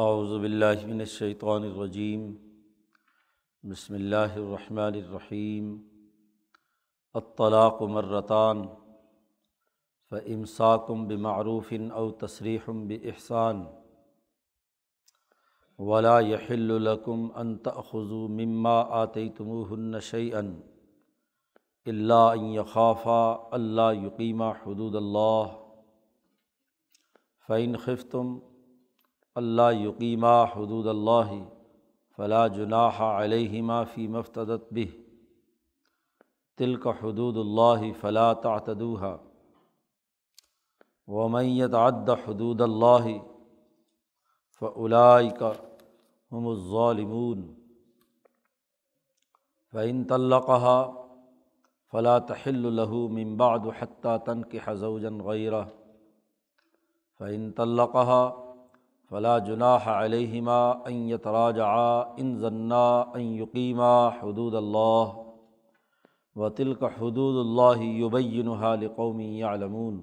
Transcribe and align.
اعوذ 0.00 0.40
باللہ 0.40 0.86
من 0.86 1.00
الشیطان 1.00 1.62
الرجیم۔ 1.62 2.36
بسم 3.62 3.94
اللہ 3.94 4.36
الرحمن 4.36 4.94
الرحیم۔ 4.94 5.88
الطلاق 7.14 7.82
مرتان۔ 7.82 8.62
فامساکم 10.10 11.08
بمعروف 11.08 11.72
او 11.92 12.10
تصریح 12.10 12.60
باحسان 12.66 13.64
ولا 15.78 16.20
يحل 16.20 16.82
لكم 16.82 17.28
ان 17.34 17.56
تأخذوا 17.56 18.28
مما 18.28 18.80
آتيتموهن 18.80 20.00
شيئا 20.00 20.42
الا 21.86 22.32
ان 22.32 22.44
يخافا 22.44 23.48
الا 23.52 23.92
يقيما 23.92 24.52
حدود 24.52 24.96
الله 24.96 25.46
فإن 27.48 27.76
خفتم 27.76 28.38
اللہ 29.38 29.72
یقیمہ 29.74 30.36
حدود 30.54 30.86
اللہ 30.86 31.32
فلا 32.18 32.46
جناح 32.54 33.00
علیہما 33.02 33.82
فی 33.92 34.06
مفتدت 34.08 34.72
بہ 34.72 34.84
تلک 36.58 36.86
حدود 37.00 37.36
اللہ 37.36 37.84
فلا 38.00 38.32
تعتدوها 38.44 39.16
ومن 41.08 41.44
يتعد 41.44 42.10
حدود 42.24 42.60
اللہ 42.60 43.06
فأولئک 44.62 45.42
هم 46.32 46.48
الظالمون 46.48 47.46
فإن 49.74 50.04
طلقها 50.06 51.06
فلا 51.92 52.18
تحل 52.26 52.76
له 52.76 53.06
من 53.10 53.36
بعد 53.36 53.70
حتى 53.70 54.18
تنكح 54.26 54.72
زوجا 54.74 55.16
غيره 55.22 55.64
فإن 57.20 57.50
طلقها 57.52 58.47
فلا 59.10 59.38
جناح 59.38 59.88
علیہما 59.88 60.70
ان 60.70 60.94
یتراجعا 60.94 62.00
ان 62.16 62.36
ضنا 62.38 63.00
ان 63.00 63.20
یقیما 63.20 64.08
حدود 64.08 64.54
اللہ 64.54 65.16
و 66.36 66.48
تلک 66.48 66.84
حدود 66.84 67.46
اللہ 67.46 67.82
یبینها 67.82 68.74
لقوم 68.74 69.20
یعلمون 69.20 70.00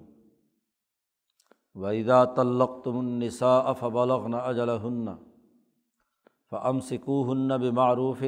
وَإِذَا 1.76 2.26
طَلَّقْتُمُ 2.26 3.00
النِّسَاءَ 3.00 3.74
فَبَلَغْنَ 3.74 4.34
أَجَلَهُنَّ 4.34 5.18
فَأَمْسِكُوهُنَّ 6.50 7.58
بِمَعْرُوفٍ 7.58 8.24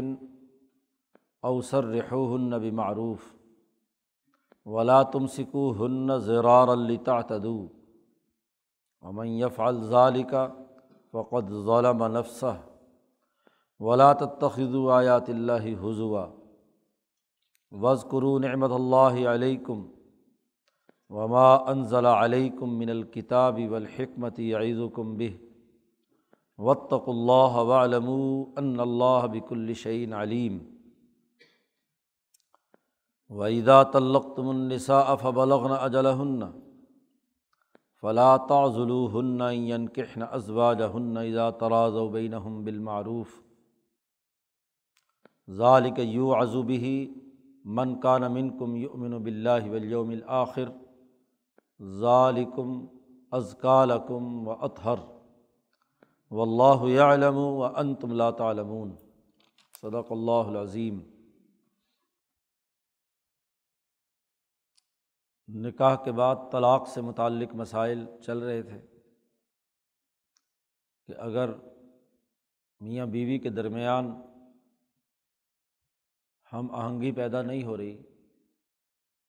أَوْ 1.45 1.61
سَرِّحُوهُنَّ 1.61 2.57
بِمَعْرُوفٍ 2.57 3.33
وَلَا 4.65 5.03
تُمْسِكُوهُنَّ 5.03 6.17
ضِرَارًا 6.17 6.75
لِتَعْتَدُوا 6.75 7.67
وَمَنْ 9.01 9.27
يَفْعَلْ 9.27 9.81
ذَلِكَ 9.81 10.66
فقد 11.17 11.49
ظالم 11.65 12.03
نفسہ 12.13 12.55
ولا 13.81 14.11
تخذو 14.13 14.89
آیات 14.91 15.29
اللہ 15.29 15.67
حضوا 15.81 16.25
وز 17.71 18.03
قرو 18.09 18.37
نعمت 18.39 18.71
اللہ 18.71 19.17
علیکم 19.29 19.85
وما 21.11 21.47
انزل 21.71 22.05
علیکم 22.05 22.77
من 22.79 22.89
الکتاب 22.89 23.59
والحکمت 23.69 24.39
عیزکم 24.59 25.15
بہ 25.17 25.29
وطق 26.59 27.07
اللہ 27.07 27.57
وعلم 27.63 28.09
ان 28.57 28.79
اللہ 28.79 29.27
بک 29.33 29.51
الشعین 29.51 30.13
علیم 30.15 30.59
وعیدہ 33.31 33.83
تلقتم 33.93 34.49
النساء 34.49 35.15
فبلغن 35.15 35.71
اجلہن 35.79 36.39
فلا 38.03 38.35
تعزلو 38.49 39.05
ہن 39.13 39.87
کہن 39.87 40.23
ازواج 40.31 40.81
ہن 40.95 41.17
اذا 41.17 41.49
تراز 41.59 41.95
و 41.95 42.07
بین 42.09 42.33
بالمعروف. 42.63 43.29
ذالک 45.47 45.99
یو 45.99 46.33
عزوبی 46.35 46.95
من 47.77 47.99
کان 47.99 48.31
من 48.33 48.49
کم 48.57 48.75
یؤمن 48.75 49.17
بلّہ 49.23 49.69
ولیوم 49.71 50.09
الآخر. 50.09 50.69
ذالکم 51.99 52.85
ازکالکم 53.31 54.47
و 54.47 54.51
اطہر 54.51 54.99
و 56.31 56.41
اللہ 56.41 57.01
علم 57.03 57.37
و 57.37 57.63
انتم 57.63 58.11
لا 58.11 58.29
تعلمون. 58.31 58.95
صدق 59.81 60.11
اللہ 60.11 60.47
العظیم 60.47 60.99
نکاح 65.47 65.95
کے 65.95 66.11
بعد 66.11 66.35
طلاق 66.51 66.87
سے 66.87 67.01
متعلق 67.01 67.55
مسائل 67.55 68.05
چل 68.25 68.39
رہے 68.39 68.61
تھے 68.61 68.81
کہ 71.05 71.13
اگر 71.17 71.49
میاں 72.79 73.05
بیوی 73.05 73.39
کے 73.39 73.49
درمیان 73.49 74.21
ہم 76.53 76.71
آہنگی 76.71 77.11
پیدا 77.11 77.41
نہیں 77.41 77.63
ہو 77.63 77.77
رہی 77.77 78.03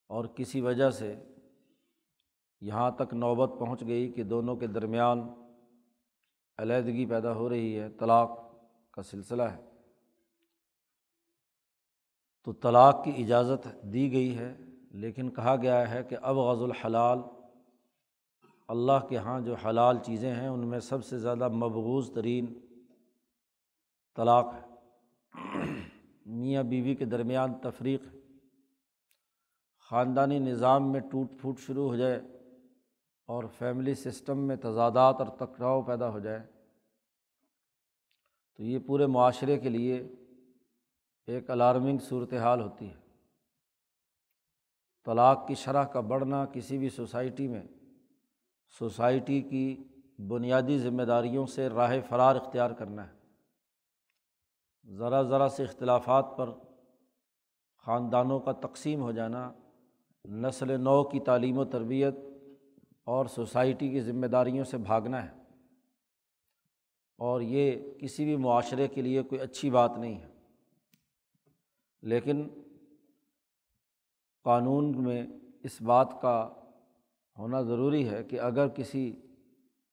اور 0.06 0.24
کسی 0.24 0.60
وجہ 0.60 0.90
سے 0.90 1.24
یہاں 2.60 2.90
تک 2.90 3.14
نوبت 3.14 3.58
پہنچ 3.58 3.86
گئی 3.86 4.12
کہ 4.12 4.22
دونوں 4.22 4.56
کے 4.56 4.66
درمیان 4.66 5.18
علیحدگی 6.58 7.06
پیدا 7.06 7.34
ہو 7.34 7.48
رہی 7.48 7.80
ہے، 7.80 7.90
طلاق 7.90 8.30
کا 8.90 9.02
سلسلہ 9.02 9.42
ہے۔ 9.42 9.68
تو 12.44 12.52
طلاق 12.52 13.04
کی 13.04 13.24
اجازت 13.24 13.68
دی 13.82 14.12
گئی 14.12 14.38
ہے 14.38 14.56
لیکن 14.90 15.30
کہا 15.30 15.56
گیا 15.56 15.90
ہے 15.90 16.02
کہ 16.04 16.16
اب 16.22 16.36
غز 16.36 16.62
الحلال، 16.62 17.18
اللہ 18.68 19.06
کے 19.08 19.14
یہاں 19.14 19.40
جو 19.40 19.54
حلال 19.54 19.98
چیزیں 19.98 20.34
ہیں، 20.34 20.48
ان 20.48 20.68
میں 20.68 20.80
سب 20.80 21.04
سے 21.04 21.18
زیادہ 21.18 21.48
مبغوض 21.48 22.10
ترین 22.12 22.60
طلاق 24.16 24.54
ہے۔ 24.54 24.68
میاں 26.26 26.62
بیوی 26.62 26.94
کے 26.94 27.04
درمیان 27.04 27.54
تفریق، 27.54 28.02
خاندانی 29.90 30.38
نظام 30.38 30.92
میں 30.92 31.00
ٹوٹ 31.00 31.30
پھوٹ 31.40 31.58
شروع 31.58 31.88
ہو 31.88 31.96
جائے 31.96 32.20
اور 33.26 33.44
فیملی 33.58 33.94
سسٹم 33.94 34.38
میں 34.38 34.56
تضادات 34.56 35.16
اور 35.18 35.26
ٹکراؤ 35.38 35.82
پیدا 35.82 36.10
ہو 36.10 36.18
جائے۔ 36.18 36.40
تو 38.56 38.62
یہ 38.62 38.78
پورے 38.78 39.06
معاشرے 39.06 39.58
کے 39.58 39.68
لیے 39.68 40.08
ایک 41.26 41.50
الارمنگ 41.50 41.98
صورت 41.98 42.34
حال 42.34 42.60
ہوتی 42.60 42.90
ہے۔ 42.90 43.07
طلاق 45.04 45.48
کی 45.48 45.54
شرح 45.54 45.84
کا 45.84 46.00
بڑھنا 46.00 46.46
کسی 46.46 46.78
بھی 46.78 46.88
سوسائٹی 46.88 47.48
میں، 47.48 47.62
سوسائٹی 48.78 49.40
کی 49.42 49.84
بنیادی 50.28 50.78
ذمہ 50.78 51.02
داریوں 51.02 51.46
سے 51.46 51.68
راہ 51.68 51.96
فرار 52.08 52.36
اختیار 52.36 52.70
کرنا 52.70 53.08
ہے۔ 53.08 53.18
ذرا 54.94 55.22
ذرا 55.22 55.48
سے 55.48 55.62
اختلافات 55.62 56.26
پر 56.36 56.50
خاندانوں 57.78 58.40
کا 58.40 58.52
تقسیم 58.52 59.00
ہو 59.00 59.12
جانا، 59.12 59.52
نسل 60.24 60.80
نو 60.80 61.04
کی 61.04 61.20
تعلیم 61.20 61.58
و 61.58 61.64
تربیت 61.64 62.14
اور 63.04 63.26
سوسائٹی 63.26 63.88
کی 63.88 64.00
ذمہ 64.00 64.26
داریوں 64.26 64.64
سے 64.64 64.76
بھاگنا 64.76 65.24
ہے۔ 65.24 65.38
اور 67.18 67.40
یہ 67.40 67.90
کسی 67.98 68.24
بھی 68.24 68.36
معاشرے 68.36 68.88
کے 68.88 69.02
لیے 69.02 69.22
کوئی 69.22 69.40
اچھی 69.40 69.70
بات 69.70 69.98
نہیں 69.98 70.20
ہے۔ 70.20 70.28
لیکن 72.02 72.48
قانون 74.48 75.02
میں 75.04 75.26
اس 75.62 75.80
بات 75.82 76.20
کا 76.22 76.48
ہونا 77.38 77.62
ضروری 77.62 78.08
ہے 78.08 78.24
کہ 78.24 78.40
اگر 78.40 78.68
کسی 78.68 79.20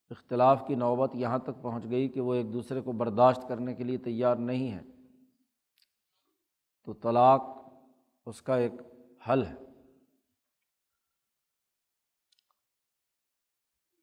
اختلاف 0.10 0.64
کی 0.68 0.76
نوبت 0.76 1.16
یہاں 1.16 1.40
تک 1.40 1.62
پہنچ 1.62 1.86
گئی 1.90 2.10
کہ 2.10 2.22
وہ 2.22 2.34
ایک 2.34 2.54
دوسرے 2.54 2.82
کو 2.82 2.92
برداشت 2.92 3.48
کرنے 3.48 3.74
کے 3.74 3.84
لیے 3.84 3.98
تیار 3.98 4.36
نہیں 4.36 4.72
ہے، 4.72 4.82
تو 6.84 6.94
طلاق 6.94 7.42
اس 8.26 8.42
کا 8.42 8.56
ایک 8.56 8.72
حل 9.30 9.46
ہے۔ 9.46 9.56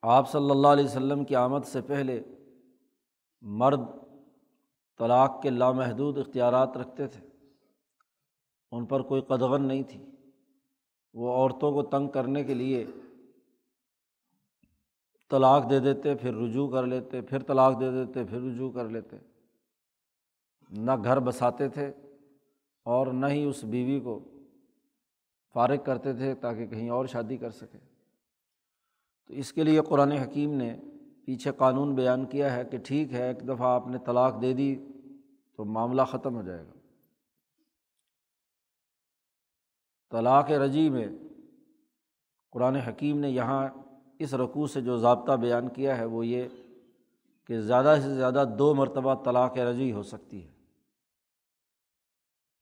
آپ 0.03 0.31
صلی 0.31 0.51
اللہ 0.51 0.69
علیہ 0.69 0.85
وسلم 0.85 1.25
کی 1.25 1.37
آمد 1.37 1.65
سے 1.65 1.81
پہلے 1.81 2.23
مرد 3.41 3.81
طلاق 4.99 5.43
کے 5.43 5.51
لامحدود 5.51 6.19
اختیارات 6.19 6.77
رکھتے 6.77 7.07
تھے، 7.07 7.29
ان 8.73 8.87
پر 8.87 9.03
کوئی 9.03 9.23
قدغن 9.23 9.69
نہیں 9.69 9.83
تھی۔ 9.83 10.12
وہ 11.15 11.33
عورتوں 11.33 11.73
کو 11.73 11.83
تنگ 11.83 12.09
کرنے 12.09 12.45
کے 12.45 12.55
لیے 12.55 12.85
طلاق 15.31 15.71
دے 15.71 15.81
دیتے، 15.81 16.15
پھر 16.15 16.35
رجوع 16.35 16.71
کر 16.71 16.87
لیتے، 16.87 17.21
پھر 17.21 17.43
طلاق 17.43 17.81
دے 17.81 17.91
دیتے، 17.91 18.25
پھر 18.25 18.41
رجوع 18.41 18.71
کر 18.71 18.89
لیتے۔ 18.89 19.17
نہ 20.71 20.91
گھر 21.05 21.21
بساتے 21.21 21.69
تھے 21.69 21.93
اور 22.83 23.07
نہ 23.07 23.27
ہی 23.27 23.45
اس 23.45 23.65
بیوی 23.65 24.01
کو 24.01 24.21
فارغ 25.55 25.77
کرتے 25.85 26.13
تھے 26.13 26.35
تاکہ 26.35 26.67
کہیں 26.67 26.91
اور 26.91 27.07
شادی 27.07 27.37
کر 27.37 27.51
سکے۔ 27.51 27.79
تو 29.27 29.35
اس 29.35 29.53
کے 29.53 29.63
لیے 29.63 29.81
قرآن 29.89 30.13
حکیم 30.13 30.53
نے 30.55 30.77
پیچھے 31.27 31.51
قانون 31.57 31.95
بیان 31.95 32.25
کیا 32.25 32.57
ہے 32.57 32.65
کہ 32.65 32.79
ٹھیک 32.79 33.13
ہے، 33.13 33.29
ایک 33.29 33.49
دفعہ 33.49 33.69
آپ 33.69 33.89
نے 33.89 33.99
طلاق 34.07 34.43
دے 34.43 34.53
دی 34.53 34.77
تو 35.57 35.65
معاملہ 35.65 36.03
ختم 36.03 36.37
ہو 36.37 36.43
جائے 36.43 36.67
گا۔ 36.67 36.82
طلاق 40.13 40.51
رجی 40.51 40.91
میں 40.91 41.09
قرآن 42.51 42.77
حکیم 42.77 43.19
نے 43.19 43.31
یہاں 43.31 43.69
اس 44.19 44.35
رقوع 44.35 44.67
سے 44.67 44.81
جو 44.81 44.97
ضابطہ 44.97 45.33
بیان 45.33 45.69
کیا 45.69 45.99
ہے 45.99 46.05
وہ 46.05 46.27
یہ 46.27 46.49
کہ 47.47 47.61
زیادہ 47.61 47.97
سے 48.03 48.15
زیادہ 48.15 48.45
دو 48.59 48.75
مرتبہ 48.75 49.15
طلاق 49.25 49.59
رجی 49.59 49.93
ہو 49.93 50.03
سکتی 50.03 50.45
ہے۔ 50.45 50.53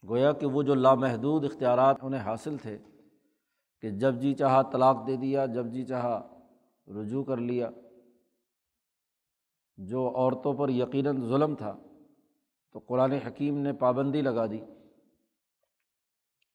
گویا 0.09 0.33
کہ 0.33 0.47
وہ 0.47 0.63
جو 0.63 0.75
لامحدود 0.75 1.45
اختیارات 1.45 1.97
انہیں 2.03 2.21
حاصل 2.21 2.57
تھے 2.57 2.79
کہ 3.81 3.91
جب 3.91 4.15
جی 4.21 4.35
چاہا 4.35 4.63
طلاق 4.63 5.07
دے 5.07 5.17
دیا، 5.17 5.47
جب 5.47 5.67
جی 5.67 5.85
چاہا 5.85 6.37
رجوع 7.01 7.25
کر 7.25 7.37
لیا، 7.37 7.71
جو 9.77 10.13
عورتوں 10.17 10.55
پر 10.55 10.69
یقیناً 10.69 11.29
ظلم 11.29 11.55
تھا 11.55 11.77
تو 12.73 12.79
قرآن 12.79 13.13
حکیم 13.13 13.59
نے 13.59 13.73
پابندی 13.73 14.21
لگا 14.21 14.47
دی 14.47 14.59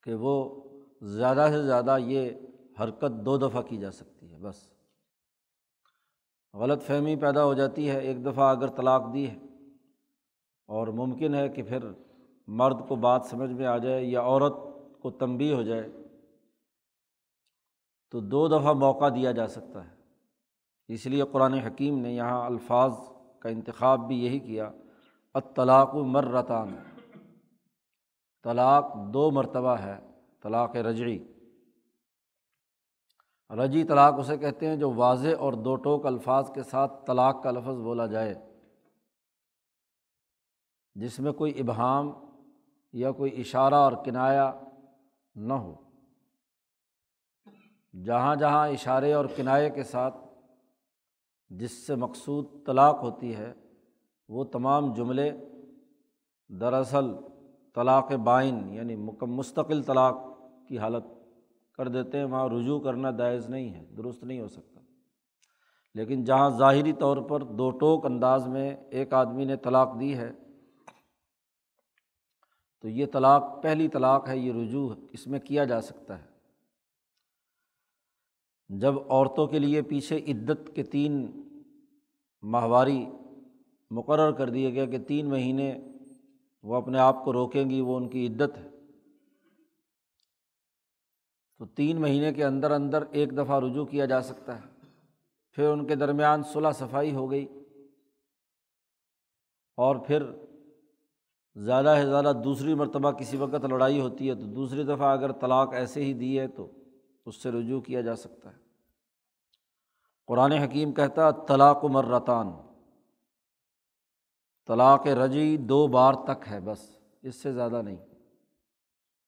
کہ 0.04 0.14
وہ 0.14 0.65
زیادہ 1.06 1.48
سے 1.52 1.64
زیادہ 1.64 1.98
یہ 2.00 2.32
حرکت 2.80 3.12
دو 3.26 3.38
دفعہ 3.38 3.62
کی 3.62 3.78
جا 3.78 3.92
سکتی 3.92 4.32
ہے، 4.32 4.38
بس۔ 4.38 4.74
غلط 6.54 6.84
فہمی 6.84 7.16
پیدا 7.16 7.46
ہو 7.46 7.54
جاتی 7.54 7.90
ہے، 7.90 8.00
ایک 8.00 8.26
دفعہ 8.26 8.50
اگر 8.50 8.68
طلاق 8.68 9.14
دی 9.14 9.30
ہے 9.30 9.38
اور 10.68 10.88
ممکن 10.88 11.36
ہے 11.36 11.50
کہ 11.50 11.64
پھر 11.64 11.86
مرد 12.48 12.88
کو 12.88 12.96
بات 12.96 13.26
سمجھ 13.26 13.52
میں 13.52 13.66
آ 13.66 13.78
جائے 13.78 14.04
یا 14.06 14.22
عورت 14.22 14.54
کو 15.02 15.12
تنبی 15.12 15.54
ہو 15.54 15.64
جائے، 15.64 15.90
تو 18.12 18.20
دو 18.20 18.48
دفعہ 18.48 18.74
موقع 18.74 19.10
دیا 19.10 19.32
جا 19.32 19.48
سکتا 19.48 19.90
ہے۔ 19.90 19.96
اس 20.88 21.06
لیے 21.06 21.24
قرآن 21.32 21.54
حکیم 21.54 22.00
نے 22.00 22.14
یہاں 22.14 22.46
الفاظ 22.46 22.92
کا 23.40 23.50
انتخاب 23.50 24.08
بھی 24.08 24.26
یہی 24.26 24.40
کیا 24.40 24.72
اطلاق 25.34 25.96
و 25.96 26.04
مرتان۔ 26.04 26.76
طلاق 28.44 28.94
دو 29.14 29.32
مرتبہ 29.32 29.76
ہے۔ 29.76 30.15
طلاق 30.46 30.76
رجعی۔ 30.76 31.20
رجی 33.50 33.84
طلاق 33.84 34.14
اسے 34.18 34.38
کہتے 34.38 34.68
ہیں 34.68 34.76
جو 34.76 34.94
واضح 34.94 35.28
اور 35.40 35.54
دو 35.54 35.76
ٹوک 35.76 36.06
الفاظ 36.06 36.52
کے 36.54 36.64
ساتھ 36.64 37.06
طلاق 37.08 37.44
کا 37.44 37.52
لفظ 37.52 37.78
بولا 37.82 38.06
جائے۔ 38.06 38.36
جس 40.96 41.20
میں 41.20 41.32
کوئی 41.32 41.60
ابہام 41.60 42.12
یا 42.94 43.12
کوئی 43.12 43.42
اشارہ 43.42 43.74
اور 43.74 43.92
کنایا 44.06 44.54
نہ 45.36 45.54
ہو۔ 45.54 45.76
جہاں 48.04 48.36
جہاں 48.36 48.68
اشارے 48.68 49.14
اور 49.14 49.26
کنائے 49.36 49.70
کے 49.70 49.84
ساتھ 49.84 50.16
جس 51.50 51.88
سے 51.88 51.96
مقصود 51.96 52.66
طلاق 52.66 53.00
ہوتی 53.02 53.36
ہے، 53.36 53.54
وہ 54.30 54.44
تمام 54.44 54.94
جملے 54.94 55.32
دراصل 56.48 57.16
طلاق 57.76 58.12
بائن 58.12 58.74
یعنی 58.74 58.96
مستقل 59.22 59.84
طلاق 59.84 60.35
کی 60.68 60.78
حالت 60.78 61.06
کر 61.74 61.88
دیتے 61.88 62.18
ہیں، 62.18 62.26
وہاں 62.26 62.50
رجوع 62.50 62.80
کرنا 62.80 63.12
دائز 63.18 63.50
نہیں 63.50 63.74
ہے، 63.74 63.86
درست 63.98 64.24
نہیں 64.24 64.40
ہو 64.40 64.48
سکتا۔ 64.48 64.80
لیکن 65.94 66.24
جہاں 66.24 66.50
ظاہری 66.50 66.94
طور 66.94 67.18
پر 67.18 67.44
دو 67.44 67.70
ٹوک 67.72 68.06
انداز 68.06 68.48
میں 68.48 68.76
ایک 68.90 69.14
آدمی 69.14 69.46
نے 69.46 69.58
طلاق 69.58 70.00
دی 70.00 70.18
ہے، 70.18 70.32
تو 72.82 72.90
یہ 72.90 73.06
طلاق، 73.14 73.64
پہلی 73.64 73.88
طلاق 73.88 74.28
ہے، 74.28 74.38
یہ 74.38 74.54
رجوع 74.54 74.96
اس 75.12 75.28
میں 75.28 75.40
کیا 75.40 75.64
جا 75.64 75.82
سکتا 75.82 76.20
ہے۔ 76.20 76.36
جب 78.70 79.12
عورتوں 79.12 79.48
کے 79.48 79.60
لیے 79.60 79.82
پیچھے 79.82 80.18
عدت 80.18 80.76
کے 80.76 80.84
تین 80.84 81.42
ماہواری 82.42 83.06
مقرر 83.92 84.32
کر 84.32 84.50
دیا 84.50 84.70
گیا 84.70 84.86
کہ 84.86 84.98
تین 84.98 85.30
مہینے 85.30 85.76
وہ 86.64 86.76
اپنے 86.76 87.00
آپ 87.00 87.26
کو 87.26 87.34
روکیں 87.34 87.70
گی، 87.70 87.82
وہ 87.82 87.98
ان 87.98 88.10
کی 88.10 88.28
عدت 88.28 88.58
ہے۔ 88.58 88.75
تو 91.58 91.66
تین 91.66 92.02
مہینے 92.02 92.34
کے 92.34 92.46
اندر 92.46 92.72
اندر 92.72 93.04
ایک 93.12 93.38
دفعہ 93.38 93.60
رجوع 93.60 93.86
کیا 93.86 94.06
جا 94.06 94.22
سکتا 94.22 94.60
ہے۔ 94.60 94.88
پھر 95.52 95.68
ان 95.68 95.86
کے 95.86 95.96
درمیان 95.96 96.44
صلاح 96.44 96.72
صفائی 96.72 97.16
ہو 97.16 97.32
گئی۔ 97.32 97.48
اور 99.78 99.96
پھر 99.96 100.24
زیادہ 101.56 101.96
سے 102.02 102.06
زیادہ 102.06 102.32
دوسری 102.44 102.74
مرتبہ 102.74 103.12
کسی 103.12 103.38
وقت 103.38 103.66
لڑائی 103.66 104.02
ہوتی 104.02 104.30
ہے 104.30 104.36
تو 104.36 104.42
دوسری 104.42 104.84
دفعہ 104.84 105.12
اگر 105.12 105.32
طلاق 105.32 105.74
ایسے 105.74 106.04
ہی 106.04 106.14
دی 106.14 106.40
ہے 106.40 106.48
تو 106.48 106.72
اس 107.26 107.44
سے 107.44 107.52
رجوع 107.52 107.82
کیا 107.82 108.02
جا 108.02 108.16
سکتا 108.16 108.50
ہے۔ 108.52 108.58
قرآن 110.28 110.52
حکیم 110.52 110.94
کہتا 110.94 111.32
طلاق 111.32 111.84
و 111.84 111.90
مرتان۔ 111.90 112.52
طلاق 114.68 115.08
رجی 115.08 115.58
دو 115.58 115.88
بار 115.88 116.14
تک 116.14 116.48
ہے، 116.52 116.60
بس 116.60 116.98
اس 117.22 117.36
سے 117.36 117.54
زیادہ 117.54 117.82
نہیں۔ 117.82 118.15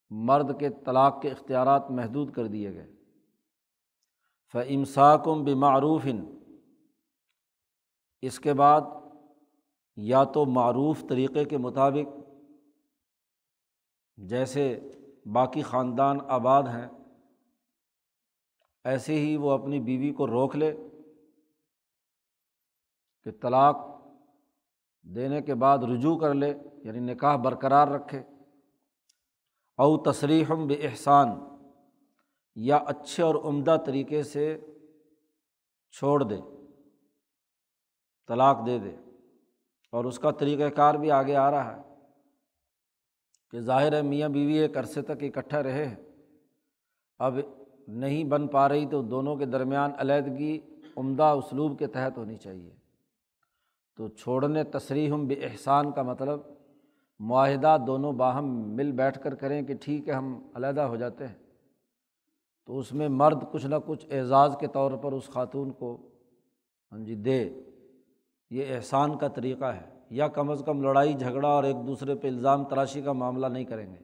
مرد 0.10 0.60
کے 0.60 0.70
طلاق 0.70 1.22
کے 1.22 1.32
اختیارات 1.32 1.92
محدود 1.92 2.34
کر 2.34 2.48
دیے 2.48 2.74
گئے۔ 2.74 2.92
فمساکم 4.54 5.44
بمعروف۔ 5.44 6.06
اس 8.22 8.40
کے 8.40 8.54
بعد 8.54 8.82
یا 9.96 10.24
تو 10.24 10.46
معروف 10.46 11.06
طریقے 11.10 11.46
کے 11.46 11.58
مطابق، 11.58 12.20
جیسے 14.18 14.80
باقی 15.26 15.62
خاندان 15.62 16.18
آباد 16.28 16.64
ہیں، 16.64 16.88
ایسے 18.84 19.16
ہی 19.16 19.38
وہ 19.38 19.52
اپنی 19.52 19.80
بیوی 19.80 20.14
کو 20.14 20.28
روک 20.28 20.56
لے 20.56 20.88
کہ 23.24 23.32
طلاق 23.42 23.78
دینے 25.02 25.42
کے 25.42 25.56
بعد 25.56 25.78
رجوع 25.78 26.18
کر 26.18 26.34
لے 26.34 26.54
یعنی 26.84 27.00
نکاح 27.00 27.36
برقرار 27.36 27.88
رکھے۔ 27.88 28.24
او 29.78 29.98
تصریحم 29.98 30.68
بے 30.68 30.74
احسان 30.74 31.30
یا 32.56 32.78
اچھے 32.78 33.24
اور 33.24 33.36
عمدہ 33.36 33.78
طریقے 33.86 34.24
سے 34.24 34.58
چھوڑ 35.92 36.24
دے، 36.24 36.38
طلاق 38.28 38.66
دے 38.66 38.80
دے۔ 38.80 38.96
اور 39.92 40.06
اس 40.06 40.20
کا 40.20 40.32
طریقۂ 40.32 40.76
کار 40.76 40.96
بھی 40.96 41.12
آگے 41.12 41.36
آ 41.36 41.52
رہا 41.52 41.78
ہے 41.78 41.82
کہ 43.52 43.60
ظاہر 43.60 43.94
ہے 43.94 44.02
میاں 44.02 44.30
بیوی 44.30 44.54
ایک 44.54 44.78
عرصے 44.78 45.02
تک 45.02 45.38
اکٹھا 45.38 45.64
رہے 45.64 45.86
ہیں۔ 45.86 45.96
اب 47.20 47.38
نہیں 47.88 48.24
بن 48.24 48.48
پا 48.48 48.70
رہی 48.70 48.86
تو 48.86 49.02
دونوں 49.02 49.36
کے 49.36 49.46
درمیان 49.46 49.92
علیحدگی، 49.98 50.60
عمدہ 50.98 51.24
اسلوب 51.24 51.80
کے 51.80 51.88
تحت 51.88 52.18
ہونی 52.18 52.36
چاہیے۔ 52.36 52.76
تو 53.96 54.08
چھوڑنے 54.08 54.64
تصریحم 54.64 55.28
بے 55.28 55.34
احسان 55.34 55.92
کا 55.92 56.02
مطلب 56.02 56.40
معاہدہ 57.20 57.78
دونوں 57.88 58.14
باہم 58.14 58.76
مل 58.76 58.92
بیٹھ 58.92 59.20
کر 59.20 59.36
کریں 59.36 59.62
کہ 59.62 59.74
ٹھیک 59.82 60.10
ہے، 60.10 60.14
ہم 60.14 60.48
علیحدہ 60.54 60.82
ہو 60.82 60.96
جاتے 60.96 61.28
ہیں۔ 61.28 61.36
تو 62.66 62.80
اس 62.80 62.94
میں 62.94 63.08
مرد 63.10 63.44
کچھ 63.52 63.66
نہ 63.66 63.76
کچھ 63.86 64.06
اعزاز 64.12 64.58
کے 64.60 64.68
طور 64.68 64.92
پر 64.92 65.12
اس 65.12 65.28
خاتون 65.28 65.72
کو 65.72 66.10
ہاں 66.92 67.00
جی 67.00 67.16
دے۔ 67.16 67.50
یہ 68.50 68.76
احسان 68.76 69.18
کا 69.18 69.28
طریقہ 69.28 69.66
ہے۔ 69.66 70.00
یا 70.10 70.28
کم 70.28 70.52
از 70.52 70.64
کم 70.66 70.82
لڑائی، 70.82 71.14
جھگڑا 71.14 71.48
اور 71.48 71.64
ایک 71.64 71.76
دوسرے 71.88 72.16
پہ 72.16 72.28
الزام 72.28 72.64
تراشی 72.64 73.02
کا 73.02 73.12
معاملہ 73.12 73.48
نہیں 73.48 73.66
کریں 73.66 73.92
گے۔ 73.92 73.98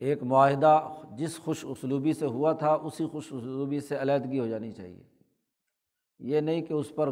ایک 0.00 0.22
معاہدہ 0.22 0.86
جس 1.12 1.38
خوش 1.38 1.64
اسلوبی 1.68 2.12
سے 2.12 2.26
ہوا 2.26 2.52
تھا، 2.52 2.72
اسی 2.74 3.06
خوش 3.06 3.32
اسلوبی 3.32 3.80
سے 3.80 4.02
علیحدگی 4.02 4.40
ہو 4.40 4.46
جانی 4.46 4.72
چاہیے۔ 4.72 5.02
یہ 6.18 6.40
نہیں 6.40 6.62
کہ 6.62 6.74
اس 6.74 6.92
پر 6.94 7.10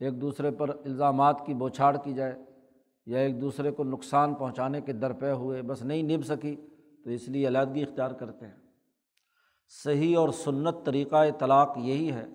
ایک 0.00 0.20
دوسرے 0.20 0.50
پر 0.50 0.68
الزامات 0.68 1.46
کی 1.46 1.54
بوچھاڑ 1.54 1.96
کی 2.04 2.12
جائے۔ 2.12 2.53
یا 3.06 3.18
ایک 3.18 3.40
دوسرے 3.40 3.70
کو 3.70 3.84
نقصان 3.84 4.34
پہنچانے 4.34 4.80
کے 4.80 4.92
درپے 4.92 5.30
ہوئے، 5.30 5.62
بس 5.62 5.82
نہیں 5.82 6.02
نبھ 6.02 6.26
سکی، 6.26 6.56
تو 7.04 7.10
اس 7.10 7.28
لیے 7.28 7.48
علیحدگی 7.48 7.82
اختیار 7.82 8.10
کرتے 8.10 8.46
ہیں۔ 8.46 8.56
صحیح 9.68 10.18
اور 10.18 10.28
سنت 10.28 10.74
طریقۂ 10.84 11.26
طلاق 11.38 11.72
یہی 11.76 12.12
ہے 12.12 12.26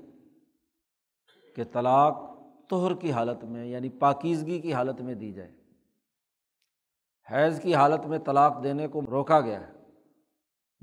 کہ 1.55 1.63
طلاق 1.71 2.39
توہر 2.69 2.95
کی 2.95 3.11
حالت 3.11 3.43
میں 3.43 3.65
یعنی 3.65 3.89
پاکیزگی 3.89 4.59
کی 4.59 4.73
حالت 4.73 5.01
میں 5.01 5.15
دی 5.15 5.33
جائے۔ 5.33 5.51
حیض 7.31 7.61
کی 7.61 7.75
حالت 7.75 8.05
میں 8.05 8.19
طلاق 8.19 8.63
دینے 8.63 8.88
کو 8.88 9.01
روکا 9.01 9.41
گیا 9.41 9.67
ہے، 9.67 9.73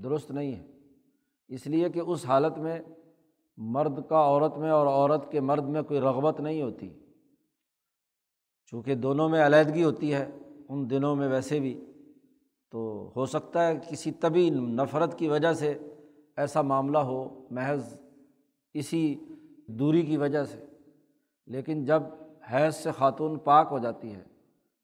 درست 0.02 0.30
نہیں 0.30 0.54
ہے۔ 0.54 0.66
اس 1.48 1.66
لیے 1.66 1.88
کہ 1.88 1.98
اس 1.98 2.26
حالت 2.26 2.58
میں 2.58 2.80
مرد 3.56 4.08
کا 4.08 4.16
عورت 4.16 4.58
میں 4.58 4.70
اور 4.70 4.86
عورت 4.86 5.32
کے 5.32 5.40
مرد 5.40 5.64
میں 5.64 5.82
کوئی 5.82 6.00
رغبت 6.00 6.40
نہیں 6.40 6.62
ہوتی۔ 6.62 7.05
چونکہ 8.66 8.94
دونوں 8.94 9.28
میں 9.28 9.46
علیحدگی 9.46 9.84
ہوتی 9.84 10.14
ہے، 10.14 10.30
ان 10.68 10.90
دنوں 10.90 11.16
میں 11.16 11.28
ویسے 11.28 11.60
بھی۔ 11.60 11.84
تو 12.70 13.10
ہو 13.16 13.26
سکتا 13.26 13.68
ہے 13.68 13.74
کسی 13.90 14.10
طبی 14.10 14.50
نفرت 14.50 15.18
کی 15.18 15.28
وجہ 15.28 15.52
سے 15.52 15.74
ایسا 16.36 16.62
معاملہ 16.62 16.98
ہو، 16.98 17.46
محض 17.50 17.94
اسی 18.74 19.14
دوری 19.68 20.02
کی 20.02 20.16
وجہ 20.16 20.44
سے۔ 20.44 20.64
لیکن 21.46 21.84
جب 21.84 22.02
حیض 22.52 22.74
سے 22.74 22.90
خاتون 22.90 23.38
پاک 23.38 23.68
ہو 23.70 23.78
جاتی 23.78 24.14
ہے 24.14 24.22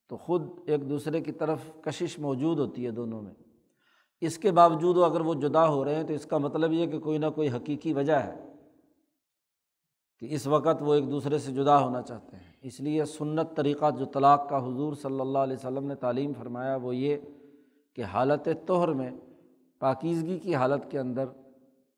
تو 0.08 0.16
خود 0.16 0.42
ایک 0.66 0.90
دوسرے 0.90 1.20
کی 1.20 1.32
طرف 1.32 1.58
کشش 1.80 2.18
موجود 2.18 2.58
ہوتی 2.58 2.86
ہے 2.86 2.90
دونوں 2.90 3.22
میں۔ 3.22 3.32
اس 4.20 4.38
کے 4.38 4.50
باوجود 4.50 4.98
اگر 4.98 5.20
وہ 5.20 5.34
جدا 5.34 5.68
ہو 5.68 5.84
رہے 5.84 5.94
ہیں، 5.94 6.02
تو 6.02 6.12
اس 6.12 6.26
کا 6.26 6.38
مطلب 6.38 6.72
یہ 6.72 6.86
کہ 6.86 6.98
کوئی 6.98 7.18
نہ 7.18 7.26
کوئی 7.34 7.48
حقیقی 7.48 7.92
وجہ 7.92 8.12
ہے۔ 8.12 8.51
کہ 10.22 10.28
اس 10.30 10.46
وقت 10.46 10.76
وہ 10.80 10.94
ایک 10.94 11.10
دوسرے 11.10 11.38
سے 11.38 11.52
جدا 11.52 11.84
ہونا 11.84 12.02
چاہتے 12.02 12.36
ہیں۔ 12.36 12.52
اس 12.62 12.80
لیے 12.80 13.04
سنت 13.04 13.56
طریقہ 13.56 13.90
جو 13.90 14.04
طلاق 14.04 14.48
کا 14.48 14.58
حضور 14.58 14.94
صلی 14.94 15.20
اللہ 15.20 15.38
علیہ 15.38 15.56
وسلم 15.56 15.86
نے 15.86 15.94
تعلیم 15.94 16.32
فرمایا 16.38 16.76
وہ 16.76 16.96
یہ 16.96 17.16
کہ 17.96 18.02
حالت 18.02 18.48
توہر 18.66 18.88
میں 18.88 19.10
پاکیزگی 19.78 20.38
کی 20.38 20.54
حالت 20.54 20.90
کے 20.90 20.98
اندر 20.98 21.24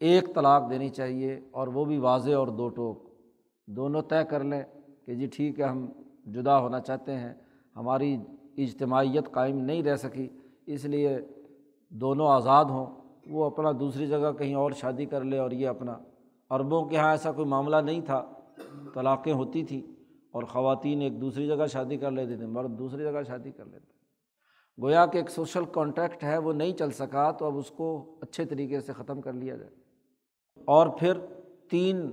ایک 0.01 0.35
طلاق 0.35 0.71
دینی 0.71 0.89
چاہیے 0.89 1.41
اور 1.51 1.69
وہ 1.69 1.85
بھی 1.85 1.99
واضح 1.99 2.33
اور 2.33 2.49
دو 2.49 2.69
ٹوک۔ 2.69 3.09
دونوں 3.67 4.03
طے 4.03 4.25
کر 4.31 4.45
لیں 4.45 4.63
کہ 5.07 5.15
جی 5.15 5.27
ٹھیک 5.27 5.61
ہے، 5.61 5.65
ہم 5.65 5.87
جدا 6.27 6.59
ہونا 6.59 6.81
چاہتے 6.81 7.13
ہیں۔ 7.13 7.35
ہماری 7.77 8.17
اجتماعیت 8.57 9.31
قائم 9.31 9.59
نہیں 9.59 9.83
رہ 9.83 9.97
سکی، 9.97 10.29
اس 10.67 10.85
لیے 10.85 11.19
دونوں 11.89 12.29
آزاد 12.29 12.65
ہوں۔ 12.65 12.87
وہ 13.27 13.45
اپنا 13.45 13.73
دوسری 13.81 14.07
جگہ 14.07 14.33
کہیں 14.39 14.55
اور 14.55 14.71
شادی 14.71 15.05
کر 15.05 15.25
لے 15.25 15.39
اور 15.39 15.51
یہ 15.51 15.69
اپنا 15.69 15.99
عربوں 16.51 16.85
کے 16.85 16.97
یہاں 16.97 17.11
ایسا 17.11 17.33
کوئی 17.33 17.49
معاملہ 17.49 17.77
نہیں 17.77 18.01
تھا۔ 18.01 18.25
طلاقیں 18.95 19.33
ہوتی 19.33 19.65
تھیں 19.65 19.83
اور 20.33 20.43
خواتین 20.43 21.01
ایک 21.01 21.21
دوسری 21.21 21.47
جگہ 21.47 21.67
شادی 21.67 21.97
کر 21.97 22.11
لیتے 22.11 22.37
تھے 22.37 22.47
مرد 22.47 22.79
دوسری 22.79 23.03
جگہ 23.05 23.23
شادی 23.27 23.51
کر 23.51 23.65
لیتے 23.65 23.95
گویا 24.83 25.07
کہ 25.07 25.19
ایک 25.19 25.31
سوشل 25.31 25.65
کانٹیکٹ 25.65 26.25
ہے، 26.25 26.39
وہ 26.39 26.53
نہیں 26.53 26.73
چل 26.73 26.91
سکا 26.91 27.31
تو 27.31 27.47
اب 27.47 27.57
اس 27.57 27.71
کو 27.71 28.17
اچھے 28.23 28.45
طریقے 28.45 28.81
سے 28.81 28.93
ختم 28.93 29.21
کر 29.21 29.33
لیا 29.33 29.57
جائے۔ 29.57 29.71
اور 30.65 30.87
پھر 30.87 31.13
تین 31.71 32.11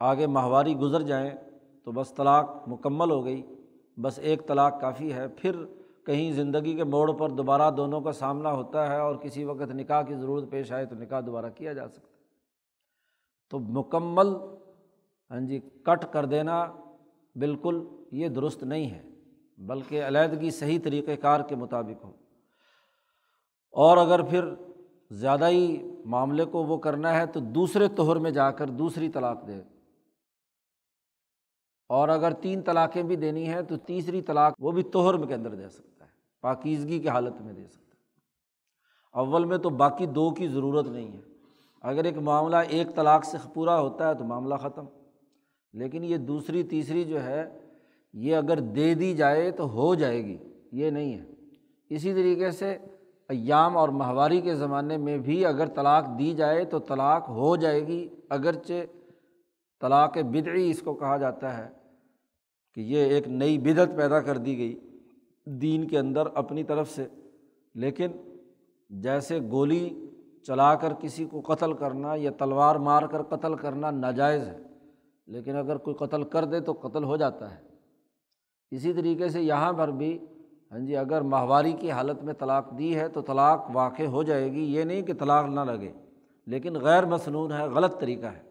آگے 0.00 0.26
ماہواری 0.26 0.76
گزر 0.76 1.02
جائیں 1.02 1.30
تو 1.84 1.92
بس 1.92 2.14
طلاق 2.14 2.68
مکمل 2.68 3.10
ہو 3.10 3.24
گئی۔ 3.24 3.42
بس 3.96 4.18
ایک 4.18 4.46
طلاق 4.46 4.80
کافی 4.80 5.12
ہے۔ 5.12 5.26
پھر 5.28 5.64
کہیں 6.06 6.32
زندگی 6.32 6.74
کے 6.74 6.84
موڑ 6.84 7.12
پر 7.12 7.30
دوبارہ 7.30 7.70
دونوں 7.70 8.00
کا 8.00 8.12
سامنا 8.12 8.52
ہوتا 8.52 8.88
ہے 8.88 8.96
اور 8.96 9.16
کسی 9.16 9.44
وقت 9.44 9.74
نکاح 9.74 10.02
کی 10.02 10.14
ضرورت 10.14 10.50
پیش 10.50 10.72
آئے 10.72 10.84
تو 10.84 10.94
نکاح 10.94 11.20
دوبارہ 11.20 11.46
کیا 11.54 11.72
جا 11.72 11.88
سکتا 11.88 12.08
ہے۔ 12.10 12.15
تو 13.50 13.58
مکمل 13.58 14.28
ہاں 15.30 15.40
جی 15.40 15.60
کٹ 15.82 16.04
کر 16.12 16.24
دینا 16.24 16.72
بالکل 17.34 17.88
یہ 18.12 18.28
درست 18.28 18.62
نہیں 18.62 18.90
ہے، 18.90 19.02
بلکہ 19.58 20.04
علیحدگی 20.04 20.50
صحیح 20.50 20.78
طریقۂ 20.84 21.10
کار 21.20 21.40
کے 21.40 21.56
مطابق 21.56 22.04
ہو۔ 22.04 22.12
اور 23.70 23.96
اگر 23.96 24.22
پھر 24.22 24.44
زیادہ 25.10 25.48
ہی 25.48 25.82
معاملے 26.04 26.44
کو 26.44 26.64
وہ 26.64 26.76
کرنا 26.76 27.16
ہے 27.16 27.26
تو 27.26 27.40
دوسرے 27.40 27.88
توہر 27.88 28.16
میں 28.16 28.30
جا 28.30 28.50
کر 28.50 28.66
دوسری 28.66 29.08
طلاق 29.08 29.46
دے۔ 29.46 29.62
اور 31.88 32.08
اگر 32.08 32.32
تین 32.32 32.62
طلاقیں 32.62 33.02
بھی 33.02 33.16
دینی 33.16 33.48
ہیں 33.48 33.62
تو 33.62 33.76
تیسری 33.76 34.22
طلاق 34.22 34.54
وہ 34.58 34.72
بھی 34.72 34.82
توہر 34.82 35.26
کے 35.26 35.34
اندر 35.34 35.54
دے 35.54 35.68
سکتا 35.68 36.04
ہے، 36.04 36.10
پاکیزگی 36.40 37.00
کی 37.00 37.08
حالت 37.08 37.42
میں 37.42 37.52
دے 37.52 37.66
سکتا 37.66 37.80
ہے۔ 37.80 37.96
اول 39.12 39.44
میں 39.44 39.58
تو 39.58 39.70
باقی 39.70 40.06
دو 40.06 40.30
کی 40.30 40.48
ضرورت 40.48 40.86
نہیں 40.86 41.12
ہے۔ 41.12 41.35
اگر 41.86 42.04
ایک 42.04 42.18
معاملہ 42.18 42.56
ایک 42.56 42.94
طلاق 42.94 43.24
سے 43.24 43.38
پورا 43.54 43.80
ہوتا 43.80 44.08
ہے 44.08 44.14
تو 44.14 44.24
معاملہ 44.24 44.54
ختم۔ 44.54 44.84
لیکن 45.72 46.04
یہ 46.04 46.16
دوسری، 46.16 46.62
تیسری 46.62 47.04
جو 47.04 47.22
ہے، 47.22 47.58
یہ 48.12 48.36
اگر 48.36 48.60
دے 48.60 48.94
دی 48.94 49.14
جائے 49.14 49.50
تو 49.50 49.68
ہو 49.70 49.94
جائے 49.94 50.24
گی، 50.24 50.38
یہ 50.72 50.90
نہیں 50.90 51.18
ہے۔ 51.18 51.24
اسی 51.90 52.14
طریقے 52.14 52.50
سے 52.50 52.78
ایام 53.28 53.76
اور 53.76 53.88
ماہواری 53.88 54.40
کے 54.40 54.54
زمانے 54.54 54.96
میں 54.96 55.18
بھی 55.18 55.46
اگر 55.46 55.66
طلاق 55.66 56.18
دی 56.18 56.32
جائے 56.32 56.64
تو 56.64 56.78
طلاق 56.78 57.28
ہو 57.28 57.56
جائے 57.56 57.86
گی۔ 57.86 58.08
اگرچہ 58.30 58.84
طلاق 59.80 60.18
بدعی 60.18 60.70
اس 60.70 60.82
کو 60.82 60.94
کہا 60.94 61.16
جاتا 61.16 61.58
ہے 61.58 61.68
کہ 62.74 62.80
یہ 62.80 62.98
ایک 62.98 63.28
نئی 63.28 63.58
بدعت 63.58 63.96
پیدا 63.96 64.20
کر 64.20 64.36
دی 64.36 64.58
گئی 64.58 64.80
دین 65.46 65.86
کے 65.86 65.98
اندر 65.98 66.22
اپنی 66.34 66.64
طرف 66.64 66.90
سے، 66.90 67.06
لیکن 67.74 68.08
جیسے 68.90 69.40
گولی 69.50 70.05
چلا 70.46 70.74
کر 70.74 70.92
کسی 70.94 71.24
کو 71.24 71.40
قتل 71.40 71.72
کرنا 71.72 72.14
یا 72.14 72.30
تلوار 72.38 72.76
مار 72.76 73.02
کر 73.02 73.22
قتل 73.22 73.54
کرنا 73.54 73.90
ناجائز 73.90 74.48
ہے۔ 74.48 74.58
لیکن 75.26 75.56
اگر 75.56 75.76
کوئی 75.76 75.96
قتل 75.96 76.22
کر 76.22 76.44
دے 76.44 76.60
تو 76.60 76.72
قتل 76.72 77.04
ہو 77.04 77.16
جاتا 77.16 77.54
ہے۔ 77.54 77.62
اسی 78.70 78.92
طریقے 78.92 79.28
سے 79.28 79.42
یہاں 79.42 79.72
پر 79.72 79.88
بھی 79.88 80.18
ہاں 80.72 80.78
جی 80.78 80.96
اگر 80.96 81.20
ماہواری 81.20 81.72
کی 81.72 81.90
حالت 81.90 82.22
میں 82.22 82.34
طلاق 82.34 82.78
دی 82.78 82.96
ہے 82.96 83.08
تو 83.08 83.22
طلاق 83.22 83.66
واقع 83.72 84.02
ہو 84.02 84.22
جائے 84.22 84.52
گی۔ 84.52 84.74
یہ 84.74 84.84
نہیں 84.84 85.02
کہ 85.02 85.12
طلاق 85.14 85.46
نہ 85.46 85.60
لگے، 85.60 85.92
لیکن 86.46 86.74
غیر 86.80 87.04
مصنون 87.04 87.52
ہے، 87.52 87.62
غلط 87.62 88.00
طریقہ 88.00 88.26
ہے۔ 88.26 88.42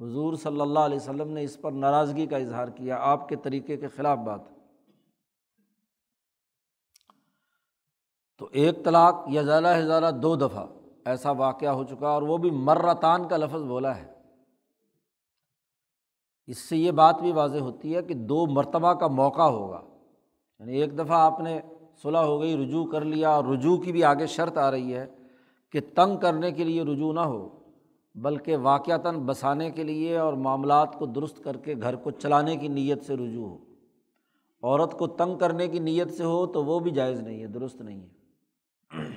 حضور 0.00 0.34
صلی 0.34 0.60
اللہ 0.60 0.78
علیہ 0.78 0.96
وسلم 0.96 1.32
نے 1.32 1.42
اس 1.42 1.60
پر 1.60 1.72
ناراضگی 1.72 2.26
کا 2.26 2.36
اظہار 2.36 2.68
کیا۔ 2.68 2.96
آپ 3.00 3.28
کے 3.28 3.36
طریقے 3.36 3.76
کے 3.76 3.88
خلاف 3.88 4.18
بات۔ 4.18 4.40
تو 8.38 8.48
ایک 8.52 8.84
طلاق 8.84 9.24
یا 9.28 9.42
زیادہ 9.42 9.72
سے 9.76 9.86
زیادہ 9.86 10.10
دو 10.22 10.36
دفعہ۔ 10.36 10.66
ایسا 11.06 11.30
واقعہ 11.30 11.68
ہو 11.68 11.84
چکا 11.84 12.08
اور 12.08 12.22
وہ 12.22 12.36
بھی 12.36 12.50
مرتان 12.50 13.28
کا 13.28 13.36
لفظ 13.36 13.62
بولا 13.62 13.96
ہے۔ 13.96 14.12
اس 16.46 16.58
سے 16.58 16.76
یہ 16.76 16.90
بات 16.90 17.20
بھی 17.20 17.32
واضح 17.32 17.58
ہوتی 17.58 17.96
ہے 17.96 18.02
کہ 18.02 18.14
دو 18.14 18.46
مرتبہ 18.46 18.92
کا 18.92 19.06
موقع 19.06 19.42
ہوگا۔ 19.42 19.80
یعنی 20.58 20.76
ایک 20.76 20.98
دفعہ 20.98 21.20
آپ 21.20 21.40
نے 21.40 21.60
صلاح 22.02 22.24
ہو 22.24 22.40
گئی، 22.40 22.64
رجوع 22.64 22.86
کر 22.86 23.00
لیا 23.00 23.30
اور 23.30 23.44
رجوع 23.44 23.76
کی 23.76 23.92
بھی 23.92 24.04
آگے 24.04 24.26
شرط 24.26 24.58
آ 24.58 24.70
رہی 24.70 24.94
ہے 24.94 25.06
کہ 25.72 25.80
تنگ 25.94 26.16
کرنے 26.16 26.52
کے 26.52 26.64
لیے 26.64 26.82
رجوع 26.82 27.12
نہ 27.12 27.20
ہو، 27.20 27.48
بلکہ 28.14 28.56
واقعتاً 28.56 29.18
بسانے 29.18 29.70
کے 29.70 29.82
لیے 29.82 30.16
اور 30.16 30.32
معاملات 30.32 30.98
کو 30.98 31.06
درست 31.06 31.44
کر 31.44 31.56
کے 31.56 31.74
گھر 31.82 31.96
کو 31.96 32.10
چلانے 32.10 32.56
کی 32.56 32.68
نیت 32.68 33.04
سے 33.04 33.16
رجوع 33.16 33.48
ہو۔ 33.48 33.58
عورت 34.62 34.98
کو 34.98 35.06
تنگ 35.06 35.38
کرنے 35.38 35.68
کی 35.68 35.78
نیت 35.78 36.12
سے 36.12 36.24
ہو 36.24 36.46
تو 36.46 36.64
وہ 36.64 36.80
بھی 36.80 36.90
جائز 36.90 37.20
نہیں 37.20 37.42
ہے، 37.42 37.46
درست 37.46 37.80
نہیں 37.80 38.00
ہے۔ 38.00 38.15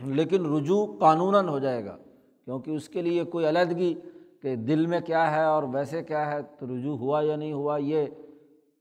لیکن 0.02 0.56
رجوع 0.56 0.86
قانوناً 1.00 1.48
ہو 1.48 1.60
جائے 1.60 1.86
گا، 1.86 1.98
کیونکہ 2.46 2.72
اس 2.72 2.90
کے 2.90 3.02
لیے 3.02 3.24
کوئی 3.24 3.50
علیحدگی 3.50 3.94
کہ 4.42 4.56
دل 4.56 4.86
میں 4.86 5.00
کیا 5.00 5.32
ہے 5.32 5.44
اور 5.44 5.64
ویسے 5.64 6.04
کیا 6.04 6.32
ہے، 6.32 6.42
تو 6.42 6.68
رجوع 6.68 6.98
ہوا 6.98 7.22
یا 7.22 7.36
نہیں 7.36 7.54
ہوا، 7.54 7.78
یہ 7.78 8.06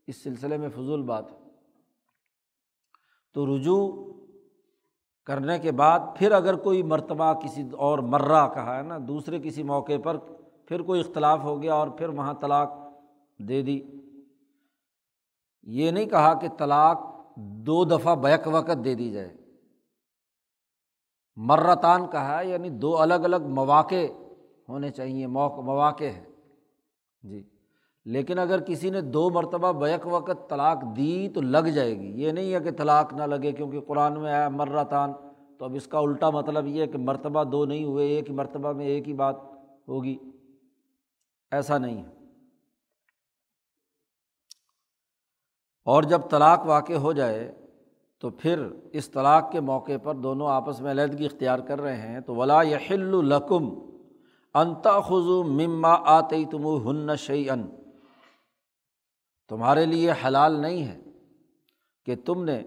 اس 0.07 0.23
سلسلے 0.23 0.57
میں 0.57 0.69
فضول 0.69 1.03
بات 1.03 1.33
ہے۔ 1.33 1.37
تو 3.35 3.57
رجوع 3.57 4.13
کرنے 5.27 5.59
کے 5.59 5.73
بعد 5.73 6.01
پھر 6.17 6.33
اگر 6.33 6.55
کوئی 6.55 6.83
مرتبہ 6.83 7.33
کسی 7.33 7.63
اور 7.73 7.99
مرہ 7.99 8.49
کہا 8.55 8.77
ہے 8.77 8.83
نا، 8.83 8.99
دوسرے 9.09 9.39
کسی 9.39 9.63
موقع 9.63 9.93
پر 10.05 10.17
پھر 10.67 10.83
کوئی 10.83 11.01
اختلاف 11.01 11.43
ہو 11.43 11.63
گیا 11.63 11.75
اور 11.75 11.89
پھر 11.89 12.09
وہاں 12.09 12.35
طلاق 12.35 12.73
دے 13.39 13.63
دی۔ 13.63 13.81
یہ 15.63 15.91
نہیں 15.91 16.07
کہا 16.07 16.35
کہ 16.35 16.49
طلاق 16.59 17.27
دو 17.37 17.85
دفعہ 17.85 18.15
بیک 18.15 18.41
وقت 18.47 18.85
دے 18.85 18.95
دی 18.95 19.11
جائے۔ 19.11 19.38
مرتان 21.41 22.07
کہا 22.07 22.41
ہے 22.41 22.47
یعنی 22.47 22.71
دو 22.71 22.99
الگ 22.99 23.15
الگ 23.15 23.37
مواقع 23.37 24.07
ہونے 24.69 24.91
چاہیے 24.91 25.27
موقع 25.27 25.61
مواقع 25.61 26.05
ہے 26.05 26.25
جی۔ 27.23 27.43
لیکن 28.05 28.39
اگر 28.39 28.61
کسی 28.61 28.91
نے 28.91 29.01
دو 29.01 29.31
مرتبہ 29.31 29.73
بیک 29.73 30.07
وقت 30.07 30.51
طلاق 30.51 30.97
دی 30.97 31.29
تو 31.35 31.41
لگ 31.41 31.69
جائے 31.75 31.99
گی۔ 31.99 32.23
یہ 32.23 32.33
نہیں 32.33 32.55
ہے 32.55 32.61
کہ 32.61 32.71
طلاق 32.71 33.13
نہ 33.13 33.23
لگے 33.23 33.53
کیونکہ 33.53 33.81
قرآن 33.81 34.21
میں 34.21 34.33
آیا 34.33 34.49
مرتان۔ 34.49 35.13
تو 35.59 35.65
اب 35.65 35.75
اس 35.75 35.87
کا 35.87 35.99
الٹا 35.99 36.31
مطلب 36.31 36.67
یہ 36.67 36.83
ہے 36.83 36.87
کہ 36.87 36.99
مرتبہ 36.99 37.45
دو 37.45 37.65
نہیں 37.65 37.85
ہوئے، 37.85 38.07
ایک 38.07 38.31
ہی 38.31 38.35
مرتبہ 38.35 38.73
میں 38.73 38.87
ایک 38.87 39.09
ہی 39.09 39.13
بات 39.13 39.37
ہوگی۔ 39.89 40.19
ایسا 41.51 41.79
نہیں 41.79 42.05
ہے۔ 42.05 42.09
اور 45.85 46.03
جب 46.03 46.21
طلاق 46.31 46.61
واقع 46.67 46.93
ہو 46.93 47.13
جائے 47.13 47.68
تو 48.23 48.31
پھر 48.31 48.63
اس 48.93 49.11
طلاق 49.11 49.51
کے 49.53 49.61
موقع 49.61 49.97
پر 50.03 50.15
دونوں 50.15 50.47
آپس 50.51 50.81
میں 50.81 50.91
علیحدگی 50.91 51.27
اختیار 51.27 51.59
کر 51.59 51.81
رہے 51.81 51.97
ہیں، 51.97 52.21
تو 52.21 52.35
ولا 52.35 52.63
یحل 52.63 53.15
القم 53.15 53.69
انتا 54.55 55.01
خزو 55.01 55.43
مما 55.45 55.95
آتے 56.15 56.45
تم 56.51 56.67
ہن 56.87 57.17
شعی 57.17 57.49
ان 57.51 57.67
تمہارے 59.51 59.85
لیے 59.87 60.13
حلال 60.25 60.61
نہیں 60.61 60.87
ہے 60.87 60.99
کہ 62.07 62.17
تم 62.25 62.45
نے 62.45 62.63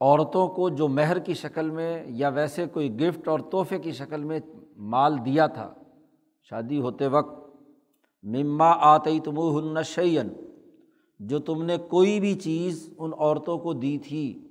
عورتوں 0.00 0.46
کو 0.48 0.68
جو 0.68 0.88
مہر 0.88 1.18
کی 1.18 1.34
شکل 1.34 1.70
میں 1.70 2.04
یا 2.08 2.28
ویسے 2.28 2.66
کوئی 2.66 2.88
گفٹ 3.00 3.28
اور 3.28 3.40
تحفے 3.52 3.78
کی 3.78 3.92
شکل 3.92 4.24
میں 4.24 4.38
مال 4.94 5.24
دیا 5.24 5.46
تھا، 5.46 5.72
شادی 6.50 6.80
ہوتے 6.80 7.06
وقت 7.06 7.40
مما 8.24 8.70
آتے 8.92 9.18
تم 9.24 9.38
ہن 9.58 9.82
شعین 9.82 10.28
جو 11.22 11.38
تم 11.38 11.64
نے 11.64 11.76
کوئی 11.76 12.20
بھی 12.20 12.34
چیز 12.34 12.94
ان 12.98 13.10
عورتوں 13.18 13.58
کو 13.58 13.72
دی 13.72 13.98
تھی، 13.98 14.48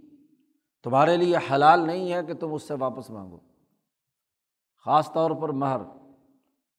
تمہارے 0.84 1.18
لیے 1.18 1.36
حلال 1.52 1.80
نہیں 1.80 2.14
ہے 2.14 2.24
کہ 2.24 2.34
تم 2.34 2.54
اس 2.54 2.68
سے 2.68 2.74
واپس 2.80 3.10
مانگو۔ 3.10 3.38
خاص 4.86 5.14
طور 5.14 5.32
پر 5.32 5.50
مہر، 5.50 5.78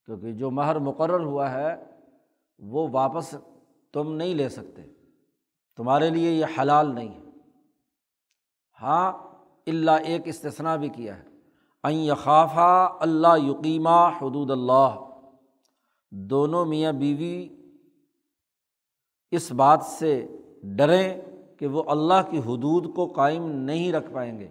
کیونکہ 0.06 0.32
جو 0.32 0.50
مہر 0.50 0.78
مقرر 0.78 1.24
ہوا 1.24 1.50
ہے، 1.50 1.76
وہ 2.58 2.88
واپس 2.92 3.34
تم 3.92 4.14
نہیں 4.14 4.34
لے 4.34 4.48
سکتے۔ 4.48 4.82
تمہارے 5.76 6.10
لیے 6.10 6.30
یہ 6.30 6.46
حلال 6.60 6.94
نہیں 6.94 7.08
ہے۔ 7.08 7.30
ہاں 8.82 9.12
اللہ 9.66 9.90
ایک 9.90 10.22
استثنا 10.24 10.76
بھی 10.76 10.88
کیا 10.88 11.18
ہے۔ 11.18 11.24
این 11.82 11.98
یخافہ 11.98 12.96
اللہ 13.00 13.38
یقیمہ 13.38 14.10
حدود 14.22 14.50
اللہ۔ 14.50 15.08
دونوں 16.10 16.64
میاں 16.64 16.92
بیوی 16.92 17.61
اس 19.32 19.52
بات 19.52 19.82
سے 19.82 20.26
ڈریں 20.62 21.20
کہ 21.58 21.66
وہ 21.66 21.82
اللہ 21.86 22.30
کی 22.30 22.38
حدود 22.38 22.94
کو 22.94 23.06
قائم 23.06 23.50
نہیں 23.50 23.92
رکھ 23.92 24.12
پائیں 24.12 24.38
گے۔ 24.38 24.48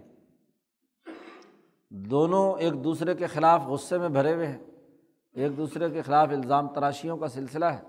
دونوں 1.90 2.54
ایک 2.58 2.84
دوسرے 2.84 3.14
کے 3.14 3.26
خلاف 3.26 3.66
غصے 3.66 3.98
میں 3.98 4.08
بھرے 4.08 4.34
ہوئے 4.34 4.46
ہیں۔ 4.46 4.58
ایک 5.32 5.56
دوسرے 5.56 5.90
کے 5.90 6.02
خلاف 6.02 6.28
الزام 6.30 6.68
تراشیوں 6.68 7.16
کا 7.16 7.28
سلسلہ 7.28 7.64
ہے۔ 7.64 7.82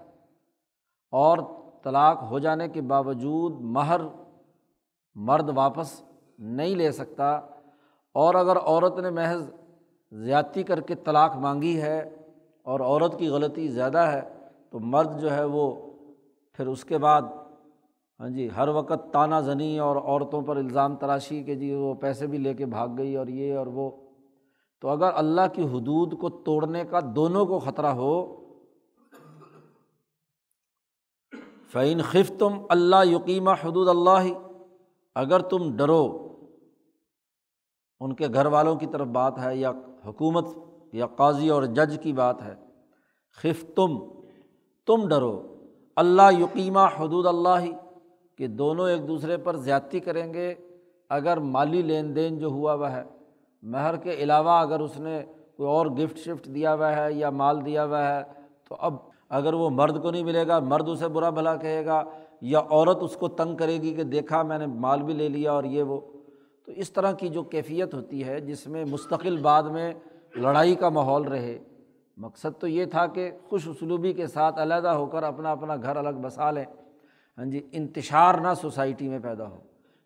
اور 1.12 1.38
طلاق 1.83 2.23
ہو 2.23 2.39
جانے 2.39 2.67
کے 2.67 2.81
باوجود 2.81 3.62
مہر 3.62 4.01
مرد 5.15 5.50
واپس 5.55 6.01
نہیں 6.39 6.75
لے 6.75 6.91
سکتا۔ 6.91 7.31
اور 8.13 8.35
اگر 8.35 8.57
عورت 8.57 9.00
نے 9.00 9.09
محض 9.09 9.51
زیادتی 10.12 10.63
کر 10.63 10.81
کے 10.81 10.95
طلاق 10.95 11.35
مانگی 11.35 11.81
ہے 11.81 12.00
اور 12.63 12.79
عورت 12.79 13.19
کی 13.19 13.27
غلطی 13.27 13.67
زیادہ 13.67 13.97
ہے 13.97 14.21
تو 14.69 14.79
مرد 14.79 15.19
جو 15.19 15.35
ہے 15.35 15.43
وہ 15.43 15.92
پھر 16.53 16.67
اس 16.67 16.86
کے 16.86 16.98
بعد 16.98 17.22
ہاں 18.19 18.29
جی 18.29 18.50
ہر 18.55 18.67
وقت 18.67 19.13
تانہ 19.13 19.36
زنی 19.45 19.79
اور 19.79 19.95
عورتوں 19.95 20.41
پر 20.41 20.57
الزام 20.57 20.95
تراشی 20.95 21.43
کہ 21.43 21.55
جی 21.55 21.74
وہ 21.74 21.93
پیسے 21.93 22.27
بھی 22.27 22.38
لے 22.38 22.53
کے 22.53 22.65
بھاگ 22.65 22.88
گئی 22.98 23.15
اور 23.15 23.27
یہ 23.27 23.57
اور 23.57 23.67
وہ۔ 23.67 23.91
تو 24.81 24.89
اگر 24.89 25.10
اللہ 25.13 25.41
کی 25.53 25.63
حدود 25.63 26.19
کو 26.19 26.29
توڑنے 26.29 26.83
کا 26.83 27.00
دونوں 27.15 27.45
کو 27.45 27.60
خطرہ 27.60 27.88
ہو 27.88 28.36
فعین 31.72 32.01
خف 32.01 32.31
تم 32.39 32.53
اللہ 32.69 33.05
یقیمہ 33.05 33.50
حدود 33.50 33.88
اللہ 33.88 34.33
اگر 35.15 35.39
تم 35.39 35.75
ڈرو، 35.75 36.27
ان 38.00 38.15
کے 38.15 38.27
گھر 38.33 38.45
والوں 38.45 38.75
کی 38.75 38.86
طرف 38.86 39.07
بات 39.07 39.39
ہے 39.39 39.57
یا 39.57 39.72
حکومت 40.05 40.45
یا 40.91 41.07
قاضی 41.07 41.50
اور 41.50 41.63
جج 41.63 42.00
کی 42.03 42.13
بات 42.13 42.41
ہے 42.41 42.55
خف 43.38 43.65
تم 43.75 43.98
تم 44.86 45.07
ڈرو۔ 45.07 45.52
اللہ 45.97 46.31
یقیمہ 46.39 46.85
حدود 46.97 47.25
اللہ 47.25 47.65
کہ 48.39 48.47
دونوں 48.47 48.89
ایک 48.89 49.07
دوسرے 49.07 49.38
پر 49.38 49.55
زیادتی 49.55 50.00
کریں 50.00 50.33
گے، 50.33 50.53
اگر 51.09 51.38
مالی 51.38 51.81
لین 51.81 52.15
دین 52.15 52.38
جو 52.39 52.47
ہوا 52.47 52.73
ہوا 52.73 52.91
ہے، 52.91 53.03
مہر 53.63 53.95
کے 53.95 54.13
علاوہ 54.13 54.59
اگر 54.59 54.79
اس 54.79 55.00
نے 55.00 55.21
کوئی 55.57 55.69
اور 55.69 55.85
گفٹ 55.97 56.17
شفٹ 56.17 56.45
دیا 56.45 56.73
ہوا 56.73 56.95
ہے 56.95 57.12
یا 57.13 57.29
مال 57.29 57.65
دیا 57.65 57.85
ہوا 57.85 58.07
ہے، 58.07 58.21
تو 58.69 58.75
اب 58.79 58.95
اگر 59.29 59.53
وہ 59.53 59.69
مرد 59.69 60.01
کو 60.01 60.12
نہیں 60.12 60.23
ملے 60.23 60.47
گا، 60.47 60.59
مرد 60.59 60.89
اسے 60.89 61.07
برا 61.07 61.29
بھلا 61.29 61.55
کہے 61.55 61.85
گا 61.85 62.03
یا 62.41 62.59
عورت 62.59 63.03
اس 63.03 63.15
کو 63.17 63.27
تنگ 63.27 63.55
کرے 63.55 63.77
گی 63.81 63.93
کہ 63.93 64.03
دیکھا 64.03 64.41
میں 64.43 64.57
نے 64.57 64.65
مال 64.65 65.03
بھی 65.03 65.13
لے 65.13 65.29
لیا 65.29 65.51
اور 65.51 65.63
یہ 65.63 65.83
وہ، 65.83 66.00
تو 66.65 66.71
اس 66.71 66.91
طرح 66.91 67.12
کی 67.12 67.29
جو 67.29 67.43
کیفیت 67.43 67.93
ہوتی 67.93 68.23
ہے 68.23 68.39
جس 68.39 68.65
میں 68.67 68.83
مستقل 68.85 69.38
بعد 69.38 69.63
میں 69.63 69.91
لڑائی 70.35 70.75
کا 70.75 70.89
ماحول 70.89 71.23
رہے۔ 71.23 71.57
مقصد 72.17 72.60
تو 72.60 72.67
یہ 72.67 72.86
تھا 72.86 73.08
کہ 73.08 73.32
خوش 73.50 73.67
اسلوبی 73.67 74.13
کے 74.13 74.27
ساتھ 74.27 74.60
علیحدہ 74.60 74.88
ہو 74.88 75.05
کر 75.05 75.24
اپنا 75.24 75.51
اپنا 75.51 75.75
گھر 75.75 75.96
الگ 75.96 76.20
بسا 76.22 76.51
لیں۔ 76.51 76.65
ہاں 77.38 77.46
جی 77.46 77.67
انتشار 77.72 78.36
نہ 78.36 78.53
سوسائٹی 78.62 79.10
میں 79.10 79.20
پیدا 79.20 79.50
ہو۔ 79.50 79.58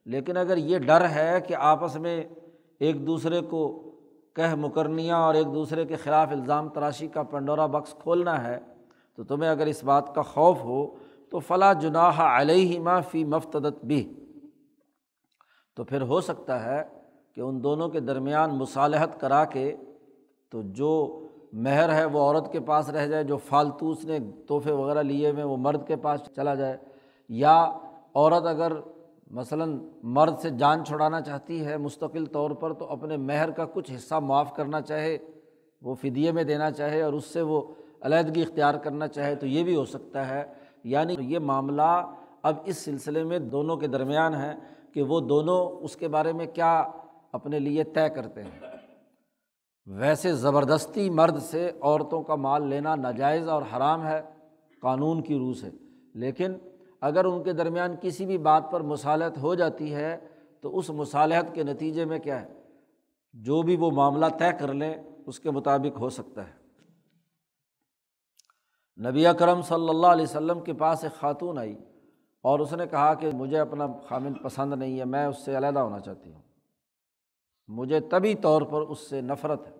لیکن 0.06 0.38
اگر 0.38 0.58
یہ 0.58 0.78
ڈر 0.80 1.10
ہے 1.10 1.42
کہ 1.48 1.56
آپس 1.56 1.96
میں 1.96 2.24
ایک 2.80 3.08
دوسرے 3.08 3.42
کو 3.42 3.84
کہہ 4.34 4.56
مکرنیاں 4.56 5.18
اور 5.18 5.36
ایک 5.36 5.48
دوسرے 5.48 5.86
کے 5.86 5.96
خلاف 5.96 6.28
الزام 6.32 6.70
تراشی 6.70 7.08
کا 7.08 7.24
پنڈورا 7.24 7.66
بکس 7.66 7.94
کھولنا 7.94 8.44
ہے، 8.44 8.60
تو 9.16 9.24
تمہیں 9.24 9.52
اگر 9.52 9.66
اس 9.66 9.84
بات 9.84 10.16
کا 10.16 10.22
خوف 10.22 10.64
ہو 10.64 10.96
تو 11.30 11.40
فلاں 11.40 11.74
جناح 11.74 12.42
علیہ 12.42 12.80
ما 12.80 13.02
فی 13.02 13.24
مفتدت 13.24 13.86
بھی 13.86 14.14
تو 15.76 15.84
پھر 15.84 16.02
ہو 16.02 16.22
سکتا 16.22 16.64
ہے 16.64 16.84
کہ 17.34 17.42
ان 17.42 17.64
دونوں 17.64 17.90
کے 17.90 18.00
درمیان 18.00 18.50
مصالحت 18.50 19.20
کرا 19.20 19.46
کے 19.46 19.76
تو 20.50 20.62
جو 20.62 21.27
مہر 21.54 21.96
ہے 21.96 22.06
وہ 22.06 22.20
عورت 22.20 22.52
کے 22.52 22.60
پاس 22.60 22.90
رہ 22.90 23.08
جائے، 23.08 23.24
جو 23.24 23.38
فالتو 23.38 23.90
اس 23.90 24.06
نے 24.06 24.20
تحفے 24.48 24.72
وغیرہ 24.72 25.02
لیے 25.02 25.32
ہوئے 25.32 25.44
وہ 25.44 25.58
مرد 25.58 25.88
کے 25.88 25.96
پاس 25.96 26.20
چلا 26.36 26.56
جائے۔ 26.56 26.78
یا 27.30 27.64
عورت 28.16 28.46
اگر 28.46 28.72
مثلاً 29.32 29.80
مرد 30.04 30.40
سے 30.40 30.50
جان 30.50 30.86
چھڑانا 30.86 31.22
چاہتی 31.22 31.66
ہے 31.66 31.78
مستقل 31.78 32.26
طور 32.26 32.52
پر، 32.52 32.74
تو 32.74 32.86
اپنے 32.86 33.18
مہر 33.18 33.52
کا 33.52 33.66
کچھ 33.66 33.92
حصہ 33.96 34.16
معاف 34.16 34.54
کرنا 34.54 34.82
چاہے، 34.82 35.18
وہ 35.82 35.96
فدیے 35.96 36.32
میں 36.32 36.44
دینا 36.44 36.72
چاہے 36.72 37.02
اور 37.02 37.14
اس 37.14 37.26
سے 37.26 37.42
وہ 37.42 37.62
علیحدگی 38.02 38.42
اختیار 38.42 38.74
کرنا 38.74 39.08
چاہے، 39.08 39.36
تو 39.36 39.48
یہ 39.48 39.64
بھی 39.64 39.76
ہو 39.76 39.86
سکتا 39.86 40.30
ہے۔ 40.30 40.44
یعنی 40.84 41.16
یہ 41.20 41.40
معاملہ 41.40 42.12
اب 42.44 42.56
اس 42.66 42.78
سلسلے 42.78 43.24
میں 43.24 43.40
دونوں 43.40 43.78
کے 43.78 43.88
درمیان 43.88 44.36
ہے 44.36 44.54
کہ 44.94 45.02
وہ 45.02 45.20
دونوں 45.20 45.84
اس 45.84 45.96
کے 45.96 46.08
بارے 46.08 46.34
میں 46.34 46.46
کیا 46.46 46.88
اپنے 47.32 47.60
لیے 47.60 47.84
طے 47.84 48.10
کرتے 48.10 48.44
ہیں۔ 48.44 48.77
ویسے 49.88 50.34
زبردستی 50.34 51.10
مرد 51.10 51.38
سے 51.38 51.72
عورتوں 51.82 52.22
کا 52.22 52.36
مال 52.36 52.68
لینا 52.68 52.96
ناجائز 52.96 53.48
اور 53.48 53.62
حرام 53.62 54.08
ہے، 54.08 54.22
قانون 54.82 55.22
کی 55.22 55.36
روح 55.36 55.54
سے 55.54 55.70
لیکن 56.14 56.54
اگر 57.02 57.26
ان 57.26 57.44
کے 57.44 57.54
درمیان 57.54 57.96
کسی 58.02 58.26
بھی 58.26 58.38
بات 58.38 58.72
پر 58.72 58.82
مصالحت 58.82 59.38
ہو 59.38 59.56
جاتی 59.56 59.96
ہے، 59.96 60.18
تو 60.62 60.78
اس 60.78 60.90
مصالحت 60.90 61.56
کے 61.56 61.64
نتیجے 61.64 62.06
میں 62.06 62.20
کیا 62.20 62.42
ہے؟ 62.42 62.48
جو 63.34 63.62
بھی 63.62 63.76
وہ 63.76 63.92
معاملہ 63.92 64.26
طے 64.40 64.52
کر 64.60 64.74
لیں، 64.74 64.94
اس 65.26 65.40
کے 65.40 65.52
مطابق 65.52 66.00
ہو 66.00 66.10
سکتا 66.10 66.48
ہے۔ 66.48 66.58
نبی 69.10 69.28
اکرم 69.28 69.62
صلی 69.62 69.90
اللہ 69.90 70.08
علیہ 70.08 70.24
وسلم 70.24 70.60
کے 70.60 70.74
پاس 70.74 71.04
ایک 71.04 71.14
خاتون 71.14 71.58
آئی 71.58 71.76
اور 72.42 72.60
اس 72.60 72.74
نے 72.74 72.88
کہا 72.88 73.14
کہ 73.14 73.30
مجھے 73.34 73.60
اپنا 73.60 73.88
خامن 74.10 74.34
پسند 74.34 74.74
نہیں 74.74 75.00
ہے، 75.00 75.06
میں 75.06 75.26
اس 75.26 75.46
سے 75.46 75.58
علیحدہ 75.58 75.80
ہونا 75.80 76.00
چاہتی 76.00 76.34
ہوں۔ 76.34 76.42
مجھے 77.68 78.00
طبی 78.00 78.36
طور 78.36 78.62
پر 78.62 78.82
اس 78.82 79.00
سے 79.00 79.22
نفرت 79.22 79.68
ہے۔ 79.68 79.72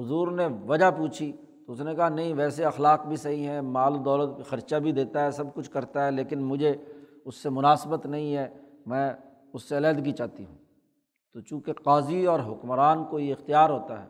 حضور 0.00 0.28
نے 0.28 0.46
وجہ 0.66 0.90
پوچھی، 0.90 1.32
تو 1.66 1.72
اس 1.72 1.80
نے 1.80 1.94
کہا، 1.94 2.08
نہیں، 2.08 2.34
ویسے 2.34 2.64
اخلاق 2.64 3.06
بھی 3.06 3.16
صحیح 3.16 3.48
ہیں، 3.48 3.60
مال 3.60 4.04
دولت 4.04 4.46
خرچہ 4.46 4.76
بھی 4.76 4.92
دیتا 4.92 5.24
ہے، 5.24 5.30
سب 5.30 5.54
کچھ 5.54 5.70
کرتا 5.70 6.06
ہے، 6.06 6.10
لیکن 6.10 6.42
مجھے 6.42 6.76
اس 7.24 7.36
سے 7.36 7.50
مناسبت 7.50 8.06
نہیں 8.06 8.36
ہے، 8.36 8.48
میں 8.86 9.12
اس 9.52 9.62
سے 9.62 9.76
علیحدگی 9.76 10.12
چاہتی 10.12 10.44
ہوں۔ 10.44 10.58
تو 11.32 11.40
چونکہ 11.40 11.72
قاضی 11.72 12.26
اور 12.26 12.40
حکمران 12.40 13.04
کو 13.04 13.18
یہ 13.18 13.32
اختیار 13.32 13.70
ہوتا 13.70 14.04
ہے، 14.04 14.08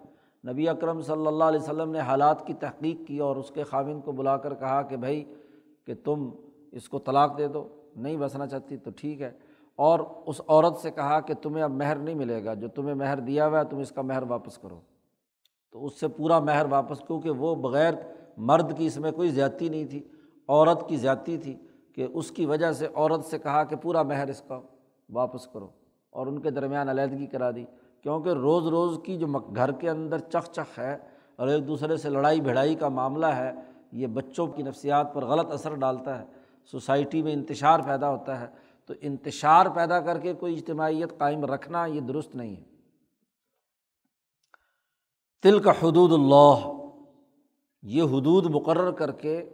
نبی 0.52 0.68
اکرم 0.68 1.00
صلی 1.00 1.26
اللہ 1.26 1.44
علیہ 1.44 1.60
وسلم 1.60 1.90
نے 1.90 1.98
حالات 1.98 2.46
کی 2.46 2.54
تحقیق 2.54 3.06
کی 3.06 3.18
اور 3.18 3.36
اس 3.36 3.50
کے 3.50 3.62
خاوند 3.62 4.04
کو 4.04 4.12
بلا 4.12 4.36
کر 4.36 4.54
کہا 4.54 4.82
کہ، 4.82 4.96
بھائی، 4.96 5.24
کہ 5.84 5.94
تم 6.04 6.30
اس 6.72 6.88
کو 6.88 6.98
طلاق 6.98 7.38
دے 7.38 7.48
دو، 7.48 7.68
نہیں 7.96 8.16
بسنا 8.16 8.46
چاہتی 8.46 8.76
تو 8.76 8.90
ٹھیک 8.96 9.22
ہے۔ 9.22 9.32
اور 9.76 10.00
اس 10.26 10.40
عورت 10.48 10.76
سے 10.76 10.90
کہا 10.90 11.20
کہ 11.20 11.34
تمہیں 11.34 11.64
اب 11.64 11.70
مہر 11.70 11.96
نہیں 11.96 12.14
ملے 12.14 12.44
گا، 12.44 12.54
جو 12.54 12.68
تمہیں 12.68 12.94
مہر 12.94 13.20
دیا 13.20 13.46
ہوا 13.46 13.58
ہے، 13.58 13.64
تم 13.64 13.78
اس 13.78 13.90
کا 13.90 14.02
مہر 14.02 14.22
واپس 14.22 14.58
کرو۔ 14.58 14.80
تو 15.70 15.84
اس 15.84 16.00
سے 16.00 16.08
پورا 16.08 16.38
مہر 16.38 16.66
واپس، 16.70 16.98
کیونکہ 16.98 17.30
وہ 17.30 17.54
بغیر 17.54 17.94
مرد 18.36 18.78
کی 18.78 18.86
اس 18.86 18.96
میں 18.96 19.12
کوئی 19.12 19.28
زیادتی 19.28 19.68
نہیں 19.68 19.84
تھی، 19.84 20.02
عورت 20.48 20.88
کی 20.88 20.96
زیادتی 20.96 21.36
تھی 21.36 21.56
کہ 21.94 22.06
اس 22.14 22.30
کی 22.30 22.46
وجہ 22.46 22.72
سے 22.72 22.88
عورت 22.94 23.24
سے 23.24 23.38
کہا 23.38 23.64
کہ 23.64 23.76
پورا 23.76 24.02
مہر 24.02 24.28
اس 24.28 24.42
کا 24.48 24.60
واپس 25.12 25.46
کرو۔ 25.46 25.68
اور 26.10 26.26
ان 26.26 26.38
کے 26.38 26.50
درمیان 26.50 26.88
علیحدگی 26.88 27.26
کرا 27.26 27.50
دی، 27.50 27.64
کیونکہ 28.02 28.28
روز 28.28 28.66
روز 28.66 28.98
کی 29.04 29.16
جو 29.18 29.26
گھر 29.26 29.72
کے 29.72 29.90
اندر 29.90 30.18
چخ 30.18 30.50
چخ 30.50 30.78
ہے 30.78 30.98
اور 31.36 31.48
ایک 31.48 31.68
دوسرے 31.68 31.96
سے 31.96 32.10
لڑائی 32.10 32.40
بھڑائی 32.40 32.74
کا 32.74 32.88
معاملہ 32.88 33.26
ہے، 33.26 33.52
یہ 33.92 34.06
بچوں 34.06 34.46
کی 34.46 34.62
نفسیات 34.62 35.14
پر 35.14 35.24
غلط 35.24 35.52
اثر 35.52 35.74
ڈالتا 35.74 36.18
ہے۔ 36.18 36.24
سوسائٹی 36.70 37.22
میں 37.22 37.32
انتشار 37.32 37.80
پیدا 37.80 38.10
ہوتا 38.10 38.40
ہے۔ 38.40 38.46
تو 38.86 38.94
انتشار 39.00 39.66
پیدا 39.66 40.00
کر 40.00 40.18
کے 40.18 40.34
کوئی 40.34 40.54
اجتماعیت 40.54 41.18
قائم 41.18 41.44
رکھنا 41.44 41.86
یہ 41.86 42.00
درست 42.00 42.36
نہیں 42.36 42.56
ہے۔ 42.56 42.62
تل 45.42 45.58
کا 45.58 45.70
حدود 45.70 46.12
اللہ، 46.12 46.72
یہ 47.82 48.02
حدود 48.02 48.46
مقرر 48.46 48.90
کر 48.90 49.12
کے 49.12 49.50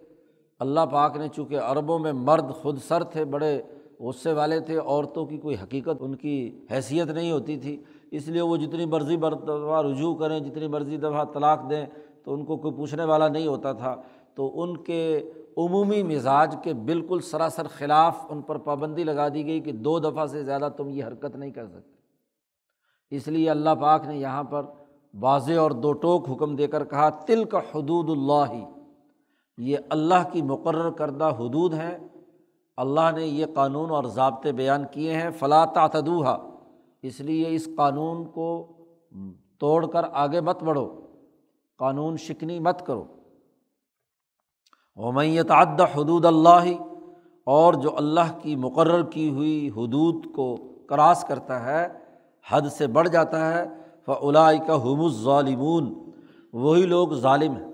اللہ 0.59 0.81
پاک 0.93 1.16
نے 1.16 1.29
چونکہ 1.29 1.59
عربوں 1.59 1.99
میں 1.99 2.12
مرد 2.12 2.51
خود 2.51 2.79
سر 2.79 3.05
تھے، 3.05 3.25
بڑے 3.25 3.62
غصے 4.01 4.33
والے 4.33 4.61
تھے، 4.61 4.79
عورتوں 4.79 5.27
کی 5.27 5.38
کوئی 5.38 5.57
حقیقت 5.62 5.97
ان 6.01 6.14
کی 6.14 6.61
حیثیت 6.71 7.09
نہیں 7.09 7.33
ہوتی 7.33 7.59
تھی۔ 7.59 7.83
اس 8.11 8.29
لیے 8.29 8.43
وہ 8.43 8.57
جتنی 8.57 8.87
مرضی 8.87 9.16
دفعہ 9.16 9.83
رجوع 9.83 10.14
کریں، 10.14 10.40
جتنی 10.40 10.66
مرضی 10.66 10.97
دفعہ 10.97 11.25
طلاق 11.25 11.71
دیں، 11.71 11.87
تو 12.25 12.35
ان 12.35 12.45
کو 12.45 12.57
کوئی 12.57 12.75
پوچھنے 12.75 13.05
والا 13.05 13.29
نہیں 13.29 13.47
ہوتا 13.47 13.73
تھا۔ 13.73 14.03
تو 14.35 14.62
ان 14.62 14.77
کے 14.77 15.33
عمومی 15.56 16.02
مزاج 16.02 16.56
کے 16.62 16.74
بالکل 16.74 17.20
سراسر 17.20 17.66
خلاف 17.68 18.26
ان 18.28 18.42
پر 18.42 18.58
پابندی 18.58 19.04
لگا 19.04 19.28
دی 19.28 19.46
گئی 19.46 19.60
کہ 19.60 19.72
دو 19.72 19.98
دفعہ 19.98 20.26
سے 20.26 20.44
زیادہ 20.44 20.68
تم 20.76 20.88
یہ 20.88 21.04
حرکت 21.04 21.36
نہیں 21.36 21.50
کر 21.50 21.66
سکتے۔ 21.66 22.00
اس 23.16 23.28
لیے 23.28 23.50
اللہ 23.50 23.70
پاک 23.80 24.06
نے 24.06 24.18
یہاں 24.18 24.44
پر 24.44 24.66
واضح 25.20 25.52
اور 25.52 25.70
دو 25.70 25.92
ٹوک 25.92 26.30
حکم 26.30 26.56
دے 26.56 26.66
کر 26.66 26.84
کہا 26.84 27.08
تل 27.08 27.44
کا 27.44 27.58
حدود 27.58 28.10
اللہ 28.10 28.52
ہی 28.52 28.64
یہ 29.58 29.76
اللہ 29.90 30.28
کی 30.32 30.42
مقرر 30.42 30.90
کردہ 30.90 31.24
حدود 31.24 31.74
ہیں۔ 31.74 31.98
اللہ 32.76 33.10
نے 33.14 33.26
یہ 33.26 33.46
قانون 33.54 33.90
اور 33.90 34.04
ضابطے 34.04 34.52
بیان 34.52 34.84
کیے 34.90 35.14
ہیں 35.14 35.30
فلاں 35.30 35.66
تعتدوہا 35.66 36.48
اس 37.02 37.20
لیے 37.20 37.46
اس 37.48 37.68
قانون 37.76 38.24
کو 38.24 38.66
توڑ 39.58 39.86
کر 39.86 40.04
آگے 40.12 40.40
مت 40.40 40.62
بڑھو۔ 40.62 41.06
قانون 41.78 42.16
شکنی 42.16 42.60
مت 42.60 42.86
کرو۔ 42.86 43.04
ومیت 44.96 45.50
عد 45.50 45.81
حدود 45.81 46.24
اللہ، 46.24 46.64
اور 47.46 47.74
جو 47.74 47.96
اللہ 47.96 48.38
کی 48.42 48.57
مقرر 48.57 49.03
کی 49.03 49.31
ہوئی 49.31 49.70
حدود 49.76 50.26
کو 50.35 50.57
کراس 50.87 51.24
کرتا 51.29 51.64
ہے، 51.66 51.88
حد 52.50 52.68
سے 52.72 52.87
بڑھ 52.87 53.09
جاتا 53.09 53.55
ہے 53.55 53.64
فلائی 54.07 54.59
کا 54.66 54.83
حم 54.83 55.00
الظالمون۔ 55.00 56.11
وہی 56.53 56.87
لوگ 56.87 57.09
ظالم 57.09 57.53
ہیں۔ 57.53 57.72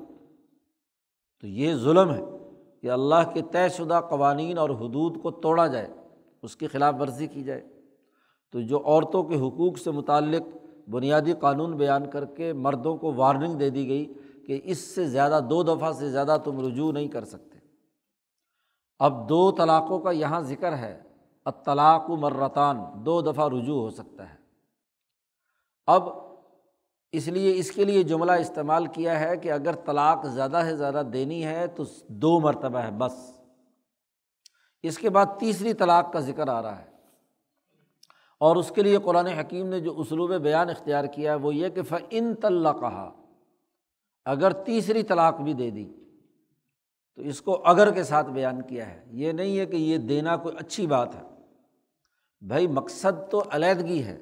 تو 1.41 1.47
یہ 1.47 1.75
ظلم 1.75 2.11
ہے 2.11 2.25
کہ 2.83 2.91
اللہ 2.91 3.31
کے 3.35 3.43
طے 3.43 3.69
شدہ 3.69 4.01
قوانین 4.11 4.59
اور 4.59 4.71
حدود 4.71 5.23
کو 5.23 5.31
توڑا 5.31 5.67
جائے، 5.67 5.89
اس 6.43 6.57
کی 6.57 6.67
خلاف 6.67 6.95
ورزی 7.01 7.27
کی 7.27 7.43
جائے۔ 7.43 7.63
تو 8.53 8.61
جو 8.61 8.79
عورتوں 8.85 9.23
کے 9.23 9.37
حقوق 9.37 9.79
سے 9.79 9.91
متعلق 9.91 10.57
بنیادی 10.91 11.33
قانون 11.33 11.77
بیان 11.77 12.11
کر 12.11 12.25
کے 12.25 12.53
مردوں 12.53 12.97
کو 12.97 13.13
وارننگ 13.15 13.55
دے 13.55 13.71
دی 13.71 13.89
گئی 13.89 14.13
کہ 14.47 14.61
اس 14.65 14.79
سے 14.79 15.09
زیادہ 15.09 15.41
دو 15.51 15.63
دفعہ 15.63 15.93
سے 15.93 16.11
زیادہ 16.11 16.37
تم 16.45 16.67
رجوع 16.67 16.93
نہیں 16.93 17.09
کر 17.09 17.25
سکتے۔ 17.25 17.59
اب 18.99 19.29
دو 19.29 19.53
طلاقوں 19.53 19.99
کا 19.99 20.11
یہاں 20.11 20.41
ذکر 20.41 20.77
ہے۔ 20.77 21.03
اطلاق 21.45 22.11
و 22.11 22.17
مرتان، 22.17 22.81
دو 22.95 23.21
دفعہ 23.21 23.49
رجوع 23.49 23.81
ہو 23.81 23.91
سکتا 23.91 24.31
ہے۔ 24.31 24.35
اب 25.87 26.09
اس 27.13 27.29
لیے 27.29 27.59
اس 27.59 27.71
کے 27.71 27.85
لیے 27.85 28.03
جملہ 28.03 28.33
استعمال 28.33 28.87
کیا 28.87 29.21
ہے 29.21 29.37
کہ 29.37 29.53
اگر 29.53 29.75
طلاق 29.75 30.27
زیادہ 30.27 30.61
سے 30.65 30.77
زیادہ 30.77 31.03
دینی 31.13 31.45
ہے 31.45 31.67
تو 31.67 31.85
دو 32.09 32.41
مرتبہ 32.41 32.79
ہے، 32.79 32.91
بس۔ 32.91 33.41
اس 34.83 34.99
کے 34.99 35.11
بعد 35.11 35.27
تیسری 35.39 35.75
طلاق 35.75 36.13
کا 36.13 36.21
ذکر 36.21 36.49
آ 36.49 36.63
رہا 36.63 36.79
ہے۔ 36.79 36.91
اور 38.41 38.57
اس 38.57 38.73
کے 38.75 38.83
لیے 38.83 38.99
قرآن 38.99 39.27
حکیم 39.27 39.69
نے 39.69 39.81
جو 39.81 40.01
اسلوب 40.01 40.35
بیان 40.35 40.71
اختیار 40.71 41.05
کیا 41.05 41.33
ہے 41.33 41.37
وہ 41.37 41.55
یہ 41.55 41.69
کہ 41.69 41.83
فن 41.83 42.35
طلّہ 42.35 42.69
کہا 42.81 43.26
اگر 44.27 44.53
تیسری 44.53 45.03
طلاق 45.03 45.41
بھی 45.41 45.53
دے 45.53 45.71
دی، 45.71 45.93
تو 47.17 47.23
اس 47.23 47.43
کو 47.43 47.63
اگر 47.65 47.91
کے 47.91 48.05
ساتھ 48.05 48.31
بیان 48.31 48.63
کیا 48.63 48.91
ہے۔ 48.91 49.05
یہ 49.11 49.33
نہیں 49.33 49.59
ہے 49.59 49.67
کہ 49.67 49.77
یہ 49.77 49.99
دینا 49.99 50.37
کوئی 50.37 50.57
اچھی 50.59 50.87
بات 50.87 51.15
ہے۔ 51.15 51.23
بھائی، 52.41 52.67
مقصد 52.67 53.31
تو 53.31 53.43
علیحدگی 53.51 54.03
ہے۔ 54.05 54.19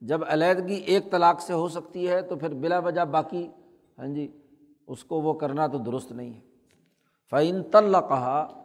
جب 0.00 0.20
علیحدگی 0.28 0.74
ایک 0.74 1.10
طلاق 1.10 1.40
سے 1.40 1.52
ہو 1.52 1.68
سکتی 1.68 2.08
ہے 2.08 2.22
تو 2.22 2.36
پھر 2.36 2.54
بلا 2.54 2.78
وجہ 2.78 3.04
باقی 3.04 3.48
ہاں 3.98 4.06
جی 4.06 4.32
اس 4.86 5.04
کو 5.04 5.20
وہ 5.20 5.32
کرنا 5.32 5.66
تو 5.66 5.78
درست 5.78 6.12
نہیں 6.12 6.34
ہے۔ 6.34 6.40
فعین 7.30 7.62
طلّہ 7.72 7.98
کہا 8.08 8.62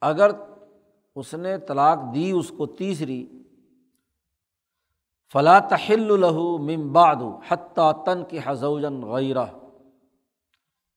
اگر 0.00 0.30
اس 1.16 1.34
نے 1.34 1.58
طلاق 1.58 1.98
دی 2.14 2.30
اس 2.30 2.52
کو 2.56 2.66
تیسری 2.66 3.26
فلاں 5.32 5.60
تحل 5.68 6.10
الہو 6.10 6.58
ممباد 6.58 7.16
حتیٰ 7.48 8.04
تن 8.04 8.24
کی 8.28 8.38
حضوجن 8.44 9.02
غیرہ 9.02 9.44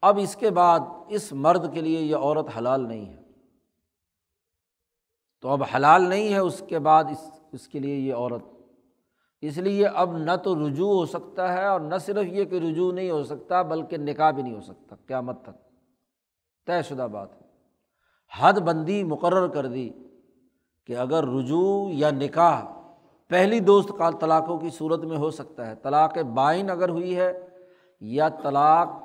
اب 0.06 0.18
اس 0.22 0.36
کے 0.36 0.50
بعد 0.50 0.80
اس 1.08 1.34
مرد 1.34 1.74
کے 1.74 1.82
لیے 1.82 2.00
یہ 2.00 2.16
عورت 2.16 2.46
حلال 2.58 2.88
نہیں 2.88 3.14
ہے۔ 3.14 3.22
تو 5.42 5.50
اب 5.50 5.64
حلال 5.64 6.10
نہیں 6.10 6.34
ہے، 6.34 6.40
اس 6.40 6.64
کے 6.68 6.80
بعد 6.80 7.04
اس 7.04 7.32
اس 7.52 7.68
کے 7.68 7.80
لیے 7.80 7.96
یہ 7.96 8.14
عورت۔ 8.14 8.44
اس 9.42 9.58
لیے 9.58 9.88
اب 9.88 10.18
نہ 10.18 10.32
تو 10.44 10.68
رجوع 10.68 10.94
ہو 10.94 11.06
سکتا 11.06 11.54
ہے 11.54 11.66
اور 11.66 11.80
نہ 11.80 11.96
صرف 11.98 12.26
یہ 12.26 12.46
کہ 12.46 12.56
رجوع 12.56 12.92
نہیں 12.92 13.12
ہو 13.12 13.24
سکتا، 13.24 13.62
بلکہ 13.62 13.98
نکاح 13.98 14.32
بھی 14.32 14.44
نہیں 14.44 14.56
ہو 14.56 14.62
سکتا۔ 14.62 14.96
قیامت 14.96 15.42
تک 15.42 15.70
طے 16.68 16.82
شدہ 16.82 17.08
بات 17.12 17.34
ہے۔ 17.34 17.48
حد 18.40 18.54
بندی 18.54 19.04
مقرر 19.04 19.48
کر 19.48 19.66
دی 19.66 19.90
کہ 20.86 20.98
اگر 20.98 21.28
رجوع 21.28 21.90
یا 21.94 22.12
نکاح 22.12 22.66
پہلی 23.28 23.60
دوست 23.60 23.90
کا 23.98 24.10
طلاقوں 24.12 24.60
کی 24.60 24.70
صورت 24.70 25.00
میں 25.00 25.18
ہو 25.18 25.32
سکتا 25.32 25.68
ہے۔ 25.68 25.76
طلاق 25.76 26.18
بائن 26.18 26.70
اگر 26.70 26.90
ہوئی 26.90 27.18
ہے 27.18 27.48
یا 28.00 28.30
طلاق 28.30 29.05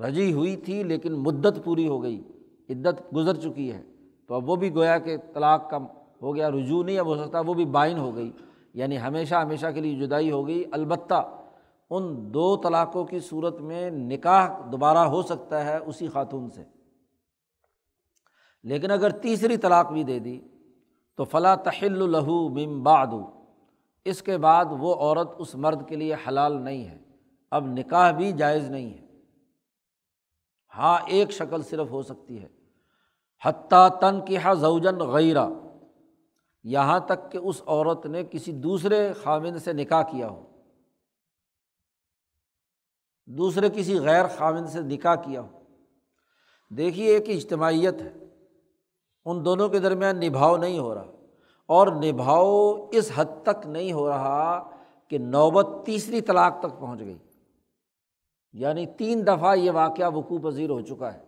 رجی 0.00 0.32
ہوئی 0.32 0.56
تھی 0.56 0.82
لیکن 0.82 1.12
مدت 1.12 1.64
پوری 1.64 1.88
ہو 1.88 2.02
گئی، 2.02 2.22
عدت 2.70 3.14
گزر 3.16 3.34
چکی 3.34 3.72
ہے۔ 3.72 3.82
تو 4.26 4.34
اب 4.34 4.50
وہ 4.50 4.56
بھی 4.56 4.74
گویا 4.74 4.98
کہ 4.98 5.16
طلاق 5.34 5.70
کا 5.70 5.78
ہو 6.22 6.36
گیا، 6.36 6.50
رجوع 6.50 6.84
نہیں 6.84 6.98
اب 6.98 7.06
ہو 7.06 7.16
سکتا، 7.16 7.40
وہ 7.40 7.54
بھی 7.54 7.64
بائن 7.64 7.98
ہو 7.98 8.16
گئی۔ 8.16 8.32
یعنی 8.74 9.00
ہمیشہ 9.00 9.34
ہمیشہ 9.34 9.66
کے 9.74 9.80
لیے 9.80 10.06
جدائی 10.06 10.30
ہو 10.30 10.46
گئی۔ 10.46 10.64
البتہ 10.72 11.38
ان 11.90 12.34
دو 12.34 12.56
طلاقوں 12.56 13.04
کی 13.04 13.20
صورت 13.20 13.60
میں 13.60 13.90
نکاح 13.90 14.48
دوبارہ 14.72 14.98
ہو 14.98 15.22
سکتا 15.22 15.64
ہے 15.64 15.76
اسی 15.86 16.08
خاتون 16.08 16.50
سے۔ 16.50 16.62
لیکن 18.62 18.90
اگر 18.90 19.10
تیسری 19.10 19.56
طلاق 19.56 19.92
بھی 19.92 20.04
دے 20.04 20.18
دی 20.18 20.40
تو 21.16 21.24
فلاں 21.24 21.56
تحل 21.56 22.02
الہو 22.02 22.48
مم 22.48 22.82
باد 22.82 23.06
اس 24.04 24.22
کے 24.22 24.38
بعد 24.38 24.64
وہ 24.70 24.94
عورت 24.94 25.30
اس 25.38 25.54
مرد 25.54 25.88
کے 25.88 25.96
لیے 25.96 26.14
حلال 26.14 26.62
نہیں 26.62 26.84
ہے۔ 26.84 26.98
اب 27.50 27.66
نکاح 27.66 28.10
بھی 28.10 28.32
جائز 28.32 28.70
نہیں 28.70 28.90
ہے۔ 28.90 29.05
ہاں 30.76 30.98
ایک 31.06 31.30
شکل 31.30 31.62
صرف 31.62 31.90
ہو 31.90 32.02
سکتی 32.02 32.42
ہے۔ 32.42 32.48
حتیٰ 33.44 33.88
تن 34.00 34.24
کی 34.24 34.36
ہا 34.36 34.54
زوجن 34.54 34.98
غیرہ، 34.98 35.46
یہاں 36.64 37.00
تک 37.00 37.32
کہ 37.32 37.38
اس 37.38 37.62
عورت 37.66 38.06
نے 38.06 38.24
کسی 38.24 38.52
دوسرے 38.52 39.12
خامن 39.12 39.58
سے 39.58 39.72
نکاح 39.72 40.02
کیا 40.02 40.28
ہو۔ 40.28 40.42
دوسرے 43.26 43.68
کسی 43.74 44.00
غیر 44.00 44.24
خامن 44.38 44.66
سے 44.66 44.80
نکاح 44.80 45.14
کیا 45.14 45.40
ہو۔ 45.40 45.48
دیکھیے، 46.68 47.06
ایک 47.06 47.28
اجتماعیت 47.28 47.94
ہے۔ 47.94 48.14
ان 49.24 49.44
دونوں 49.44 49.68
کے 49.68 49.78
درمیان 49.78 50.20
نبھاؤ 50.20 50.56
نہیں 50.56 50.78
ہو 50.78 50.94
رہا۔ 50.94 51.06
اور 51.66 51.86
نبھاؤ 51.86 52.74
اس 52.92 53.12
حد 53.14 53.24
تک 53.42 53.66
نہیں 53.66 53.92
ہو 53.92 54.08
رہا 54.08 54.70
کہ 55.08 55.18
نوبت 55.18 55.66
تیسری 55.86 56.20
طلاق 56.20 56.58
تک 56.58 56.80
پہنچ 56.80 57.00
گئی۔ 57.00 57.18
یعنی 58.58 58.86
تین 58.86 59.26
دفعہ 59.26 59.56
یہ 59.56 59.70
واقعہ 59.70 60.10
وقوع 60.14 60.38
پذیر 60.38 60.70
ہو 60.70 60.80
چکا 60.80 61.14
ہے 61.14 61.18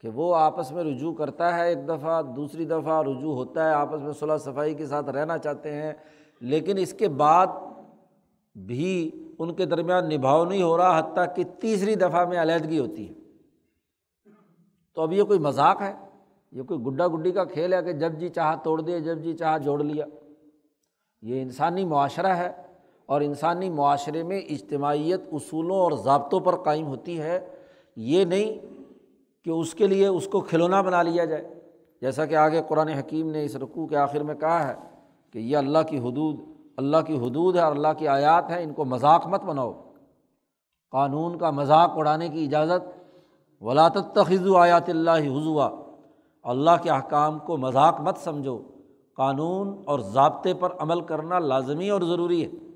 کہ 0.00 0.08
وہ 0.08 0.36
آپس 0.36 0.72
میں 0.72 0.84
رجوع 0.84 1.14
کرتا 1.14 1.56
ہے 1.56 1.68
ایک 1.68 1.88
دفعہ، 1.88 2.22
دوسری 2.22 2.64
دفعہ 2.64 3.02
رجوع 3.02 3.34
ہوتا 3.34 3.68
ہے، 3.68 3.72
آپس 3.72 4.00
میں 4.00 4.12
صلاح 4.12 4.36
صفائی 4.36 4.74
کے 4.74 4.86
ساتھ 4.86 5.10
رہنا 5.10 5.38
چاہتے 5.38 5.72
ہیں، 5.72 5.92
لیکن 6.40 6.78
اس 6.78 6.92
کے 6.92 7.08
بعد 7.08 7.46
بھی 8.54 9.10
ان 9.38 9.54
کے 9.54 9.64
درمیان 9.64 10.08
نبھاؤ 10.08 10.44
نہیں 10.44 10.62
ہو 10.62 10.78
رہا، 10.78 10.98
حتیٰ 10.98 11.24
کہ 11.36 11.44
تیسری 11.60 11.94
دفعہ 11.94 12.24
میں 12.24 12.42
علیحدگی 12.42 12.78
ہوتی 12.78 13.08
ہے۔ 13.08 13.14
تو 14.94 15.02
اب 15.02 15.12
یہ 15.12 15.22
کوئی 15.22 15.38
مذاق 15.38 15.82
ہے؟ 15.82 15.94
یہ 16.52 16.62
کوئی 16.62 16.80
گڈا 16.80 17.06
گڈی 17.06 17.32
کا 17.32 17.44
کھیل 17.44 17.74
ہے 17.74 17.82
کہ 17.82 17.92
جب 17.92 18.12
جی 18.12 18.28
چاہا 18.28 18.54
توڑ 18.54 18.80
دیا، 18.80 18.98
جب 18.98 19.18
جی 19.18 19.32
چاہا 19.32 19.58
جوڑ 19.58 19.84
لیا۔ 19.84 20.06
یہ 21.22 21.42
انسانی 21.42 21.84
معاشرہ 21.84 22.34
ہے۔ 22.36 22.69
اور 23.10 23.20
انسانی 23.20 23.70
معاشرے 23.70 24.22
میں 24.22 24.38
اجتماعیت 24.38 25.20
اصولوں 25.32 25.76
اور 25.76 25.92
ضابطوں 25.92 26.40
پر 26.40 26.56
قائم 26.56 26.86
ہوتی 26.86 27.20
ہے، 27.20 27.48
یہ 27.96 28.24
نہیں 28.24 28.58
کہ 29.44 29.50
اس 29.50 29.74
کے 29.74 29.86
لیے 29.86 30.06
اس 30.06 30.26
کو 30.26 30.40
کھلونا 30.40 30.80
بنا 30.80 31.02
لیا 31.02 31.24
جائے۔ 31.24 31.54
جیسا 32.00 32.26
کہ 32.26 32.34
آگے 32.34 32.62
قرآن 32.68 32.88
حکیم 32.88 33.30
نے 33.30 33.44
اس 33.44 33.56
رقوع 33.56 33.86
کے 33.86 33.96
آخر 33.96 34.22
میں 34.22 34.34
کہا 34.34 34.68
ہے 34.68 34.74
کہ 35.32 35.38
یہ 35.38 35.56
اللہ 35.56 35.78
کی 35.88 35.98
حدود، 35.98 36.36
اللہ 36.76 36.96
کی 37.06 37.16
حدود 37.16 37.56
ہے 37.56 37.60
اور 37.60 37.72
اللہ 37.72 37.88
کی 37.98 38.08
آیات 38.08 38.50
ہیں، 38.50 38.62
ان 38.62 38.72
کو 38.72 38.84
مذاق 38.84 39.26
مت 39.26 39.44
بناؤ۔ 39.44 39.72
قانون 40.90 41.38
کا 41.38 41.50
مذاق 41.50 41.90
اڑانے 41.96 42.28
کی 42.28 42.44
اجازت۔ 42.44 43.00
ولاۃ 43.60 44.12
تخذ 44.14 44.48
آیات 44.56 44.88
اللہ 44.88 45.10
حضوا 45.10 45.70
اللہ 46.42 46.70
کے 46.82 46.90
احکام 46.90 47.38
کو 47.38 47.56
مذاق 47.56 48.00
مت 48.00 48.16
سمجھو۔ 48.16 48.58
قانون 49.16 49.82
اور 49.86 49.98
ضابطے 49.98 50.54
پر 50.54 50.72
عمل 50.78 51.00
کرنا 51.00 51.38
لازمی 51.38 51.90
اور 51.90 52.00
ضروری 52.00 52.44
ہے۔ 52.44 52.69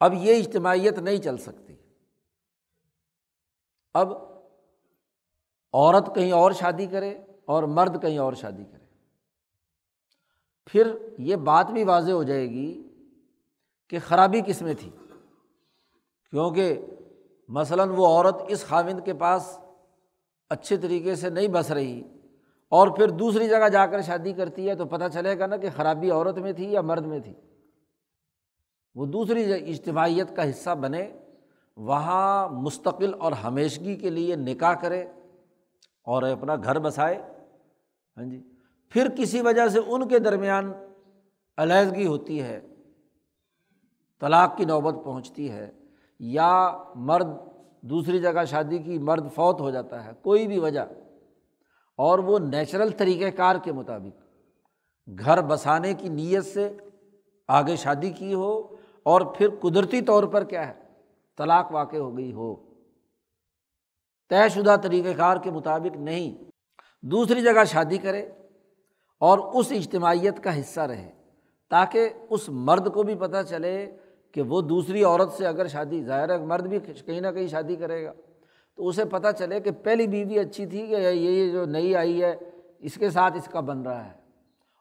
اب 0.00 0.14
یہ 0.14 0.36
اجتماعیت 0.36 0.98
نہیں 0.98 1.16
چل 1.16 1.36
سکتی۔ 1.36 1.76
اب 3.94 4.12
عورت 5.72 6.14
کہیں 6.14 6.32
اور 6.32 6.52
شادی 6.52 6.86
کرے 6.86 7.18
اور 7.44 7.62
مرد 7.62 8.02
کہیں 8.02 8.18
اور 8.18 8.32
شادی 8.32 8.64
کرے۔ 8.64 8.84
پھر 10.66 10.96
یہ 11.18 11.36
بات 11.36 11.70
بھی 11.70 11.84
واضح 11.84 12.12
ہو 12.12 12.22
جائے 12.22 12.50
گی 12.50 12.88
کہ 13.88 13.98
خرابی 13.98 14.40
کس 14.40 14.62
میں 14.62 14.74
تھی۔ 14.74 14.90
کیونکہ 16.30 16.86
مثلاً 17.48 17.88
وہ 17.88 18.06
عورت 18.06 18.36
اس 18.48 18.66
خاوند 18.66 19.00
کے 19.04 19.14
پاس 19.14 19.58
اچھے 20.50 20.76
طریقے 20.76 21.14
سے 21.14 21.30
نہیں 21.30 21.48
بس 21.48 21.70
رہی 21.70 22.02
اور 22.68 22.88
پھر 22.88 23.08
دوسری 23.08 23.48
جگہ 23.48 23.68
جا 23.68 23.86
کر 23.86 24.00
شادی 24.00 24.32
کرتی 24.32 24.68
ہے 24.68 24.74
تو 24.74 24.84
پتہ 24.84 25.04
چلے 25.12 25.38
گا 25.38 25.46
نا 25.46 25.56
کہ 25.56 25.68
خرابی 25.76 26.10
عورت 26.10 26.38
میں 26.38 26.52
تھی 26.52 26.72
یا 26.72 26.80
مرد 26.80 27.06
میں 27.06 27.20
تھی۔ 27.20 27.34
وہ 28.98 29.06
دوسری 29.06 29.52
اجتماعیت 29.52 30.36
کا 30.36 30.50
حصہ 30.50 30.70
بنے، 30.70 31.12
وہاں 31.76 32.48
مستقل 32.48 33.14
اور 33.20 33.32
ہمیشگی 33.32 33.96
کے 33.96 34.10
لیے 34.10 34.36
نکاح 34.36 34.74
کرے 34.74 35.02
اور 36.02 36.22
اپنا 36.22 36.54
گھر 36.56 36.78
بسائے۔ 36.78 37.16
ہاں 38.16 38.24
جی۔ 38.24 38.42
پھر 38.88 39.08
کسی 39.16 39.40
وجہ 39.40 39.68
سے 39.68 39.78
ان 39.86 40.08
کے 40.08 40.18
درمیان 40.18 40.72
علیحدگی 41.56 42.06
ہوتی 42.06 42.42
ہے، 42.42 42.60
طلاق 44.20 44.56
کی 44.56 44.64
نوبت 44.64 44.94
پہنچتی 45.04 45.50
ہے 45.50 45.70
یا 46.18 46.78
مرد، 46.94 47.26
دوسری 47.80 48.18
جگہ 48.18 48.44
شادی 48.44 48.78
کی 48.78 48.98
مرد 48.98 49.32
فوت 49.34 49.60
ہو 49.60 49.70
جاتا 49.70 50.04
ہے، 50.04 50.10
کوئی 50.22 50.46
بھی 50.46 50.58
وجہ۔ 50.58 50.80
اور 51.96 52.18
وہ 52.18 52.38
نیچرل 52.38 52.90
طریقۂ 52.90 53.36
کار 53.36 53.56
کے 53.62 53.72
مطابق 53.72 54.22
گھر 55.18 55.42
بسانے 55.42 55.94
کی 55.94 56.08
نیت 56.08 56.44
سے 56.44 56.76
آگے 57.48 57.76
شادی 57.76 58.10
کی 58.10 58.34
ہو 58.34 58.77
اور 59.08 59.20
پھر 59.20 59.48
قدرتی 59.60 60.00
طور 60.00 60.24
پر 60.24 60.44
کیا 60.44 60.68
ہے؟ 60.68 60.72
طلاق 61.38 61.68
واقع 61.70 61.96
ہو 61.96 62.16
گئی 62.16 62.32
ہو۔ 62.32 62.56
طے 64.30 64.48
شدہ 64.48 64.76
طریقۂ 64.82 65.08
کار 65.16 65.36
کے 65.36 65.50
مطابق 65.50 65.96
نہیں۔ 65.96 66.44
دوسری 67.02 67.40
جگہ 67.40 67.64
شادی 67.64 67.98
کرے 67.98 68.22
اور 69.20 69.38
اس 69.38 69.72
اجتماعیت 69.72 70.44
کا 70.44 70.60
حصہ 70.60 70.80
رہے 70.80 71.10
تاکہ 71.70 72.08
اس 72.30 72.48
مرد 72.48 72.92
کو 72.92 73.02
بھی 73.02 73.14
پتہ 73.14 73.36
چلے 73.48 73.96
کہ 74.32 74.42
وہ 74.42 74.60
دوسری 74.60 75.04
عورت 75.04 75.32
سے 75.32 75.46
اگر 75.46 75.66
شادی، 75.66 76.04
ظاہر 76.04 76.30
ہے 76.30 76.38
مرد 76.38 76.66
بھی 76.66 76.78
کہیں 77.06 77.20
نہ 77.20 77.28
کہیں 77.28 77.46
شادی 77.46 77.76
کرے 77.76 78.04
گا۔ 78.04 78.12
تو 78.76 78.88
اسے 78.88 79.04
پتہ 79.04 79.28
چلے 79.38 79.60
کہ 79.60 79.70
پہلی 79.70 80.06
بیوی 80.06 80.38
اچھی 80.38 80.66
تھی 80.66 80.86
کہ 80.86 80.94
یہ 80.94 81.52
جو 81.52 81.64
نئی 81.64 81.96
آئی 81.96 82.24
ہے، 82.24 82.36
اس 82.78 82.94
کے 82.94 83.10
ساتھ 83.10 83.36
اس 83.36 83.48
کا 83.52 83.60
بن 83.60 83.82
رہا 83.82 84.04
ہے۔ 84.04 84.12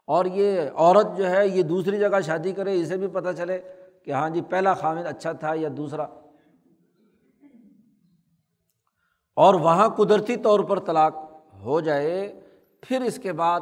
اور 0.06 0.26
یہ 0.26 0.62
عورت 0.76 1.18
جو 1.18 1.30
ہے، 1.30 1.48
یہ 1.48 1.64
دوسری 1.64 1.98
جگہ 1.98 2.22
شادی 2.26 2.52
کرے، 2.52 2.82
اسے 2.82 2.98
بھی 2.98 3.08
پتہ 3.08 3.30
چلے 3.38 3.60
کہ 4.08 4.12
ہاں 4.12 4.30
جی 4.30 4.42
پہلا 4.42 4.74
خامد 4.74 5.06
اچھا 5.06 5.32
تھا 5.32 5.54
یا 5.54 5.70
دوسرا؟ 5.78 6.04
اور 9.38 9.54
وہاں 9.54 9.88
قدرتی 9.90 10.36
طور 10.36 10.60
پر 10.60 10.80
طلاق 10.80 11.16
ہو 11.64 11.80
جائے، 11.82 12.42
پھر 12.82 13.02
اس 13.02 13.20
کے 13.24 13.34
بعد 13.34 13.62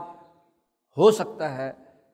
ہو 0.97 1.09
سکتا 1.11 1.57
ہے 1.57 1.71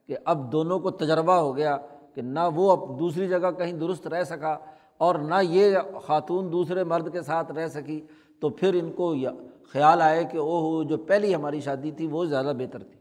کہ 0.07 0.17
اب 0.25 0.51
دونوں 0.51 0.79
کو 0.79 0.91
تجربہ 0.91 1.33
ہو 1.33 1.55
گیا 1.57 1.77
کہ 2.15 2.21
نہ 2.21 2.39
وہ 2.55 2.71
اب 2.71 2.99
دوسری 2.99 3.27
جگہ 3.27 3.51
کہیں 3.51 3.73
درست 3.73 4.07
رہ 4.07 4.23
سکا 4.23 4.57
اور 4.97 5.15
نہ 5.15 5.41
یہ 5.41 5.77
خاتون 6.05 6.51
دوسرے 6.51 6.83
مرد 6.83 7.11
کے 7.13 7.21
ساتھ 7.21 7.51
رہ 7.51 7.67
سکی، 7.67 7.99
تو 8.39 8.49
پھر 8.49 8.73
ان 8.73 8.91
کو 8.91 9.13
خیال 9.73 10.01
آئے 10.01 10.23
کہ 10.23 10.37
او 10.37 10.59
ہو 10.59 10.83
جو 10.83 10.97
پہلی 10.97 11.35
ہماری 11.35 11.59
شادی 11.59 11.91
تھی 11.91 12.07
وہ 12.07 12.25
زیادہ 12.25 12.53
بہتر 12.57 12.83
تھی۔ 12.83 12.99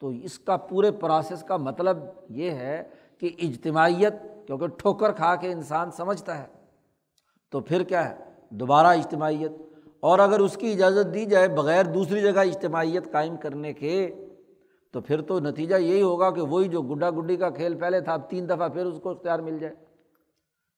تو 0.00 0.08
اس 0.08 0.38
کا 0.38 0.56
پورے 0.56 0.90
پروسیس 0.90 1.42
کا 1.42 1.56
مطلب 1.56 1.98
یہ 2.28 2.50
ہے 2.50 2.82
کہ 3.18 3.30
اجتماعیت، 3.42 4.12
کیونکہ 4.46 4.66
ٹھوکر 4.66 5.12
کھا 5.12 5.36
کے 5.36 5.52
انسان 5.52 5.90
سمجھتا 5.90 6.38
ہے۔ 6.38 6.46
تو 7.50 7.60
پھر 7.60 7.82
کیا 7.82 8.10
ہے؟ 8.10 8.16
دوبارہ 8.50 8.86
اجتماعیت۔ 8.86 9.52
اور 10.00 10.18
اگر 10.18 10.38
اس 10.38 10.56
کی 10.56 10.72
اجازت 10.72 11.14
دی 11.14 11.24
جائے 11.24 11.48
بغیر 11.48 11.84
دوسری 11.84 12.20
جگہ 12.20 12.40
اجتماعیت 12.40 13.12
قائم 13.12 13.36
کرنے 13.36 13.72
کے، 13.72 14.26
تو 14.92 15.00
پھر 15.00 15.20
تو 15.20 15.40
نتیجہ 15.40 15.76
یہی 15.76 16.02
ہوگا 16.02 16.30
کہ 16.30 16.40
وہی 16.40 16.68
جو 16.68 16.82
گڈا 16.82 17.10
گڈی 17.10 17.36
کا 17.36 17.50
کھیل 17.50 17.74
پہلے 17.74 18.00
تھا، 18.00 18.12
اب 18.12 18.30
تین 18.30 18.48
دفعہ 18.48 18.68
پھر 18.68 18.86
اس 18.86 19.00
کو 19.02 19.10
اختیار 19.10 19.38
مل 19.38 19.58
جائے۔ 19.58 19.74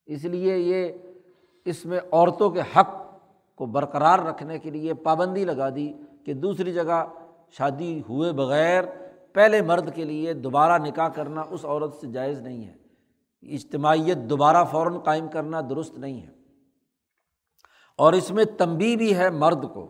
اس 0.05 0.25
لیے 0.25 0.57
یہ 0.57 0.91
اس 1.65 1.85
میں 1.85 1.99
عورتوں 2.11 2.49
کے 2.49 2.59
حق 2.59 3.19
کو 3.55 3.65
برقرار 3.65 4.19
رکھنے 4.19 4.59
کے 4.59 4.69
لیے 4.69 4.93
پابندی 4.93 5.45
لگا 5.45 5.69
دی 5.69 5.93
کہ 6.25 6.33
دوسری 6.33 6.73
جگہ 6.73 7.05
شادی 7.51 8.01
ہوئے 8.09 8.31
بغیر 8.31 8.83
پہلے 9.33 9.61
مرد 9.61 9.95
کے 9.95 10.03
لیے 10.03 10.33
دوبارہ 10.33 10.83
نکاح 10.83 11.07
کرنا 11.07 11.43
اس 11.49 11.65
عورت 11.65 11.93
سے 11.93 12.07
جائز 12.07 12.41
نہیں 12.41 12.67
ہے۔ 12.67 12.73
اجتماعیت 13.53 14.17
دوبارہ 14.17 14.63
فوراً 14.63 14.99
قائم 14.99 15.27
کرنا 15.27 15.61
درست 15.69 15.97
نہیں 15.97 16.21
ہے۔ 16.21 16.29
اور 17.97 18.13
اس 18.13 18.31
میں 18.31 18.45
تنبی 18.57 18.95
بھی 18.95 19.17
ہے 19.17 19.29
مرد 19.29 19.73
کو 19.73 19.87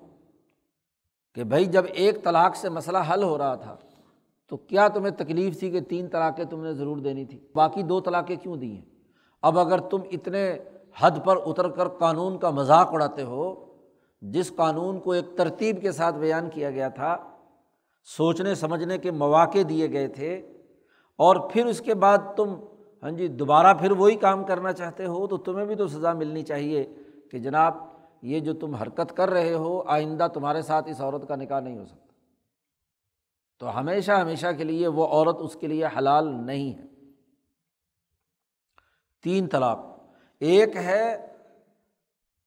کہ 1.34 1.44
بھائی 1.44 1.66
جب 1.66 1.84
ایک 1.94 2.24
طلاق 2.24 2.56
سے 2.56 2.70
مسئلہ 2.70 2.98
حل 3.14 3.24
ہو 3.24 3.38
رہا 3.38 3.56
تھا 3.56 3.78
تو 4.48 4.58
کیا 4.58 4.88
تمہیں 4.88 5.12
تکلیف 5.12 5.60
تھی 5.60 5.72
کہ 5.72 5.80
تین 5.80 6.08
طلاقیں 6.08 6.46
تم 6.46 6.64
نے 6.64 6.74
ضرور 6.74 6.98
دینی 6.98 7.26
تھی؟ 7.26 7.40
باقی 7.56 7.82
دو 7.84 8.02
طلاقیں 8.02 8.36
کیوں 8.36 8.58
دی 8.58 8.76
ہیں 8.76 8.86
اب 9.42 9.60
اگر 9.60 9.80
تم 9.80 9.98
اتنے 10.12 10.58
حد 11.00 11.12
پر 11.26 11.38
اتر 11.46 11.70
کر 11.70 11.88
قانون 11.88 12.40
کا 12.40 12.50
مذاق 12.50 12.94
اڑاتے 12.94 13.24
ہو، 13.24 13.66
جس 14.22 14.56
قانون 14.56 15.00
کو 15.00 15.12
ایک 15.12 15.38
ترتیب 15.38 15.82
کے 15.82 15.92
ساتھ 15.92 16.16
بیان 16.16 16.50
کیا 16.50 16.72
گیا 16.72 16.90
تھا 16.90 17.31
سوچنے، 18.04 18.56
سمجھنے 18.56 18.98
کے 18.98 19.12
مواقع 19.12 19.60
دیے 19.70 19.92
گئے 19.92 20.08
تھے 20.08 20.36
اور 21.16 21.50
پھر 21.52 21.66
اس 21.66 21.82
کے 21.82 21.94
بعد 21.94 22.18
تم 22.36 22.56
ہاں 23.04 23.12
جی 23.12 23.28
دوبارہ 23.28 23.74
پھر 23.74 23.92
وہی 23.92 24.16
کام 24.16 24.44
کرنا 24.44 24.74
چاہتے 24.74 25.06
ہو 25.06 25.28
تو 25.28 25.38
تمہیں 25.38 25.66
بھی 25.66 25.76
تو 25.76 25.88
سزا 25.88 26.14
ملنی 26.14 26.44
چاہیے 26.44 26.94
کہ 27.32 27.40
جناب 27.40 27.78
یہ 28.22 28.40
جو 28.40 28.54
تم 28.54 28.76
حرکت 28.76 29.18
کر 29.18 29.30
رہے 29.30 29.54
ہو، 29.54 29.84
آئندہ 29.88 30.28
تمہارے 30.34 30.62
ساتھ 30.62 30.90
اس 30.90 31.02
عورت 31.02 31.28
کا 31.28 31.36
نکاح 31.36 31.60
نہیں 31.60 31.78
ہو 31.78 31.86
سکتا۔ 31.86 32.14
تو 33.60 33.80
ہمیشہ 33.80 34.12
ہمیشہ 34.12 34.48
کے 34.58 34.64
لیے 34.64 34.88
وہ 34.88 35.08
عورت 35.08 35.36
اس 35.40 35.56
کے 35.56 35.68
لیے 35.68 35.86
حلال 35.98 36.28
نہیں 36.46 36.74
ہے۔ 36.74 36.84
تین 39.24 39.48
طلاق۔ 39.48 39.80
ایک 40.40 40.76
ہے 40.76 41.28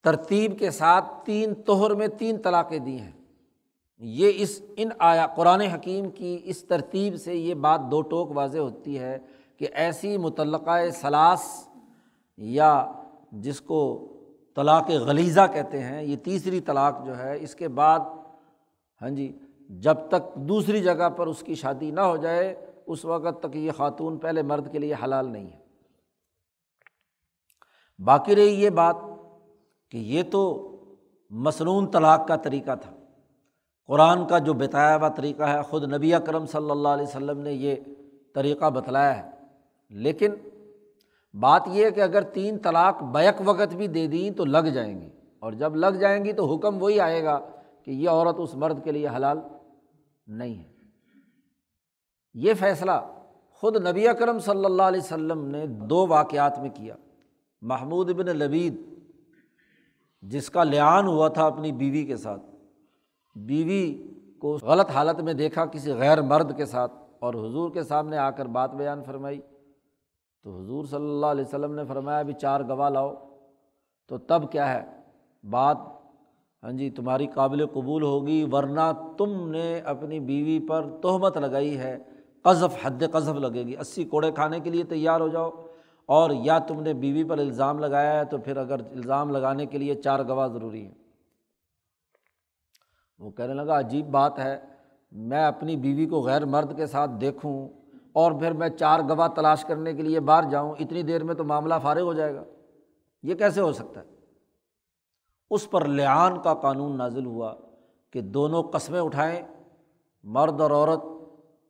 ترتیب 0.03 0.59
کے 0.59 0.71
ساتھ 0.71 1.05
تین 1.25 1.55
توہر 1.55 1.95
میں 1.95 2.09
تین 2.09 2.43
طلاقیں 2.43 2.79
دی 2.79 3.01
ہیں۔ 3.01 3.24
یہ 3.99 4.33
اس 4.37 4.63
ان 4.77 4.89
آیا 4.99 5.27
قرآن 5.27 5.61
حکیم 5.61 6.11
کی 6.11 6.41
اس 6.45 6.65
ترتیب 6.65 7.17
سے 7.17 7.35
یہ 7.35 7.55
بات 7.55 7.81
دو 7.91 8.03
ٹوک 8.03 8.37
واضح 8.37 8.59
ہوتی 8.59 8.99
ہے 8.99 9.19
کہ 9.57 9.69
ایسی 9.73 10.19
متعلقہ 10.19 10.91
ثلاث 11.01 11.69
یا 12.37 12.87
جس 13.33 13.61
کو 13.61 14.09
طلاق 14.57 14.91
غلیزہ 14.91 15.47
کہتے 15.53 15.83
ہیں، 15.83 16.03
یہ 16.03 16.17
تیسری 16.17 16.61
طلاق 16.61 17.07
جو 17.07 17.19
ہے، 17.19 17.37
اس 17.41 17.55
کے 17.55 17.69
بعد 17.69 18.01
ہاں 19.03 19.11
جی 19.11 19.39
جب 19.69 19.95
تک 20.09 20.35
دوسری 20.35 20.83
جگہ 20.83 21.09
پر 21.09 21.27
اس 21.27 21.43
کی 21.43 21.55
شادی 21.55 21.91
نہ 21.91 22.01
ہو 22.01 22.17
جائے، 22.17 22.67
اس 22.87 23.05
وقت 23.05 23.43
تک 23.43 23.57
یہ 23.57 23.73
خاتون 23.77 24.19
پہلے 24.19 24.43
مرد 24.43 24.73
کے 24.73 24.79
لیے 24.79 24.95
حلال 25.05 25.33
نہیں 25.33 25.51
ہے۔ 25.51 25.59
باقی 27.99 28.37
رہی 28.37 28.63
یہ 28.63 28.71
بات 28.71 28.97
کہ 29.91 29.99
یہ 29.99 30.23
تو 30.23 30.71
مصنون 31.31 31.91
طلاق 31.91 32.29
کا 32.29 32.37
طریقہ 32.37 32.75
تھا۔ 32.83 32.94
قرآن 33.87 34.27
کا 34.27 34.39
جو 34.39 34.53
بتایا 34.53 34.97
ہوا 34.97 35.09
طریقہ 35.09 35.43
ہے، 35.43 35.63
خود 35.63 35.93
نبی 35.93 36.15
اکرم 36.15 36.47
صلی 36.47 36.71
اللہ 36.71 36.89
علیہ 36.89 37.07
وسلم 37.07 37.41
نے 37.41 37.53
یہ 37.53 37.75
طریقہ 38.35 38.71
بتلایا 38.71 39.25
ہے۔ 39.25 39.31
لیکن 39.91 40.33
بات 41.35 41.63
یہ 41.67 41.85
ہے 41.85 41.91
کہ 41.91 42.01
اگر 42.01 42.23
تین 42.23 42.59
طلاق 42.59 43.03
بیک 43.03 43.35
وقت 43.45 43.75
بھی 43.75 43.87
دے 43.87 44.07
دیں 44.07 44.31
تو 44.31 44.45
لگ 44.45 44.69
جائیں 44.75 45.01
گی۔ 45.01 45.09
اور 45.39 45.53
جب 45.53 45.77
لگ 45.77 45.87
جائیں 45.87 46.25
گی 46.25 46.33
تو 46.33 46.55
حکم 46.55 46.83
وہی 46.83 47.01
آئے 47.01 47.25
گا 47.25 47.41
کہ 47.85 47.91
یہ 47.91 48.09
عورت 48.09 48.37
اس 48.39 48.55
مرد 48.55 48.85
کے 48.85 48.93
لیے 48.93 49.09
حلال 49.09 49.39
نہیں 50.27 50.59
ہے۔ 50.59 50.73
یہ 52.35 52.55
فیصلہ 52.55 52.93
خود 53.51 53.87
نبی 53.87 54.09
اکرم 54.09 54.39
صلی 54.39 54.65
اللہ 54.65 54.83
علیہ 54.83 55.01
وسلم 55.01 55.45
نے 55.45 55.67
دو 55.67 56.07
واقعات 56.07 56.59
میں 56.59 56.71
کیا۔ 56.75 56.97
محمود 57.63 58.11
بن 58.11 58.27
لبید، 58.27 58.77
جس 60.23 60.51
کا 60.51 60.65
لیان 60.65 61.07
ہوا 61.07 61.29
تھا 61.29 61.47
اپنی 61.47 61.73
بیوی 61.73 62.05
کے 62.05 62.17
ساتھ 62.17 62.54
بیوی 63.37 64.13
کو 64.39 64.59
غلط 64.63 64.91
حالت 64.91 65.21
میں 65.21 65.35
دیکھا، 65.35 65.67
کسی 65.67 65.93
غیر 65.93 66.23
مرد 66.23 66.57
کے 66.57 66.65
ساتھ 66.65 66.93
اور 67.21 67.35
حضور 67.35 67.71
کے 67.71 67.83
سامنے 67.83 68.17
آ 68.17 68.31
کر 68.31 68.47
بات 68.47 68.75
بیان 68.75 69.03
فرمائی۔ 69.03 69.41
تو 70.43 70.59
حضور 70.59 70.85
صلی 70.85 71.11
اللہ 71.11 71.27
علیہ 71.27 71.45
وسلم 71.45 71.75
نے 71.75 71.83
فرمایا، 71.85 72.19
ابھی 72.19 72.33
چار 72.33 72.61
گواہ 72.61 72.91
لاؤ۔ 72.91 73.15
تو 74.09 74.19
تب 74.19 74.53
کیا 74.53 74.75
ہے؟ 74.75 74.85
بات 75.51 75.79
ہاں 76.63 76.73
جی 76.73 76.91
تمہاری 76.91 77.27
قابل 77.27 77.67
قبول 77.67 78.03
ہوگی، 78.03 78.47
ورنہ 78.53 79.15
تم 79.19 79.51
نے 79.51 79.81
اپنی 79.81 80.21
بیوی 80.21 80.67
پر 80.69 80.87
تہمت 81.03 81.37
لگائی 81.37 81.79
ہے۔ 81.79 81.99
قذف، 82.43 82.87
حد 82.87 83.03
قذف 83.13 83.35
لگے 83.35 83.67
گی۔ 83.67 83.75
اسی 83.81 84.05
کوڑے 84.05 84.33
کھانے 84.33 84.61
کے 84.61 84.71
لیے 84.71 84.85
تیار 84.85 85.21
ہو 85.21 85.29
جاؤ۔ 85.29 85.51
اور 86.07 86.31
یا 86.31 86.59
تم 86.59 86.81
نے 86.81 86.93
بیوی 86.93 87.25
پر 87.25 87.39
الزام 87.39 87.79
لگایا 87.79 88.19
ہے، 88.19 88.25
تو 88.25 88.39
پھر 88.39 88.57
اگر 88.57 88.81
الزام 88.81 89.31
لگانے 89.31 89.67
کے 89.67 89.79
لیے 89.79 89.95
چار 89.95 90.21
گواہ 90.29 90.49
ضروری 90.49 90.85
ہیں۔ 90.87 91.04
وہ 93.25 93.31
کہنے 93.31 93.55
لگا، 93.55 93.79
عجیب 93.79 94.07
بات 94.07 94.39
ہے، 94.39 94.61
میں 95.13 95.45
اپنی 95.47 95.77
بیوی 95.77 96.07
کو 96.07 96.21
غیر 96.21 96.45
مرد 96.45 96.77
کے 96.77 96.87
ساتھ 96.87 97.11
دیکھوں 97.21 97.69
اور 98.13 98.33
پھر 98.33 98.53
میں 98.53 98.69
چار 98.69 99.01
گواہ 99.01 99.29
تلاش 99.29 99.65
کرنے 99.65 99.93
کے 99.93 100.03
لیے 100.03 100.21
باہر 100.21 100.43
جاؤں، 100.51 100.75
اتنی 100.79 101.03
دیر 101.03 101.25
میں 101.25 101.35
تو 101.35 101.45
معاملہ 101.45 101.75
فارغ 101.83 102.01
ہو 102.01 102.13
جائے 102.13 102.35
گا۔ 102.35 102.43
یہ 103.23 103.35
کیسے 103.35 103.61
ہو 103.61 103.73
سکتا 103.73 104.01
ہے؟ 104.01 104.07
اس 105.51 105.71
پر 105.71 105.85
لعان 105.85 106.41
کا 106.43 106.55
قانون 106.55 106.99
نازل 106.99 107.27
ہوا 107.27 107.55
کہ 108.11 108.21
دونوں 108.21 108.63
قسمیں 108.63 109.01
اٹھائیں، 109.01 109.41
مرد 110.25 110.61
اور 110.61 110.71
عورت 110.71 111.05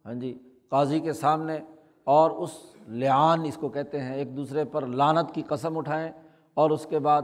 ہاں 0.07 0.15
جی 0.15 0.39
قاضی 0.69 1.01
کے 1.01 1.13
سامنے 1.13 1.59
اور 2.05 2.31
اس 2.31 2.51
لعان 2.89 3.45
اس 3.45 3.57
کو 3.57 3.69
کہتے 3.69 4.01
ہیں، 4.01 4.15
ایک 4.15 4.37
دوسرے 4.37 4.65
پر 4.65 4.87
لانت 4.87 5.35
کی 5.35 5.43
قسم 5.43 5.79
اٹھائیں 5.79 6.11
اور 6.55 6.71
اس 6.71 6.87
کے 6.87 6.99
بعد 6.99 7.23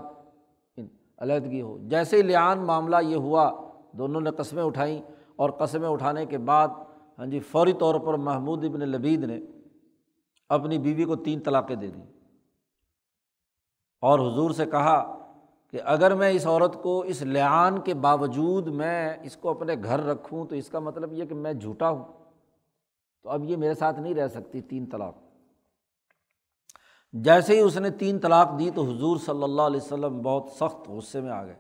علیحدگی 1.19 1.61
ہو۔ 1.63 1.79
جیسے 1.79 2.17
ہی 2.17 2.23
لعان 2.23 2.59
معاملہ 2.59 2.97
یہ 3.03 3.17
ہوا 3.17 3.51
دونوں 3.93 4.21
نے 4.21 4.31
قسمیں 4.31 4.63
اٹھائیں 4.63 5.01
اور 5.37 5.51
قسمیں 5.51 5.89
اٹھانے 5.89 6.27
کے 6.27 6.39
بعد 6.39 6.69
ہاں 7.19 7.27
جی 7.27 7.41
فوری 7.41 7.73
طور 7.73 8.01
پر 8.01 8.15
محمود 8.15 8.65
ابن 8.65 8.81
لبید 8.81 9.25
نے 9.25 9.41
اپنی 10.49 10.79
بیوی 10.79 11.05
کو 11.05 11.17
تین 11.17 11.41
طلاقیں 11.41 11.77
دے 11.77 11.87
دیں۔ 11.87 12.07
اور 14.01 14.19
حضور 14.19 14.51
سے 14.51 14.67
کہا 14.67 15.17
کہ 15.71 15.81
اگر 15.85 16.15
میں 16.15 16.31
اس 16.31 16.47
عورت 16.47 16.83
کو 16.83 17.01
اس 17.01 17.23
لعان 17.23 17.81
کے 17.81 17.95
باوجود 17.95 18.67
میں 18.67 19.17
اس 19.23 19.37
کو 19.37 19.51
اپنے 19.51 19.75
گھر 19.85 20.01
رکھوں 20.01 20.47
تو 20.47 20.55
اس 20.55 20.69
کا 20.69 20.79
مطلب 20.79 21.13
یہ 21.13 21.25
کہ 21.25 21.35
میں 21.35 21.53
جھوٹا 21.53 21.91
ہوں۔ 21.91 22.05
تو 23.23 23.31
اب 23.31 23.45
یہ 23.45 23.57
میرے 23.57 23.75
ساتھ 23.75 24.01
نہیں 24.01 24.15
رہ 24.15 24.29
سکتی، 24.29 24.61
تین 24.61 24.87
طلاق۔ 24.87 25.15
جیسے 27.13 27.55
ہی 27.55 27.61
اس 27.61 27.77
نے 27.77 27.91
تین 27.91 28.19
طلاق 28.19 28.49
دی 28.59 28.71
تو 28.71 28.83
حضور 28.83 29.17
صلی 29.17 29.43
اللہ 29.43 29.63
علیہ 29.63 29.81
وسلم 29.81 30.23
بہت 30.23 30.51
سخت 30.51 30.89
غصے 30.89 31.21
میں 31.21 31.31
آ 31.31 31.45
گئے۔ 31.45 31.55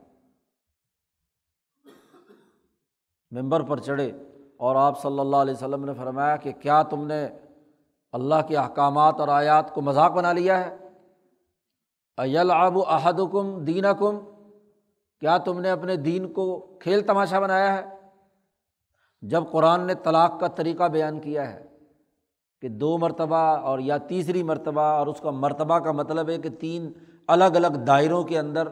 ممبر 3.30 3.62
پر 3.62 3.80
چڑھے 3.80 4.12
اور 4.56 4.76
آپ 4.76 5.02
صلی 5.02 5.20
اللہ 5.20 5.36
علیہ 5.36 5.54
وسلم 5.54 5.84
نے 5.84 5.94
فرمایا 5.94 6.36
کہ 6.36 6.52
کیا 6.52 6.82
تم 6.82 7.06
نے 7.06 7.28
اللہ 8.12 8.34
کے 8.48 8.56
احکامات 8.56 9.20
اور 9.20 9.28
آیات 9.28 9.74
کو 9.74 9.80
مذاق 9.80 10.12
بنا 10.12 10.32
لیا 10.32 10.66
ہے؟ 10.66 10.76
ایل 12.16 12.50
آب 12.50 12.76
و 12.76 12.82
احدکم 12.86 13.64
دین 13.64 13.84
کم 13.98 14.18
کیا 15.20 15.38
تم 15.38 15.60
نے 15.60 15.70
اپنے 15.70 15.96
دین 15.96 16.32
کو 16.32 16.76
کھیل 16.80 17.00
تماشا 17.00 17.38
بنایا 17.38 17.72
ہے؟ 17.74 17.82
جب 19.22 19.44
قرآن 19.50 19.86
نے 19.86 19.94
طلاق 19.94 20.40
کا 20.40 20.46
طریقہ 20.46 20.88
بیان 20.88 21.20
کیا 21.20 21.52
ہے 21.52 21.66
کہ 22.60 22.68
دو 22.68 22.98
مرتبہ 22.98 23.36
اور 23.36 23.78
یا 23.78 23.96
تیسری 23.96 24.42
مرتبہ 24.42 24.80
اور 24.80 25.06
اس 25.06 25.20
کا 25.20 25.30
مرتبہ 25.30 25.78
کا 25.78 25.92
مطلب 25.92 26.28
ہے 26.28 26.38
کہ 26.38 26.48
تین 26.48 26.92
الگ 27.26 27.44
الگ 27.44 27.66
دائروں 27.66 28.24
کے 28.24 28.38
اندر 28.38 28.68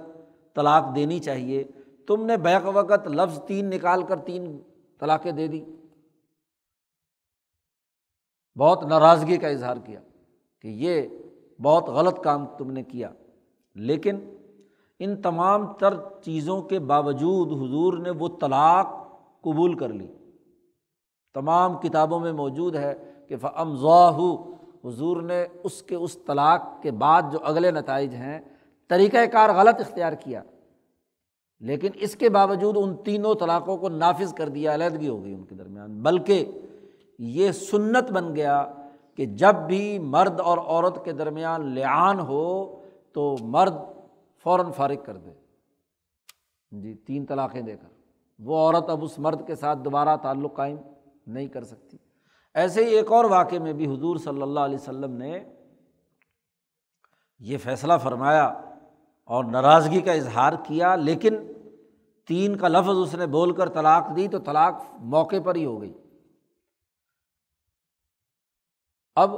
طلاق 0.54 0.96
دینی 0.96 1.18
چاہیے 1.18 1.64
تم 2.08 2.26
نے 2.26 2.36
بیک 2.36 2.62
وقت 2.64 3.06
لفظ 3.06 3.40
تین 3.46 3.70
نکال 3.70 4.02
کر 4.02 4.18
تین 4.18 4.62
طلاقیں 4.98 5.32
دے 5.32 5.46
دی۔ 5.46 5.64
بہت 8.58 8.84
ناراضگی 8.84 9.36
کا 9.36 9.48
اظہار 9.48 9.76
کیا 9.76 10.00
کہ 10.62 10.68
یہ 10.68 11.02
بہت 11.62 11.88
غلط 11.88 12.20
کام 12.24 12.46
تم 12.58 12.70
نے 12.70 12.82
کیا۔ 12.82 13.10
لیکن 13.74 14.18
ان 14.98 15.22
تمام 15.22 15.72
تر 15.72 15.94
چیزوں 16.22 16.62
کے 16.62 16.78
باوجود 16.78 17.48
حضور 17.48 17.98
نے 17.98 18.10
وہ 18.10 18.28
طلاق 18.40 18.86
قبول 19.40 19.78
کر 19.78 19.88
لی۔ 19.88 20.08
تمام 21.34 21.78
کتابوں 21.78 22.20
میں 22.20 22.32
موجود 22.32 22.76
ہے 22.76 23.12
کہ 23.28 23.36
فم 23.36 23.72
حضور 24.84 25.22
نے 25.22 25.46
اس 25.64 25.82
کے، 25.82 25.94
اس 25.94 26.18
طلاق 26.26 26.82
کے 26.82 26.90
بعد 26.90 27.22
جو 27.32 27.38
اگلے 27.42 27.70
نتائج 27.70 28.14
ہیں 28.14 28.40
طریقۂ 28.88 29.18
کار 29.32 29.50
غلط 29.50 29.80
اختیار 29.80 30.12
کیا۔ 30.12 30.42
لیکن 31.60 31.88
اس 31.94 32.16
کے 32.16 32.28
باوجود 32.28 32.76
ان 32.80 32.96
تینوں 32.96 33.34
طلاقوں 33.34 33.76
کو 33.76 33.88
نافذ 33.88 34.34
کر 34.34 34.48
دیا، 34.48 34.74
علیحدگی 34.74 35.08
ہو 35.08 35.24
گئی 35.24 35.34
ان 35.34 35.44
کے 35.44 35.54
درمیان۔ 35.54 36.02
بلکہ 36.02 36.50
یہ 37.18 37.52
سنت 37.52 38.12
بن 38.12 38.36
گیا 38.36 38.72
کہ 39.16 39.26
جب 39.26 39.54
بھی 39.54 39.98
مرد 39.98 40.40
اور 40.40 40.58
عورت 40.58 41.04
کے 41.04 41.12
درمیان 41.12 41.74
لعان 41.74 42.20
ہو 42.20 42.76
تو 43.12 43.36
مرد 43.40 43.72
فوراً 44.42 44.70
فارغ 44.70 45.04
کر 45.04 45.16
دے۔ 45.16 45.30
جی 46.70 46.94
تین 46.94 47.26
طلاقیں 47.26 47.60
دے 47.60 47.76
کر۔ 47.76 47.88
وہ 48.38 48.56
عورت 48.56 48.88
اب 48.88 49.04
اس 49.04 49.18
مرد 49.18 49.46
کے 49.46 49.54
ساتھ 49.54 49.78
دوبارہ 49.78 50.16
تعلق 50.16 50.56
قائم 50.56 50.76
نہیں 51.26 51.46
کر 51.46 51.64
سکتی۔ 51.64 51.96
ایسے 52.54 52.84
ہی 52.84 52.90
ایک 52.90 53.12
اور 53.12 53.24
واقعے 53.24 53.58
میں 53.58 53.72
بھی 53.72 53.94
حضور 53.94 54.16
صلی 54.16 54.42
اللہ 54.42 54.60
علیہ 54.60 54.78
وسلم 54.80 55.12
نے 55.12 55.38
یہ 57.40 57.58
فیصلہ 57.58 57.92
فرمایا۔ 58.02 58.60
اور 59.28 59.44
ناراضگی 59.44 60.00
کا 60.00 60.12
اظہار 60.12 60.52
کیا، 60.66 60.96
لیکن 60.96 61.36
تین 62.28 62.56
کا 62.56 62.68
لفظ 62.68 62.98
اس 62.98 63.14
نے 63.14 63.26
بول 63.26 63.52
کر 63.52 63.68
طلاق 63.68 64.16
دی 64.16 64.28
تو 64.28 64.38
طلاق 64.38 64.82
موقع 65.00 65.36
پر 65.44 65.54
ہی 65.54 65.64
ہو 65.64 65.80
گئی۔ 65.80 65.92
اب 69.16 69.34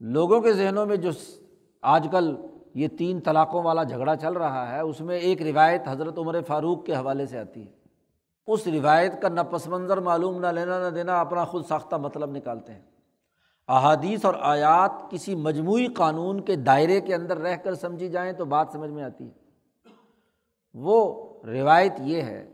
لوگوں 0.00 0.40
کے 0.40 0.52
ذہنوں 0.52 0.86
میں 0.86 0.96
جو 0.96 1.10
آج 1.82 2.08
کل 2.12 2.34
یہ 2.74 2.88
تین 2.88 3.20
طلاقوں 3.20 3.62
والا 3.62 3.82
جھگڑا 3.82 4.16
چل 4.16 4.32
رہا 4.32 4.72
ہے، 4.72 4.80
اس 4.80 5.00
میں 5.00 5.18
ایک 5.18 5.42
روایت 5.42 5.82
حضرت 5.88 6.18
عمر 6.18 6.40
فاروق 6.46 6.84
کے 6.86 6.94
حوالے 6.94 7.26
سے 7.26 7.38
آتی 7.38 7.66
ہے۔ 7.66 7.72
اس 8.46 8.66
روایت 8.66 9.22
کا 9.22 9.28
نہ 9.28 9.40
پس 9.40 9.66
منظر 9.66 10.00
معلوم، 10.00 10.40
نہ 10.40 10.46
لینا، 10.46 10.78
نہ 10.78 10.94
دینا، 10.94 11.20
اپنا 11.20 11.44
خود 11.44 11.64
ساختہ 11.64 11.96
مطلب 11.96 12.30
نکالتے 12.30 12.72
ہیں۔ 12.72 12.89
احادیث 13.70 14.24
اور 14.24 14.34
آیات 14.40 15.10
کسی 15.10 15.34
مجموعی 15.34 15.86
قانون 15.86 16.40
کے 16.40 16.56
دائرے 16.56 17.00
کے 17.00 17.14
اندر 17.14 17.38
رہ 17.38 17.56
کر 17.56 17.74
سمجھی 17.74 18.08
جائیں 18.08 18.32
تو 18.32 18.44
بات 18.44 18.68
سمجھ 18.72 18.90
میں 18.90 19.02
آتی 19.02 19.24
ہے۔ 19.24 19.30
وہ 20.74 21.26
روایت 21.46 21.92
یہ 22.00 22.22
ہے 22.22 22.50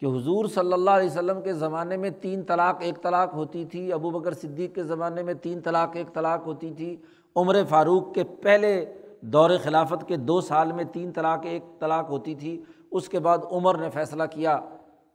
کہ 0.00 0.06
حضور 0.06 0.46
صلی 0.46 0.72
اللہ 0.72 0.90
علیہ 0.90 1.10
وسلم 1.10 1.42
کے 1.42 1.52
زمانے 1.52 1.96
میں 1.96 2.10
تین 2.10 2.42
طلاق 2.42 2.76
ایک 2.80 3.02
طلاق 3.02 3.34
ہوتی 3.34 3.64
تھی، 3.64 3.92
ابو 3.92 4.10
بکر 4.10 4.34
صدیق 4.34 4.74
کے 4.74 4.82
زمانے 4.82 5.22
میں 5.22 5.34
تین 5.34 5.60
طلاق 5.60 5.90
ایک 5.94 6.14
طلاق 6.14 6.46
ہوتی 6.46 6.72
تھی، 6.74 6.96
عمر 7.36 7.56
فاروق 7.68 8.14
کے 8.14 8.24
پہلے 8.24 8.84
دور 9.20 9.50
خلافت 9.62 10.08
کے 10.08 10.16
دو 10.16 10.40
سال 10.40 10.72
میں 10.72 10.84
تین 10.84 11.12
طلاق 11.12 11.40
ایک 11.42 11.62
طلاق 11.80 12.10
ہوتی 12.10 12.34
تھی، 12.34 12.62
اس 12.90 13.08
کے 13.08 13.18
بعد 13.18 13.38
عمر 13.50 13.78
نے 13.78 13.90
فیصلہ 13.90 14.22
کیا، 14.30 14.60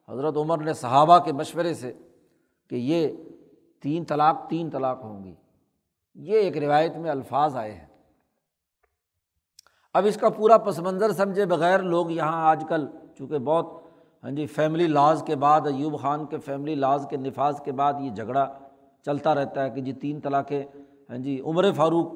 حضرت 0.09 0.37
عمر 0.37 0.57
نے 0.57 0.73
صحابہ 0.73 1.17
کے 1.19 1.33
مشورے 1.33 1.73
سے 1.73 1.93
کہ 2.69 2.75
یہ 2.75 3.07
تین 3.81 4.05
طلاق 4.05 4.49
تین 4.49 4.69
طلاق 4.69 5.03
ہوں 5.03 5.23
گی۔ 5.23 5.35
یہ 6.15 6.37
ایک 6.37 6.57
روایت 6.57 6.95
میں 6.95 7.09
الفاظ 7.09 7.55
آئے 7.55 7.71
ہیں۔ 7.71 7.87
اب 9.93 10.05
اس 10.05 10.17
کا 10.17 10.29
پورا 10.29 10.57
پس 10.57 10.79
منظر 10.79 11.11
سمجھے 11.11 11.45
بغیر 11.45 11.79
لوگ 11.79 12.11
یہاں 12.11 12.45
آج 12.45 12.63
کل، 12.69 12.87
چونکہ 13.17 13.37
بہت 13.37 13.83
ہاں 14.23 14.31
جی 14.31 14.45
فیملی 14.45 14.87
لاز 14.87 15.23
کے 15.27 15.35
بعد، 15.35 15.61
ایوب 15.61 15.99
خان 15.99 16.25
کے 16.25 16.37
فیملی 16.37 16.75
لاز 16.75 17.07
کے 17.09 17.17
نفاذ 17.17 17.61
کے 17.61 17.71
بعد 17.71 17.93
یہ 17.99 18.09
جھگڑا 18.09 18.59
چلتا 19.05 19.35
رہتا 19.35 19.63
ہے 19.63 19.69
کہ 19.69 19.81
جی 19.81 19.93
تین 19.93 20.21
طلاقیں 20.21 20.63
ہاں 21.09 21.17
جی 21.17 21.41
عمر 21.45 21.71
فاروق 21.71 22.13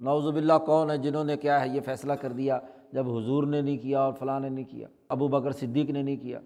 نوزب 0.00 0.36
اللہ 0.36 0.58
کون 0.66 0.90
ہے، 0.90 0.98
جنہوں 0.98 1.24
نے 1.24 1.36
کیا 1.36 1.60
ہے، 1.60 1.68
یہ 1.68 1.80
فیصلہ 1.80 2.12
کر 2.12 2.32
دیا۔ 2.32 2.58
جب 2.92 3.16
حضور 3.16 3.46
نے 3.46 3.60
نہیں 3.60 3.78
کیا 3.78 4.00
اور 4.00 4.12
فلاں 4.12 4.40
نے 4.40 4.48
نہیں 4.48 4.64
کیا، 4.64 4.88
ابو 5.08 5.28
بکر 5.28 5.52
صدیق 5.52 5.90
نے 5.90 6.02
نہیں 6.02 6.16
کیا۔ 6.16 6.40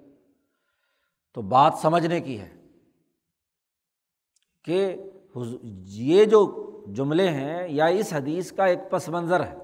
تو 1.35 1.43
بات 1.43 1.75
سمجھنے 1.75 2.21
کی 2.21 2.41
ہے۔ 2.41 2.49
کہ 4.65 4.97
یہ 5.85 6.25
جو 6.25 6.67
جملے 6.93 7.29
ہیں 7.29 7.69
یا 7.69 7.87
اس 7.87 8.13
حدیث 8.13 8.53
کا 8.53 8.65
ایک 8.65 8.79
پس 8.91 9.09
منظر 9.09 9.47
ہے۔ 9.47 9.57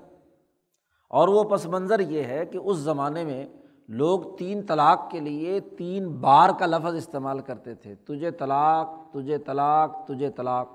اور 1.09 1.29
وہ 1.29 1.45
پس 1.45 1.67
منظر 1.67 2.01
یہ 2.01 2.25
ہے 2.25 2.47
کہ 2.47 2.59
اس 2.59 2.77
زمانے 2.77 3.25
میں 3.25 3.47
لوگ 3.89 4.21
تین 4.39 4.63
طلاق 4.67 5.11
کے 5.11 5.21
لیے 5.21 5.61
تین 5.61 6.09
بار 6.09 6.51
کا 6.59 6.67
لفظ 6.67 6.95
استعمال 6.95 7.41
کرتے 7.41 7.75
تھے۔ 7.75 7.95
تجھے 7.95 8.31
طلاق 8.31 8.89
تجھے 9.13 9.39
طلاق 9.39 10.07
تجھے 10.07 10.31
طلاق۔ 10.31 10.69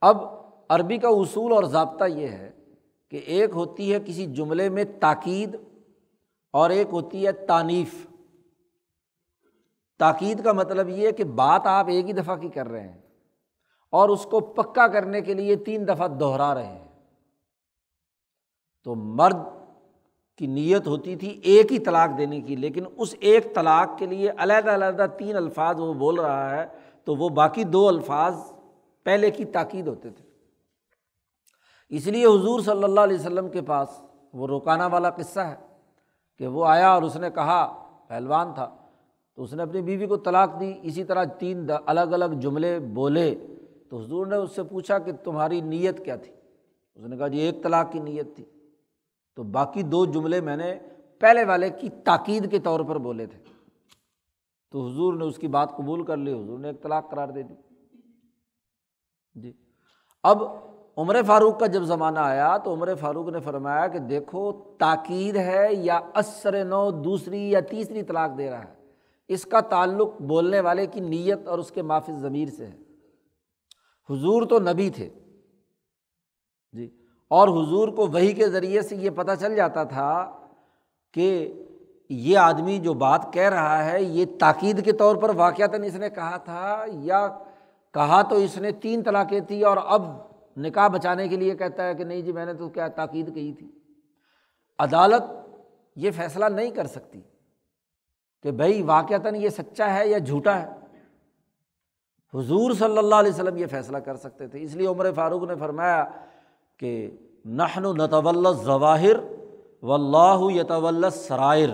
اب 0.00 0.16
عربی 0.68 0.98
کا 0.98 1.08
اصول 1.08 1.52
اور 1.52 1.64
ضابطہ 1.64 2.04
یہ 2.04 2.28
ہے 2.28 2.50
کہ 3.10 3.16
ایک 3.16 3.50
ہوتی 3.54 3.92
ہے 3.92 3.98
کسی 4.06 4.26
جملے 4.26 4.68
میں 4.68 4.84
تاکید 5.00 5.56
اور 6.52 6.70
ایک 6.70 6.86
ہوتی 6.92 7.26
ہے 7.26 7.32
تعنیف 7.32 8.07
تاکید 9.98 10.44
کا 10.44 10.52
مطلب 10.52 10.88
یہ 10.88 11.06
ہے 11.06 11.12
کہ 11.12 11.24
بات 11.24 11.66
آپ 11.66 11.86
ایک 11.88 12.06
ہی 12.06 12.12
دفعہ 12.12 12.36
کی 12.36 12.48
کر 12.48 12.68
رہے 12.68 12.88
ہیں 12.88 12.98
اور 13.90 14.08
اس 14.08 14.24
کو 14.24 14.40
پکا 14.40 14.86
کرنے 14.86 15.20
کے 15.20 15.34
لیے 15.34 15.56
تین 15.56 15.88
دفعہ 15.88 16.08
دوہرا 16.08 16.54
رہے 16.54 16.66
ہیں۔ 16.66 16.88
تو 18.84 18.94
مرد 18.94 19.36
کی 20.36 20.46
نیت 20.46 20.86
ہوتی 20.86 21.16
تھی 21.16 21.28
ایک 21.28 21.72
ہی 21.72 21.78
طلاق 21.78 22.18
دینے 22.18 22.40
کی، 22.40 22.56
لیکن 22.56 22.84
اس 22.96 23.14
ایک 23.20 23.54
طلاق 23.54 23.98
کے 23.98 24.06
لیے 24.06 24.30
علیحدہ 24.38 24.74
علیحدہ 24.74 25.06
تین 25.18 25.36
الفاظ 25.36 25.80
وہ 25.80 25.94
بول 25.94 26.18
رہا 26.18 26.50
ہے، 26.50 26.66
تو 27.04 27.14
وہ 27.14 27.28
باقی 27.28 27.64
دو 27.64 27.88
الفاظ 27.88 28.34
پہلے 29.04 29.30
کی 29.30 29.44
تاکید 29.44 29.86
ہوتے 29.86 30.10
تھے۔ 30.10 30.24
اس 31.88 32.06
لیے 32.06 32.26
حضور 32.26 32.60
صلی 32.60 32.84
اللہ 32.84 33.00
علیہ 33.00 33.18
وسلم 33.18 33.48
کے 33.48 33.62
پاس 33.62 34.00
وہ 34.32 34.46
روکانا 34.46 34.86
والا 34.86 35.10
قصہ 35.10 35.40
ہے 35.40 35.56
کہ 36.38 36.46
وہ 36.46 36.66
آیا 36.66 36.88
اور 36.88 37.02
اس 37.02 37.16
نے 37.16 37.30
کہا، 37.30 37.88
پہلوان 38.08 38.54
تھا۔ 38.54 38.77
تو 39.38 39.44
اس 39.44 39.54
نے 39.54 39.62
اپنی 39.62 39.82
بیوی 39.82 40.06
کو 40.06 40.16
طلاق 40.16 40.60
دی، 40.60 40.74
اسی 40.82 41.04
طرح 41.04 41.24
تین 41.24 41.70
الگ 41.86 42.00
الگ 42.00 42.24
جملے 42.24 42.78
بولے، 42.78 43.34
تو 43.90 44.00
حضور 44.00 44.26
نے 44.26 44.36
اس 44.36 44.56
سے 44.56 44.62
پوچھا 44.62 44.98
کہ 44.98 45.12
تمہاری 45.12 45.60
نیت 45.60 46.04
کیا 46.04 46.16
تھی؟ 46.16 46.32
اس 46.94 47.04
نے 47.04 47.16
کہا 47.16 47.28
جی 47.28 47.38
ایک 47.38 47.62
طلاق 47.62 47.92
کی 47.92 47.98
نیت 47.98 48.36
تھی۔ 48.36 48.44
تو 49.36 49.42
باقی 49.42 49.82
دو 49.82 50.04
جملے 50.04 50.40
میں 50.40 50.56
نے 50.56 50.74
پہلے 51.18 51.44
والے 51.44 51.70
کی 51.70 51.88
تاکید 51.88 52.50
کے 52.50 52.58
طور 52.58 52.80
پر 52.80 52.98
بولے 52.98 53.26
تھے۔ 53.26 53.38
تو 54.70 54.86
حضور 54.86 55.14
نے 55.14 55.24
اس 55.24 55.36
کی 55.36 55.48
بات 55.48 55.76
قبول 55.76 56.04
کر 56.04 56.16
لی، 56.16 56.32
حضور 56.32 56.58
نے 56.58 56.68
ایک 56.68 56.82
طلاق 56.82 57.10
قرار 57.10 57.28
دے 57.28 57.42
دی۔ 57.42 57.54
جی۔ 59.34 59.52
اب 60.22 60.42
عمر 60.96 61.22
فاروق 61.26 61.60
کا 61.60 61.66
جب 61.66 61.82
زمانہ 61.82 62.18
آیا، 62.18 62.56
تو 62.56 62.74
عمر 62.74 62.94
فاروق 62.94 63.28
نے 63.28 63.40
فرمایا 63.40 63.86
کہ 63.86 63.98
دیکھو، 63.98 64.52
تاکید 64.78 65.36
ہے 65.36 65.68
یا 65.70 66.00
اثر 66.14 66.64
نو 66.64 66.90
دوسری 66.90 67.50
یا 67.50 67.60
تیسری 67.60 68.02
طلاق 68.02 68.38
دے 68.38 68.50
رہا 68.50 68.64
ہے۔ 68.64 68.77
اس 69.28 69.44
کا 69.44 69.60
تعلق 69.60 70.20
بولنے 70.20 70.60
والے 70.60 70.86
کی 70.86 71.00
نیت 71.00 71.48
اور 71.48 71.58
اس 71.58 71.70
کے 71.70 71.82
معافی 71.82 72.12
ضمیر 72.20 72.48
سے 72.48 72.66
ہے۔ 72.66 72.76
حضور 74.10 74.42
تو 74.42 74.58
نبی 74.58 74.90
تھے۔ 74.90 75.08
جی۔ 76.72 77.02
اور 77.28 77.48
حضور 77.48 77.88
کو 77.88 78.06
وہی 78.06 78.32
کے 78.32 78.48
ذریعے 78.48 78.82
سے 78.82 78.96
یہ 78.96 79.10
پتہ 79.10 79.32
چل 79.40 79.56
جاتا 79.56 79.84
تھا 79.84 80.40
کہ 81.12 81.54
یہ 82.10 82.38
آدمی 82.38 82.78
جو 82.78 82.94
بات 82.94 83.28
کہہ 83.32 83.48
رہا 83.48 83.84
ہے، 83.84 84.02
یہ 84.02 84.24
تاکید 84.40 84.84
کے 84.84 84.92
طور 84.92 85.16
پر 85.16 85.30
واقعات 85.34 85.70
اس 85.84 85.94
نے 85.94 86.10
کہا 86.10 86.36
تھا 86.36 86.84
یا 86.92 87.38
کہا 87.94 88.22
تو 88.22 88.34
اس 88.36 88.58
نے 88.58 88.72
تین 88.72 89.02
طلاقیں 89.02 89.40
تھی 89.40 89.64
اور 89.64 89.76
اب 89.84 90.02
نکاح 90.56 90.88
بچانے 90.88 91.28
کے 91.28 91.36
لیے 91.36 91.56
کہتا 91.56 91.86
ہے 91.86 91.94
کہ 91.94 92.04
نہیں 92.04 92.22
جی 92.22 92.32
میں 92.32 92.46
نے 92.46 92.54
تو 92.54 92.68
کیا 92.68 92.88
تاکید 92.88 93.34
کہی 93.34 93.52
تھی۔ 93.52 93.70
عدالت 94.78 95.22
یہ 95.96 96.10
فیصلہ 96.10 96.44
نہیں 96.44 96.70
کر 96.70 96.86
سکتی۔ 96.86 97.20
کہ 98.42 98.50
بھائی 98.50 98.82
واقعتاً 98.82 99.34
یہ 99.34 99.48
سچا 99.48 99.94
ہے 99.94 100.08
یا 100.08 100.18
جھوٹا 100.18 100.62
ہے؟ 100.62 100.68
حضور 102.34 102.72
صلی 102.72 102.98
اللہ 102.98 103.14
علیہ 103.14 103.32
وسلم 103.32 103.56
یہ 103.56 103.66
فیصلہ 103.66 103.98
کر 103.98 104.16
سکتے 104.16 104.46
تھے۔ 104.46 104.62
اس 104.62 104.74
لیے 104.74 104.86
عمر 104.86 105.12
فاروق 105.12 105.42
نے 105.42 105.54
فرمایا 105.54 106.04
کہ 106.76 107.10
نحن 107.44 107.84
و 107.84 107.92
نتول 107.92 108.56
ظواہر 108.64 109.16
و 109.82 109.92
اللہ 109.92 110.36
یتول 110.40 111.10
سرائر 111.10 111.68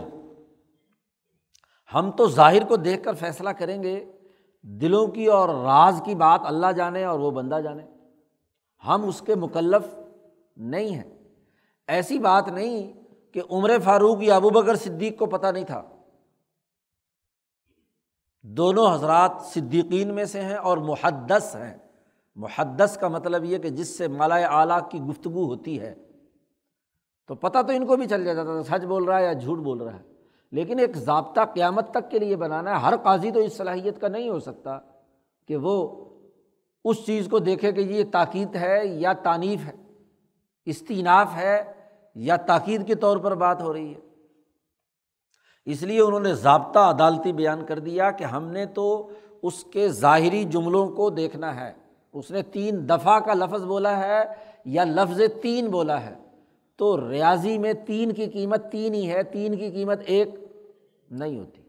ہم 1.94 2.10
تو 2.10 2.28
ظاہر 2.28 2.64
کو 2.64 2.76
دیکھ 2.76 3.04
کر 3.04 3.12
فیصلہ 3.12 3.50
کریں 3.50 3.82
گے، 3.82 4.12
دلوں 4.62 5.06
کی 5.06 5.26
اور 5.26 5.48
راز 5.48 6.02
کی 6.04 6.14
بات 6.14 6.40
اللہ 6.44 6.72
جانے 6.72 7.04
اور 7.04 7.18
وہ 7.18 7.30
بندہ 7.30 7.60
جانے۔ 7.64 7.82
ہم 8.86 9.08
اس 9.08 9.20
کے 9.20 9.34
مکلف 9.34 9.98
نہیں 10.56 10.94
ہیں۔ 10.94 11.14
ایسی 11.86 12.18
بات 12.18 12.48
نہیں 12.48 12.92
کہ 13.32 13.40
عمر 13.50 13.70
فاروق 13.84 14.22
یا 14.22 14.36
ابو 14.36 14.50
بکر 14.50 14.74
صدیق 14.74 15.18
کو 15.18 15.26
پتہ 15.26 15.46
نہیں 15.46 15.64
تھا۔ 15.64 15.82
دونوں 18.44 18.94
حضرات 18.94 19.30
صدیقین 19.42 20.14
میں 20.14 20.24
سے 20.24 20.42
ہیں 20.42 20.54
اور 20.54 20.78
محدث 20.78 21.56
ہیں۔ 21.56 21.78
محدث 22.36 22.98
کا 22.98 23.08
مطلب 23.08 23.44
یہ 23.44 23.58
کہ 23.58 23.70
جس 23.70 23.98
سے 23.98 24.08
مالا 24.08 24.34
اعلیٰ 24.34 24.90
کی 24.90 25.00
گفتگو 25.00 25.44
ہوتی 25.44 25.80
ہے۔ 25.80 25.94
تو 27.28 27.34
پتہ 27.34 27.58
تو 27.62 27.72
ان 27.72 27.86
کو 27.86 27.96
بھی 27.96 28.06
چل 28.06 28.24
جاتا 28.24 28.42
تھا، 28.42 28.78
سچ 28.78 28.84
بول 28.84 29.04
رہا 29.04 29.18
ہے 29.18 29.24
یا 29.24 29.32
جھوٹ 29.32 29.58
بول 29.58 29.80
رہا 29.80 29.94
ہے۔ 29.94 30.02
لیکن 30.50 30.78
ایک 30.78 30.96
ضابطہ 30.96 31.40
قیامت 31.54 31.90
تک 31.90 32.10
کے 32.10 32.18
لیے 32.18 32.36
بنانا 32.36 32.70
ہے۔ 32.70 32.76
ہر 32.76 32.94
قاضی 32.96 33.30
تو 33.30 33.40
اس 33.40 33.56
صلاحیت 33.56 34.00
کا 34.00 34.08
نہیں 34.08 34.28
ہو 34.28 34.38
سکتا 34.38 34.78
کہ 35.48 35.56
وہ 35.56 36.04
اس 36.84 37.06
چیز 37.06 37.28
کو 37.30 37.38
دیکھے 37.38 37.72
کہ 37.72 37.80
یہ 37.80 38.04
تاکید 38.12 38.56
ہے 38.56 38.86
یا 38.86 39.12
تعنیف 39.12 39.60
ہے، 39.66 39.72
استیناف 40.64 41.28
ہے 41.36 41.72
یا 42.14 42.36
تاکید 42.36 42.86
کے 42.86 42.94
طور 42.94 43.16
پر 43.16 43.34
بات 43.34 43.62
ہو 43.62 43.72
رہی 43.72 43.94
ہے۔ 43.94 44.13
اس 45.64 45.82
لیے 45.82 46.00
انہوں 46.00 46.20
نے 46.20 46.34
ضابطہ 46.34 46.78
عدالتی 46.78 47.32
بیان 47.32 47.66
کر 47.66 47.78
دیا 47.78 48.10
کہ 48.10 48.24
ہم 48.24 48.44
نے 48.44 48.66
تو 48.66 49.08
اس 49.42 49.64
کے 49.64 49.88
ظاہری 49.88 50.44
جملوں 50.44 50.88
کو 50.88 51.10
دیکھنا 51.10 51.60
ہے۔ 51.60 51.72
اس 52.12 52.30
نے 52.30 52.42
تین 52.42 52.88
دفعہ 52.88 53.20
کا 53.20 53.34
لفظ 53.34 53.64
بولا 53.64 53.98
ہے 53.98 54.22
یا 54.64 54.84
لفظ 54.84 55.20
تین 55.42 55.68
بولا 55.68 56.00
ہے؟ 56.00 56.14
تو 56.76 57.10
ریاضی 57.10 57.58
میں 57.58 57.72
تین 57.72 58.12
کی 58.12 58.26
قیمت 58.26 58.72
تین 58.72 58.94
ہی 58.94 59.10
ہے، 59.10 59.22
تین 59.22 59.56
کی 59.56 59.70
قیمت 59.70 60.00
ایک 60.06 60.28
نہیں 61.10 61.38
ہوتی۔ 61.38 61.62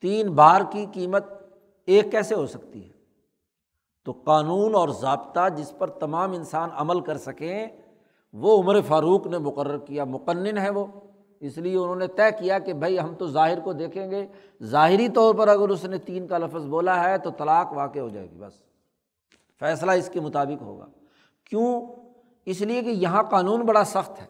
تین 0.00 0.28
بار 0.28 0.60
کی 0.70 0.86
قیمت 0.92 1.24
ایک 1.86 2.10
کیسے 2.10 2.34
ہو 2.34 2.46
سکتی 2.46 2.84
ہے؟ 2.84 2.92
تو 4.04 4.12
قانون 4.12 4.74
اور 4.74 4.88
ضابطہ 4.88 5.48
جس 5.56 5.72
پر 5.78 5.90
تمام 5.90 6.32
انسان 6.32 6.68
عمل 6.72 7.00
کر 7.00 7.16
سکیں، 7.16 7.66
وہ 8.32 8.62
عمر 8.62 8.80
فاروق 8.80 9.26
نے 9.26 9.38
مقرر 9.38 9.78
کیا، 9.78 10.04
مقنن 10.04 10.58
ہے 10.58 10.70
وہ۔ 10.70 10.86
اس 11.40 11.58
لیے 11.58 11.76
انہوں 11.76 11.96
نے 11.96 12.06
طے 12.06 12.30
کیا 12.38 12.58
کہ 12.58 12.72
بھائی 12.72 12.98
ہم 12.98 13.14
تو 13.14 13.26
ظاہر 13.26 13.60
کو 13.60 13.72
دیکھیں 13.72 14.10
گے۔ 14.10 14.26
ظاہری 14.62 15.08
طور 15.08 15.34
پر 15.34 15.48
اگر 15.48 15.68
اس 15.68 15.84
نے 15.84 15.98
تین 15.98 16.26
کا 16.26 16.38
لفظ 16.38 16.66
بولا 16.66 17.10
ہے 17.10 17.18
تو 17.18 17.30
طلاق 17.30 17.72
واقع 17.72 17.98
ہو 17.98 18.08
جائے 18.08 18.30
گی، 18.30 18.36
بس۔ 18.38 18.52
فیصلہ 19.60 19.90
اس 19.90 20.10
کے 20.12 20.20
مطابق 20.20 20.62
ہوگا۔ 20.62 20.86
کیوں؟ 21.44 21.86
اس 22.44 22.60
لیے 22.60 22.82
کہ 22.82 22.88
یہاں 22.88 23.22
قانون 23.22 23.60
بڑا 23.60 23.84
سخت 23.84 24.20
ہے 24.20 24.26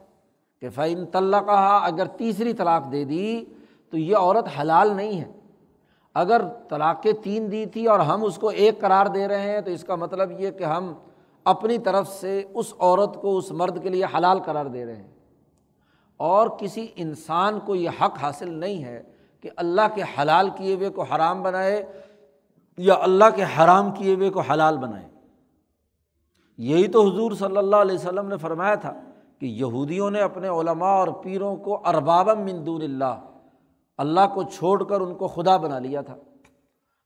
کہ 0.61 0.69
فعین 0.71 1.07
طلّہ 1.07 1.37
کہا 1.47 1.77
اگر 1.77 2.07
تیسری 2.07 2.53
طلاق 2.53 2.93
دے 2.93 3.05
دی 3.05 3.45
تو 3.91 3.99
یہ 3.99 4.17
عورت 4.17 4.61
حلال 4.61 4.97
نہیں 4.97 5.21
ہے۔ 5.21 5.33
اگر 6.15 6.43
طلاقیں 6.69 7.13
تین 7.13 7.53
دی 7.53 7.67
تھی 7.67 7.87
اور 7.87 8.01
ہم 8.01 8.25
اس 8.25 8.37
کو 8.37 8.49
ایک 8.49 8.81
قرار 8.81 9.07
دے 9.07 9.29
رہے 9.29 9.53
ہیں 9.53 9.61
تو 9.61 9.71
اس 9.71 9.85
کا 9.85 9.95
مطلب 9.95 10.41
یہ 10.41 10.51
کہ 10.51 10.65
ہم 10.65 10.95
اپنی 11.45 11.79
طرف 11.79 12.09
سے 12.09 12.45
اس 12.55 12.75
عورت 12.79 13.21
کو 13.21 13.37
اس 13.39 13.51
مرد 13.51 13.83
کے 13.83 13.89
لیے 13.89 14.05
حلال 14.05 14.39
قرار 14.39 14.67
دے 14.67 14.87
رہے 14.87 14.97
ہیں۔ 14.97 15.20
اور 16.21 16.49
کسی 16.59 16.87
انسان 16.97 17.61
کو 17.61 17.75
یہ 17.75 17.91
حق 18.01 18.19
حاصل 18.23 18.51
نہیں 18.51 18.85
ہے 18.85 19.03
کہ 19.41 19.51
اللہ 19.57 19.81
کے 19.95 20.03
حلال 20.03 20.51
کیے 20.57 20.75
ہوئے 20.75 20.91
کو 20.91 21.03
حرام 21.03 21.43
بنائے 21.43 21.93
یا 22.79 22.95
اللہ 23.01 23.25
کے 23.37 23.45
حرام 23.45 23.91
کیے 23.91 24.15
ہوئے 24.15 24.31
کو 24.31 24.41
حلال 24.41 24.79
بنائے۔ 24.79 25.09
یہی 26.59 26.89
تو 26.89 27.09
حضور 27.09 27.33
صلی 27.33 27.57
اللہ 27.57 27.77
علیہ 27.77 27.95
وسلم 27.95 28.29
نے 28.29 28.37
فرمایا 28.37 28.75
تھا 28.75 28.93
کہ 29.39 29.47
یہودیوں 29.47 30.11
نے 30.11 30.21
اپنے 30.21 30.49
علماء 30.49 30.93
اور 30.93 31.09
پیروں 31.09 31.57
کو 31.57 31.83
اربابم 31.85 32.41
من 32.41 32.67
دون 32.67 32.83
اللہ 32.83 33.21
اللہ 33.99 34.21
کو 34.35 34.43
چھوڑ 34.43 34.85
کر 34.85 35.01
ان 35.01 35.15
کو 35.15 35.29
خدا 35.29 35.57
بنا 35.57 35.79
لیا 35.79 36.01
تھا۔ 36.01 36.17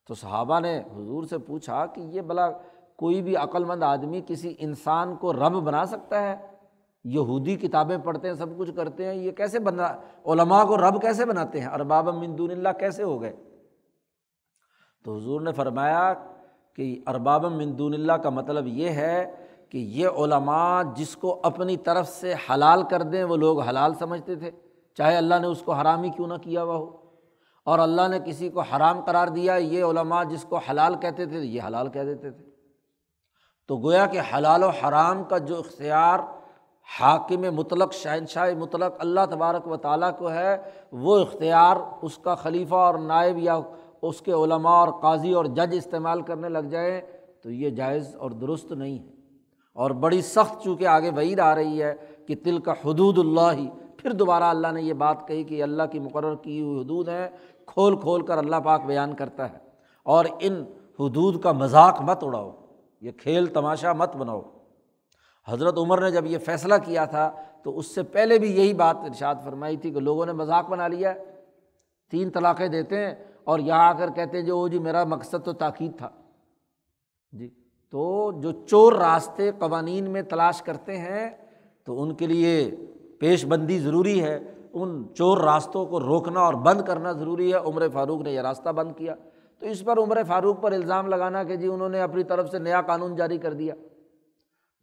تو 0.09 0.15
صحابہ 0.15 0.61
نے 0.61 0.79
حضور 0.79 1.25
سے 1.25 1.39
پوچھا 1.39 1.87
کہ 1.87 2.01
یہ 2.01 2.21
بلا 2.21 2.51
کوئی 2.97 3.23
بھی 3.23 3.37
عقلمند 3.37 3.83
آدمی 3.83 4.21
کسی 4.27 4.55
انسان 4.59 5.17
کو 5.17 5.33
رب 5.33 5.53
بنا 5.53 5.85
سکتا 5.87 6.23
ہے؟ 6.23 6.37
یہودی 7.05 7.57
کتابیں 7.57 7.99
پڑھتے 7.99 8.29
ہیں، 8.29 8.35
سب 8.35 8.47
کچھ 8.59 8.71
کرتے 8.77 9.07
ہیں، 9.07 9.15
یہ 9.15 9.31
کیسے 9.31 9.59
بنا، 9.59 9.97
علماء 10.27 10.65
کو 10.65 10.77
رب 10.77 11.03
کیسے 11.03 11.25
بناتے 11.25 11.61
ہیں؟ 11.61 11.69
ارباب 11.69 12.09
مندون 12.09 12.51
اللہ 12.51 12.69
کیسے 12.79 13.03
ہو 13.03 13.23
گئے؟ 13.23 13.33
تو 15.05 15.17
حضور 15.17 15.41
نے 15.41 15.53
فرمایا 15.53 16.15
کہ 16.77 17.01
ارباب 17.07 17.45
مندون 17.45 17.95
اللہ 17.95 18.13
کا 18.13 18.31
مطلب 18.31 18.67
یہ 18.67 18.89
ہے 18.89 19.31
کہ 19.69 19.79
یہ 19.79 20.09
علماء 20.09 20.83
جس 20.97 21.17
کو 21.17 21.41
اپنی 21.43 21.77
طرف 21.77 22.09
سے 22.09 22.35
حلال 22.51 22.83
کر 22.83 23.03
دیں، 23.03 23.25
وہ 23.25 23.37
لوگ 23.37 23.61
حلال 23.61 23.95
سمجھتے 23.95 24.35
تھے۔ 24.35 24.51
چاہے 24.97 25.17
اللہ 25.17 25.35
نے 25.41 25.47
اس 25.47 25.63
کو 25.63 25.73
حرام 25.73 26.03
ہی 26.03 26.11
کیوں 26.11 26.27
نہ 26.27 26.35
کیا 26.35 26.63
ہوا 26.63 26.77
ہو۔ 26.77 26.97
اور 27.65 27.79
اللہ 27.79 28.09
نے 28.09 28.19
کسی 28.27 28.49
کو 28.49 28.61
حرام 28.61 29.01
قرار 29.01 29.29
دیا، 29.29 29.55
یہ 29.55 29.85
علماء 29.85 30.25
جس 30.25 30.43
کو 30.43 30.57
حلال 30.57 30.95
کہتے 30.95 31.27
تھے، 31.27 31.39
یہ 31.39 31.63
حلال 31.67 31.89
کہہ 31.89 32.03
دیتے 32.03 32.31
تھے۔ 32.31 32.45
تو 33.69 33.77
گویا 33.77 34.07
کہ 34.07 34.21
حلال 34.35 34.63
و 34.63 34.69
حرام 34.69 35.25
کا 35.25 35.39
جو 35.39 35.59
اختیار 35.59 36.19
حاکم 37.01 37.55
مطلق، 37.55 37.93
شہنشاہ 37.93 38.55
مطلق 38.59 38.93
اللہ 38.99 39.21
تبارک 39.31 39.69
و 39.69 39.77
تعالیٰ 39.77 40.19
کو 40.19 40.31
ہے، 40.31 40.57
وہ 40.93 41.19
اختیار 41.19 41.77
اس 42.03 42.19
کا 42.19 42.35
خلیفہ 42.35 42.75
اور 42.75 42.95
نائب 42.95 43.39
یا 43.39 43.59
اس 44.03 44.21
کے 44.21 44.33
علماء 44.33 44.71
اور 44.71 44.89
قاضی 45.01 45.33
اور 45.33 45.45
جج 45.45 45.75
استعمال 45.77 46.23
کرنے 46.23 46.49
لگ 46.49 46.59
جائیں 46.59 47.01
تو 47.43 47.51
یہ 47.51 47.71
جائز 47.71 48.17
اور 48.17 48.31
درست 48.31 48.73
نہیں 48.73 48.99
ہے۔ 48.99 49.15
اور 49.73 49.91
بڑی 49.91 50.23
سخت 50.23 50.65
چونکہ 50.65 50.87
آگے 50.87 51.11
وعید 51.11 51.41
آ 51.41 51.55
رہی 51.55 51.83
ہے 51.83 51.95
کہ 52.27 52.35
تل 52.45 52.59
کا 52.59 52.73
حدود 52.73 53.19
اللہ 53.19 53.53
ہی 53.53 53.71
پھر 53.97 54.11
دوبارہ 54.13 54.45
اللہ 54.45 54.69
نے 54.73 54.83
یہ 54.83 54.93
بات 54.93 55.29
کہی 55.29 55.45
کہ 55.45 55.63
اللہ 55.63 55.83
کی 55.93 55.99
مقرر 55.99 56.35
کی 56.35 56.61
ہوئی 56.61 56.83
حدود 56.83 57.09
ہیں، 57.09 57.29
کھول 57.67 57.97
کھول 57.97 58.27
کر 58.27 58.39
اللہ 58.39 58.57
پاک 58.57 58.85
بیان 58.87 59.15
کرتا 59.15 59.53
ہے۔ 59.53 59.59
اور 60.03 60.25
ان 60.41 60.65
حدود 61.01 61.43
کا 61.43 61.53
مذاق 61.53 62.01
مت 62.01 62.25
اڑاؤ، 62.25 62.51
یہ 63.01 63.11
کھیل 63.11 63.47
تماشا 63.47 63.93
مت 63.93 64.17
بناؤ۔ 64.17 64.43
حضرت 65.49 65.79
عمر 65.79 66.01
نے 66.01 66.11
جب 66.11 66.27
یہ 66.27 66.39
فیصلہ 66.39 66.75
کیا 66.85 67.05
تھا 67.05 67.33
تو 67.63 67.79
اس 67.79 67.95
سے 67.95 68.03
پہلے 68.03 68.39
بھی 68.39 68.57
یہی 68.57 68.75
بات 68.75 68.97
ارشاد 68.97 69.35
فرمائی 69.45 69.77
تھی 69.77 69.91
کہ 69.91 70.01
لوگوں 70.01 70.27
نے 70.27 70.33
مذاق 70.33 70.69
بنا 70.69 70.89
لیا 70.89 71.15
ہے، 71.15 71.19
تین 72.11 72.31
طلاقیں 72.31 72.69
دیتے 72.69 73.07
ہیں 73.07 73.15
اور 73.45 73.59
یہاں 73.59 73.89
آ 73.89 73.93
کر 73.93 74.11
کہتے 74.11 74.39
ہیں 74.39 74.45
جو 74.45 74.69
جی 74.69 74.79
میرا 74.79 75.05
مقصد 75.05 75.45
تو 75.45 75.53
تاکید 75.53 75.99
تھا۔ 75.99 76.09
جی 77.33 77.49
تو 77.91 78.33
جو 78.41 78.53
چور 78.67 78.93
راستے 78.93 79.51
قوانین 79.59 80.11
میں 80.11 80.23
تلاش 80.23 80.63
کرتے 80.63 80.99
ہیں 80.99 81.31
تو 81.85 82.03
ان 82.03 82.15
کے 82.15 82.27
لیے 82.27 82.71
پیش 83.21 83.47
بندی 83.47 83.79
ضروری 83.79 84.23
ہے۔ 84.23 84.39
ان 84.73 85.05
چور 85.15 85.39
راستوں 85.39 85.87
کو 85.87 86.01
روکنا 86.01 86.41
اور 86.41 86.55
بند 86.55 86.81
کرنا 86.83 87.13
ضروری 87.13 87.53
ہے۔ 87.53 87.59
عمر 87.59 87.89
فاروق 87.89 88.21
نے 88.21 88.31
یہ 88.31 88.41
راستہ 88.41 88.69
بند 88.69 88.93
کیا۔ 88.97 89.15
تو 89.59 89.67
اس 89.67 89.85
پر 89.85 89.99
عمر 89.99 90.23
فاروق 90.29 90.63
پر 90.63 90.73
الزام 90.73 91.07
لگانا 91.07 91.43
کہ 91.43 91.57
جی 91.57 91.69
انہوں 91.69 91.89
نے 91.89 92.01
اپنی 92.01 92.25
طرف 92.25 92.51
سے 92.51 92.59
نیا 92.59 92.83
قانون 92.83 93.17
جاری 93.17 93.39
کر 93.39 93.53
دیا۔ 93.53 93.75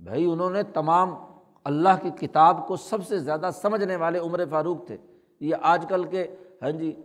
بھائی 0.01 0.25
انہوں 0.25 0.49
نے 0.49 0.63
تمام 0.63 1.15
اللہ 1.63 1.89
کی 2.01 2.09
کتاب 2.09 2.67
کو 2.67 2.75
سب 2.75 3.07
سے 3.07 3.19
زیادہ 3.19 3.49
سمجھنے 3.53 3.95
والے 3.95 4.19
عمر 4.19 4.43
فاروق 4.49 4.85
تھے۔ 4.87 4.97
یہ 5.39 5.55
آج 5.61 5.85
کل 5.89 6.03
کے 6.03 6.27
ہاں 6.61 6.71
جی 6.71 6.95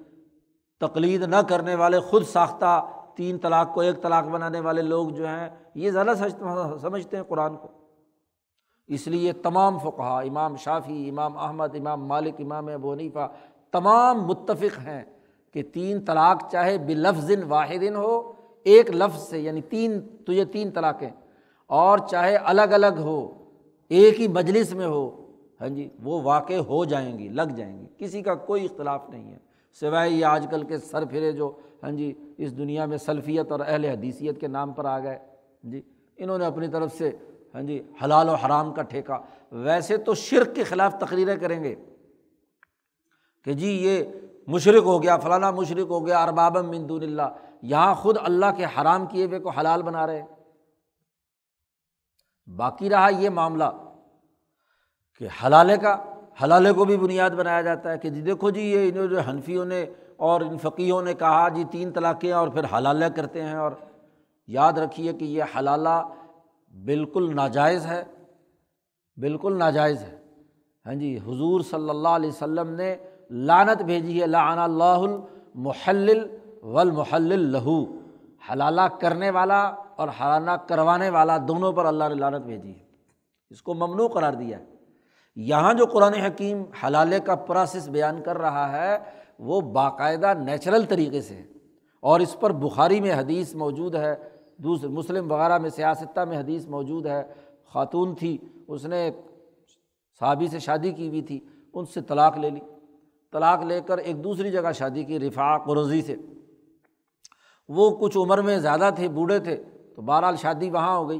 تقلید 0.81 1.23
نہ 1.23 1.37
کرنے 1.37 1.75
والے، 1.75 2.01
خود 2.01 2.25
ساختہ 2.25 2.87
تین 3.15 3.39
طلاق 3.39 3.75
کو 3.75 3.81
ایک 3.81 4.03
طلاق 4.03 4.25
بنانے 4.25 4.61
والے 4.61 4.83
لوگ 4.83 5.09
جو 5.09 5.27
ہیں، 5.27 5.49
یہ 5.75 5.91
زیادہ 5.91 6.13
سمجھتے 6.83 7.17
ہیں 7.17 7.25
قرآن 7.25 7.57
کو۔ 7.57 7.69
اس 8.87 9.07
لیے 9.07 9.33
تمام 9.33 9.79
فقہ 9.79 10.03
امام 10.03 10.57
شافی 10.57 11.09
امام 11.09 11.39
احمد، 11.39 11.75
امام 11.75 12.05
مالک، 12.05 12.35
امام 12.39 12.69
ابو 12.69 12.93
حنیفہ، 12.93 13.29
تمام 13.73 14.27
متفق 14.27 14.79
ہیں 14.79 15.05
کہ 15.53 15.63
تین 15.63 16.05
طلاق 16.05 16.51
چاہے 16.53 16.79
بلفظ 16.79 17.31
واحد 17.49 17.83
ہو، 17.95 18.33
ایک 18.65 18.91
لفظ 18.91 19.23
سے 19.23 19.41
یعنی 19.41 19.61
تین، 19.61 20.01
تو 20.27 20.33
یہ 20.33 20.45
تین 20.45 20.71
طلاقیں۔ 20.71 21.11
اور 21.71 21.99
چاہے 22.11 22.37
الگ 22.37 22.73
الگ 22.73 22.99
ہو، 22.99 23.19
ایک 23.91 24.21
ہی 24.21 24.29
مجلس 24.29 24.73
میں 24.75 24.87
ہو 24.87 25.09
ہاں 25.61 25.69
جی 25.69 25.89
وہ 26.03 26.21
واقع 26.23 26.55
ہو 26.69 26.85
جائیں 26.85 27.19
گی، 27.19 27.29
لگ 27.29 27.55
جائیں 27.57 27.79
گی، 27.81 27.87
کسی 27.99 28.23
کا 28.23 28.35
کوئی 28.35 28.65
اختلاف 28.65 29.09
نہیں 29.11 29.31
ہے۔ 29.33 29.39
سوائے 29.81 30.11
یہ 30.11 30.25
آج 30.25 30.47
کل 30.51 30.63
کے 30.63 30.79
سر 30.79 31.05
پھرے 31.05 31.33
جو 31.33 31.53
ہاں 31.83 31.91
جی 31.91 32.13
اس 32.39 32.57
دنیا 32.59 32.85
میں 32.87 32.99
سلفیت 32.99 33.53
اور 33.53 33.61
اہل 33.67 33.85
حدیثیت 33.85 34.41
کے 34.41 34.49
نام 34.49 34.73
پر 34.73 34.85
آ 34.85 34.99
گئے 34.99 35.15
ہاں 35.15 35.71
جی 35.71 35.81
انہوں 36.19 36.39
نے 36.39 36.47
اپنی 36.47 36.69
طرف 36.69 36.93
سے 36.93 37.11
ہاں 37.55 37.63
جی 37.63 37.81
حلال 38.05 38.29
و 38.29 38.35
حرام 38.35 38.73
کا 38.73 38.83
ٹھیکہ۔ 38.83 39.19
ویسے 39.53 39.97
تو 39.97 40.15
شرک 40.15 40.55
کے 40.55 40.65
خلاف 40.65 40.95
تقریریں 41.01 41.37
کریں 41.37 41.63
گے 41.65 41.75
کہ 43.47 43.53
جی 43.53 43.71
یہ 43.71 44.05
مشرق 44.47 44.85
ہو 44.85 45.03
گیا 45.03 45.17
فلانا 45.17 45.51
مشرق 45.51 45.91
ہو 45.91 46.07
گیا 46.07 46.23
اربابم 46.23 46.71
مندون 46.71 47.03
اللہ، 47.03 47.29
یہاں 47.63 47.95
خود 47.95 48.17
اللہ 48.21 48.57
کے 48.57 48.65
حرام 48.65 49.07
کیے 49.07 49.25
ہوئے 49.25 49.39
کو 49.39 49.51
حلال 49.51 49.83
بنا 49.83 50.07
رہے 50.07 50.21
ہیں۔ 50.21 50.27
باقی 52.49 52.91
رہا 52.91 53.09
یہ 53.19 53.31
معاملہ 53.31 53.65
کہ 55.21 55.29
حلالے 55.45 55.77
کا، 55.77 55.97
حلالے 56.45 56.73
کو 56.73 56.85
بھی 56.85 56.97
بنیاد 56.97 57.31
بنایا 57.31 57.63
جاتا 57.63 57.93
ہے 57.93 57.99
کہ 57.99 58.11
جی 58.11 58.21
دیکھو 58.21 58.51
جی 58.51 58.61
یہ 58.61 58.89
انہوں 58.89 59.07
جو 59.07 59.21
حنفیوں 59.21 59.65
نے 59.65 59.85
اور 60.17 60.41
ان 60.41 60.59
فقیوں 60.59 61.03
نے 61.03 61.15
کہا 61.15 61.49
جی 61.49 61.65
تین 61.71 61.93
طلاقیں 61.93 62.33
اور 62.33 62.49
پھر 62.49 62.65
حلالہ 62.77 63.05
کرتے 63.05 63.43
ہیں 63.43 63.57
اور 63.57 63.73
یاد 64.47 64.73
رکھیے 64.73 65.13
کہ 65.13 65.25
یہ 65.25 65.43
حلالہ 65.59 66.03
بالکل 66.85 67.35
ناجائز 67.35 67.87
ہے، 67.87 68.03
بالکل 69.17 69.59
ناجائز 69.59 70.03
ہے۔ 70.03 70.17
ہاں 70.87 70.95
جی 70.95 71.19
حضور 71.19 71.61
صلی 71.61 71.91
اللہ 71.91 72.09
علیہ 72.09 72.29
وسلم 72.29 72.69
نے 72.71 72.97
لانت 73.31 73.83
بھیجی 73.83 74.21
ہے، 74.23 74.27
لعن 74.27 74.59
اللہ 74.59 75.03
المحل 75.03 76.11
والمحل 76.63 77.39
لہو۔ 77.53 77.85
حلالہ 78.53 78.81
کرنے 79.01 79.31
والا 79.31 79.63
اور 79.97 80.09
حلالہ 80.09 80.51
کروانے 80.51 81.11
والا 81.11 81.39
دونوں 81.49 81.73
پر 81.73 81.85
اللہ 81.85 82.05
نے 82.09 82.15
لانت 82.15 82.45
بھیجی 82.45 82.71
ہے۔ 82.71 82.87
اس 83.51 83.63
کو 83.63 83.75
ممنوع 83.75 84.09
قرار 84.09 84.33
دیا 84.33 84.59
ہے۔ 84.59 84.65
یہاں 85.37 85.75
جو 85.75 85.87
قرآن 85.87 86.15
حکیم 86.15 86.63
حلالے 86.87 87.21
کا 87.21 87.35
پروسیس 87.35 87.89
بیان 87.89 88.23
کر 88.23 88.39
رہا 88.39 88.73
ہے، 88.73 88.99
وہ 89.39 89.61
باقاعدہ 89.61 90.33
نیچرل 90.35 90.85
طریقے 90.85 91.21
سے 91.21 91.35
ہے۔ 91.35 91.45
اور 92.01 92.21
اس 92.21 92.41
پر 92.41 92.53
بخاری 92.53 93.01
میں 93.01 93.13
حدیث 93.13 93.55
موجود 93.55 93.95
ہے 93.95 94.15
دوسرے 94.57 94.89
مسلم 94.89 95.33
وغیرہ 95.33 95.59
میں 95.59 95.71
سیاستہ 95.71 96.21
میں 96.21 96.39
حدیث 96.39 96.67
موجود 96.67 97.07
ہے۔ 97.07 97.25
خاتون 97.73 98.15
تھی، 98.15 98.39
اس 98.69 98.85
نے 98.85 99.11
صحابی 100.21 100.47
سے 100.47 100.59
شادی 100.59 100.93
کی 100.93 101.09
ہوئی 101.09 101.23
تھی، 101.23 101.41
ان 101.75 101.85
سے 101.85 102.01
طلاق 102.01 102.39
لے 102.39 102.51
لی۔ 102.51 102.61
طلاق 103.33 103.63
لے 103.63 103.81
کر 103.81 103.99
ایک 103.99 104.25
دوسری 104.25 104.51
جگہ 104.51 104.73
شادی 104.75 105.05
کی، 105.05 105.21
رفاق 105.21 105.67
قرضی 105.67 106.03
سے۔ 106.03 106.17
وہ 107.69 107.97
کچھ 107.97 108.17
عمر 108.19 108.43
میں 108.43 108.59
زیادہ 108.59 108.91
تھے، 108.97 109.09
بوڑھے 109.09 109.39
تھے، 109.39 109.63
تو 109.97 110.03
بہرحال 110.03 110.37
شادی 110.37 110.71
وہاں 110.71 110.97
ہو 110.97 111.09
گئی۔ 111.09 111.19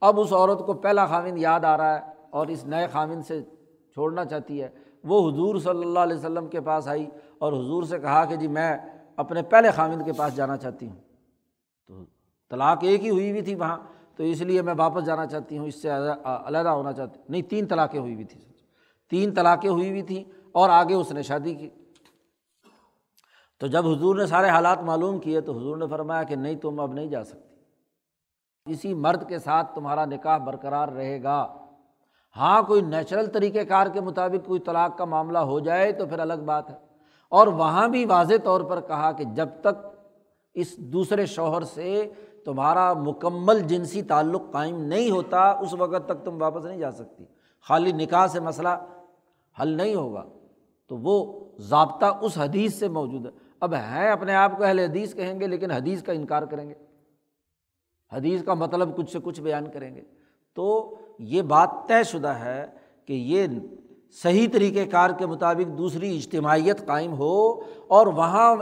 اب 0.00 0.20
اس 0.20 0.32
عورت 0.32 0.66
کو 0.66 0.74
پہلا 0.74 1.06
خامن 1.06 1.38
یاد 1.38 1.60
آ 1.60 1.76
رہا 1.76 1.94
ہے 1.94 2.00
اور 2.30 2.46
اس 2.46 2.64
نئے 2.64 2.86
خامن 2.86 3.22
سے 3.22 3.42
چھوڑنا 3.92 4.24
چاہتی 4.24 4.62
ہے۔ 4.62 4.68
وہ 5.04 5.30
حضور 5.30 5.58
صلی 5.58 5.82
اللہ 5.82 5.98
علیہ 5.98 6.16
وسلم 6.16 6.46
کے 6.46 6.60
پاس 6.60 6.88
آئی 6.88 7.06
اور 7.38 7.52
حضور 7.52 7.82
سے 7.82 7.98
کہا 7.98 8.24
کہ 8.24 8.36
جی 8.36 8.48
میں 8.48 8.76
اپنے 9.16 9.42
پہلے 9.42 9.70
خامد 9.70 10.04
کے 10.04 10.12
پاس 10.12 10.36
جانا 10.36 10.56
چاہتی 10.56 10.88
ہوں۔ 10.88 10.96
تو 11.88 12.04
طلاق 12.50 12.78
ایک 12.82 13.04
ہی 13.04 13.10
ہوئی 13.10 13.30
ہوئی 13.30 13.42
تھی 13.42 13.54
وہاں، 13.54 13.76
تو 14.16 14.22
اس 14.22 14.40
لیے 14.40 14.62
میں 14.62 14.74
واپس 14.78 15.04
جانا 15.04 15.26
چاہتی 15.26 15.58
ہوں، 15.58 15.66
اس 15.66 15.82
سے 15.82 15.90
علیحدہ 16.46 16.68
ہونا 16.68 16.92
چاہتی 16.92 17.18
ہوں۔ 17.18 17.26
نہیں، 17.28 17.42
تین 17.42 17.66
طلاقیں 17.66 18.00
ہوئی 18.00 18.14
ہوئی 18.14 18.24
تھیں۔ 18.24 18.42
تین 19.10 19.34
طلاقیں 19.34 19.70
ہوئی 19.70 19.90
ہوئی 19.90 20.02
تھیں 20.02 20.24
اور 20.52 20.70
آگے 20.70 20.94
اس 20.94 21.12
نے 21.12 21.22
شادی 21.22 21.54
کی۔ 21.54 21.70
تو 23.60 23.66
جب 23.66 23.86
حضور 23.86 24.16
نے 24.16 24.26
سارے 24.26 24.48
حالات 24.48 24.82
معلوم 24.82 25.18
کیے 25.18 25.40
تو 25.40 25.52
حضور 25.52 25.76
نے 25.76 25.86
فرمایا 25.90 26.22
کہ 26.22 26.36
نہیں 26.36 26.54
تم 26.54 26.80
اب 26.80 26.92
نہیں 26.92 27.06
جا 27.06 27.24
سکتی۔ 27.24 27.54
اسی 28.72 28.94
مرد 28.94 29.28
کے 29.28 29.38
ساتھ 29.38 29.74
تمہارا 29.74 30.04
نکاح 30.04 30.38
برقرار 30.38 30.88
رہے 30.88 31.22
گا۔ 31.22 31.56
ہاں 32.36 32.62
کوئی 32.62 32.80
نیچرل 32.82 33.26
طریقۂ 33.26 33.58
کار 33.68 33.86
کے 33.86 34.00
مطابق 34.00 34.46
کوئی 34.46 34.60
طلاق 34.60 34.98
کا 34.98 35.04
معاملہ 35.04 35.38
ہو 35.38 35.60
جائے 35.60 35.92
تو 35.92 36.06
پھر 36.06 36.18
الگ 36.18 36.42
بات 36.44 36.70
ہے۔ 36.70 36.74
اور 37.28 37.46
وہاں 37.46 37.88
بھی 37.88 38.04
واضح 38.04 38.34
طور 38.44 38.60
پر 38.60 38.80
کہا 38.80 39.12
کہ 39.12 39.24
جب 39.24 39.48
تک 39.60 39.86
اس 40.54 40.76
دوسرے 40.76 41.26
شوہر 41.26 41.62
سے 41.62 42.12
تمہارا 42.44 42.92
مکمل 42.92 43.60
جنسی 43.60 44.02
تعلق 44.02 44.42
قائم 44.52 44.80
نہیں 44.80 45.10
ہوتا، 45.10 45.50
اس 45.50 45.74
وقت 45.74 46.08
تک 46.08 46.24
تم 46.24 46.42
واپس 46.42 46.64
نہیں 46.64 46.78
جا 46.78 46.90
سکتی۔ 46.90 47.24
خالی 47.68 47.92
نکاح 47.92 48.26
سے 48.26 48.40
مسئلہ 48.40 48.68
حل 49.62 49.68
نہیں 49.68 49.94
ہوگا۔ 49.94 50.24
تو 50.88 50.96
وہ 50.96 51.44
ضابطہ 51.58 52.06
اس 52.20 52.38
حدیث 52.38 52.78
سے 52.78 52.88
موجود 52.88 53.26
ہے۔ 53.26 53.47
اب 53.60 53.74
ہیں 53.74 54.10
اپنے 54.10 54.34
آپ 54.34 54.58
کو 54.58 54.64
اہل 54.64 54.78
حدیث 54.78 55.14
کہیں 55.14 55.40
گے 55.40 55.46
لیکن 55.46 55.70
حدیث 55.70 56.02
کا 56.02 56.12
انکار 56.12 56.42
کریں 56.42 56.68
گے۔ 56.68 56.74
حدیث 58.12 58.42
کا 58.44 58.54
مطلب 58.54 58.96
کچھ 58.96 59.10
سے 59.10 59.18
کچھ 59.22 59.40
بیان 59.40 59.70
کریں 59.70 59.96
گے۔ 59.96 60.02
تو 60.54 60.96
یہ 61.18 61.42
بات 61.42 61.68
طے 61.88 62.02
شدہ 62.02 62.28
ہے 62.28 62.66
کہ 63.06 63.12
یہ 63.12 63.46
صحیح 64.22 64.46
طریقۂ 64.52 64.90
کار 64.90 65.10
کے 65.10 65.26
مطابق 65.26 65.78
دوسری 65.78 66.16
اجتماعیت 66.16 66.86
قائم 66.86 67.12
ہو 67.12 67.60
اور 67.88 68.06
وہاں 68.06 68.56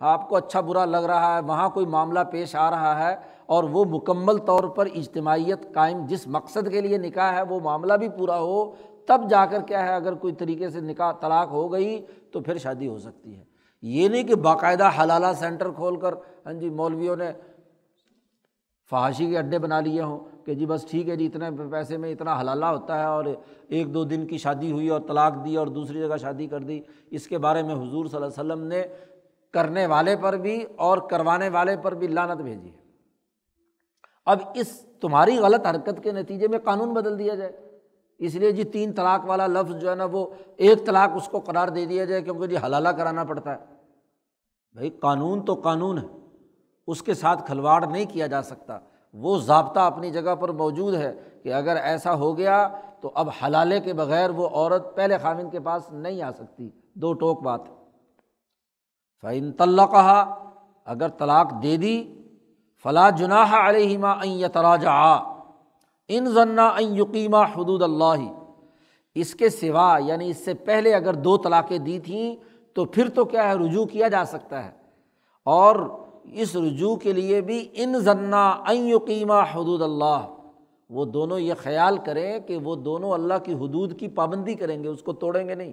آپ 0.00 0.28
کو 0.28 0.36
اچھا 0.36 0.60
برا 0.60 0.84
لگ 0.84 0.96
رہا 0.96 1.36
ہے، 1.36 1.42
وہاں 1.42 1.68
کوئی 1.68 1.86
معاملہ 1.86 2.20
پیش 2.30 2.56
آ 2.56 2.70
رہا 2.70 3.08
ہے 3.08 3.16
اور 3.46 3.64
وہ 3.64 3.84
مکمل 3.84 4.38
طور 4.38 4.64
پر 4.64 4.86
اجتماعیت 4.94 5.74
قائم 5.74 6.06
جس 6.06 6.26
مقصد 6.26 6.70
کے 6.70 6.80
لیے 6.80 6.98
نکاح 6.98 7.34
ہے 7.34 7.42
وہ 7.42 7.60
معاملہ 7.60 7.92
بھی 7.92 8.08
پورا 8.08 8.38
ہو، 8.38 8.74
تب 9.06 9.20
جا 9.30 9.46
کر 9.46 9.62
کیا 9.62 9.82
ہے، 9.84 9.94
اگر 9.94 10.14
کوئی 10.14 10.34
طریقے 10.34 10.70
سے 10.70 10.80
نکاح 10.80 11.12
طلاق 11.12 11.50
ہو 11.50 11.72
گئی 11.72 12.06
تو 12.32 12.40
پھر 12.40 12.58
شادی 12.58 12.88
ہو 12.88 12.98
سکتی 12.98 13.36
ہے۔ 13.36 13.51
یہ 13.82 14.08
نہیں 14.08 14.22
کہ 14.22 14.34
باقاعدہ 14.34 14.90
حلالہ 15.02 15.26
سینٹر 15.38 15.70
کھول 15.70 16.00
کر 16.00 16.14
ہاں 16.46 16.52
جی 16.52 16.70
مولویوں 16.70 17.16
نے 17.16 17.30
فحاشی 18.90 19.26
کے 19.26 19.38
اڈے 19.38 19.58
بنا 19.58 19.80
لیے 19.80 20.02
ہوں 20.02 20.46
کہ 20.46 20.54
جی 20.54 20.66
بس 20.66 20.86
ٹھیک 20.90 21.08
ہے 21.08 21.16
جی 21.16 21.26
اتنے 21.26 21.50
پیسے 21.70 21.96
میں 21.96 22.12
اتنا 22.12 22.40
حلالہ 22.40 22.64
ہوتا 22.64 22.98
ہے 22.98 23.04
اور 23.04 23.24
ایک 23.68 23.94
دو 23.94 24.04
دن 24.04 24.26
کی 24.26 24.38
شادی 24.38 24.72
ہوئی 24.72 24.88
اور 24.88 25.00
طلاق 25.00 25.44
دی 25.44 25.56
اور 25.56 25.66
دوسری 25.66 26.00
جگہ 26.00 26.16
شادی 26.16 26.46
کر 26.46 26.60
دی، 26.60 26.80
اس 27.10 27.26
کے 27.26 27.38
بارے 27.38 27.62
میں 27.62 27.74
حضور 27.74 28.06
صلی 28.06 28.16
اللہ 28.16 28.26
علیہ 28.26 28.40
وسلم 28.40 28.66
نے 28.66 28.82
کرنے 29.52 29.86
والے 29.86 30.16
پر 30.16 30.36
بھی 30.36 30.64
اور 30.76 30.98
کروانے 30.98 31.48
والے 31.48 31.76
پر 31.76 31.94
بھی 31.94 32.06
لانت 32.06 32.40
بھیجی 32.42 32.68
ہے۔ 32.68 32.80
اب 34.24 34.38
اس 34.54 34.86
تمہاری 35.00 35.38
غلط 35.38 35.66
حرکت 35.66 36.02
کے 36.02 36.12
نتیجے 36.12 36.48
میں 36.48 36.58
قانون 36.58 36.92
بدل 36.94 37.18
دیا 37.18 37.34
جائے۔ 37.34 37.52
اس 38.18 38.34
لیے 38.34 38.52
جی 38.52 38.64
تین 38.64 38.92
طلاق 38.92 39.20
والا 39.24 39.46
لفظ 39.46 39.76
جو 39.76 39.90
ہے 39.90 39.94
نا، 39.94 40.04
وہ 40.04 40.26
ایک 40.56 40.86
طلاق 40.86 41.10
اس 41.14 41.28
کو 41.28 41.40
قرار 41.40 41.68
دے 41.68 41.84
دیا 41.84 42.04
جائے 42.04 42.22
کیونکہ 42.22 42.46
جی 42.46 42.56
حلالہ 42.56 42.88
کرانا 42.88 43.24
پڑتا 43.24 43.50
ہے۔ 43.50 43.71
بھائی 44.74 44.90
قانون 44.90 45.44
تو 45.44 45.54
قانون 45.54 45.98
ہے۔ 45.98 46.06
اس 46.86 47.02
کے 47.02 47.14
ساتھ 47.14 47.46
کھلواڑ 47.46 47.86
نہیں 47.86 48.04
کیا 48.04 48.26
جا 48.26 48.42
سکتا۔ 48.42 48.78
وہ 49.12 49.38
ضابطہ 49.38 49.80
اپنی 49.80 50.10
جگہ 50.10 50.34
پر 50.34 50.48
موجود 50.48 50.94
ہے 50.94 51.14
کہ 51.42 51.52
اگر 51.54 51.76
ایسا 51.76 52.14
ہو 52.14 52.36
گیا 52.38 52.68
تو 53.00 53.10
اب 53.14 53.28
حلالے 53.28 53.80
کے 53.80 53.92
بغیر 53.92 54.30
وہ 54.30 54.48
عورت 54.48 54.96
پہلے 54.96 55.18
خامن 55.18 55.50
کے 55.50 55.60
پاس 55.60 55.92
نہیں 55.92 56.22
آ 56.22 56.32
سکتی۔ 56.32 56.70
دو 56.94 57.12
ٹوک 57.12 57.42
بات۔ 57.42 57.60
فعن 59.22 59.52
طلّہ 59.52 59.82
کہا 59.90 60.44
اگر 60.84 61.08
طلاق 61.08 61.52
دے 61.62 61.76
دی 61.76 62.24
فلاں 62.82 63.10
جناح 63.10 63.68
علیہما 63.68 64.14
تراجا 64.52 65.14
ان 66.08 66.26
ضنا 66.26 66.68
ان 66.68 66.96
یقیمہ 66.96 67.36
حدود 67.36 67.82
اللہ 67.82 68.32
اس 69.14 69.34
کے 69.34 69.48
سوا 69.48 69.98
یعنی 70.04 70.30
اس 70.30 70.44
سے 70.44 70.54
پہلے 70.54 70.94
اگر 70.94 71.14
دو 71.14 71.36
طلاقیں 71.36 71.78
دی 71.78 71.98
تھیں 71.98 72.51
تو 72.74 72.84
پھر 72.84 73.08
تو 73.08 73.24
کیا 73.24 73.48
ہے؟ 73.48 73.54
رجوع 73.54 73.84
کیا 73.84 74.08
جا 74.08 74.24
سکتا 74.24 74.64
ہے۔ 74.64 74.70
اور 75.44 75.76
اس 76.24 76.56
رجوع 76.56 76.96
کے 76.96 77.12
لیے 77.12 77.40
بھی 77.40 77.68
ان 77.72 77.98
ضنا 77.98 78.50
این 78.50 78.88
یقیمہ 78.88 79.32
حدود 79.32 79.82
اللہ۔ 79.82 80.34
وہ 80.90 81.04
دونوں 81.04 81.38
یہ 81.38 81.54
خیال 81.58 81.98
کریں 81.98 82.38
کہ 82.40 82.56
وہ 82.56 82.76
دونوں 82.76 83.10
اللہ 83.10 83.34
کی 83.44 83.52
حدود 83.54 83.98
کی 83.98 84.08
پابندی 84.08 84.54
کریں 84.54 84.82
گے، 84.82 84.88
اس 84.88 85.02
کو 85.02 85.12
توڑیں 85.12 85.48
گے 85.48 85.54
نہیں۔ 85.54 85.72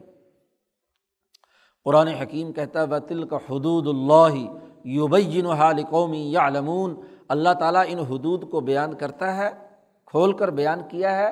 قرآن 1.86 2.08
حکیم 2.08 2.52
کہتا 2.52 2.82
ہے 2.82 2.86
بطل 2.86 3.24
کا 3.24 3.36
حدود 3.36 3.88
اللہ 3.88 4.54
یوبین 4.84 5.46
حال 5.46 5.84
قومی 5.90 6.32
یا 6.32 6.48
علمون 6.48 6.96
اللہ 7.28 7.54
تعالیٰ 7.60 7.84
ان 7.88 8.00
حدود 8.00 8.52
کو 8.52 8.60
بیان 8.60 8.94
کرتا 8.94 9.38
ہے، 9.38 9.50
کھول 10.06 10.34
کر 10.34 10.50
بیان 10.50 10.80
کیا 10.90 11.18
ہے، 11.18 11.32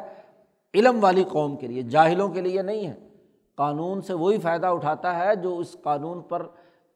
علم 0.74 1.04
والی 1.04 1.24
قوم 1.24 1.56
کے 1.56 1.68
لیے، 1.68 1.82
جاہلوں 1.82 2.30
کے 2.30 2.42
لیے 2.42 2.62
نہیں 2.62 2.88
ہے۔ 2.88 3.07
قانون 3.58 4.02
سے 4.02 4.14
وہی 4.14 4.38
فائدہ 4.38 4.68
اٹھاتا 4.68 5.20
ہے 5.20 5.36
جو 5.36 5.58
اس 5.58 5.76
قانون 5.84 6.22
پر 6.22 6.48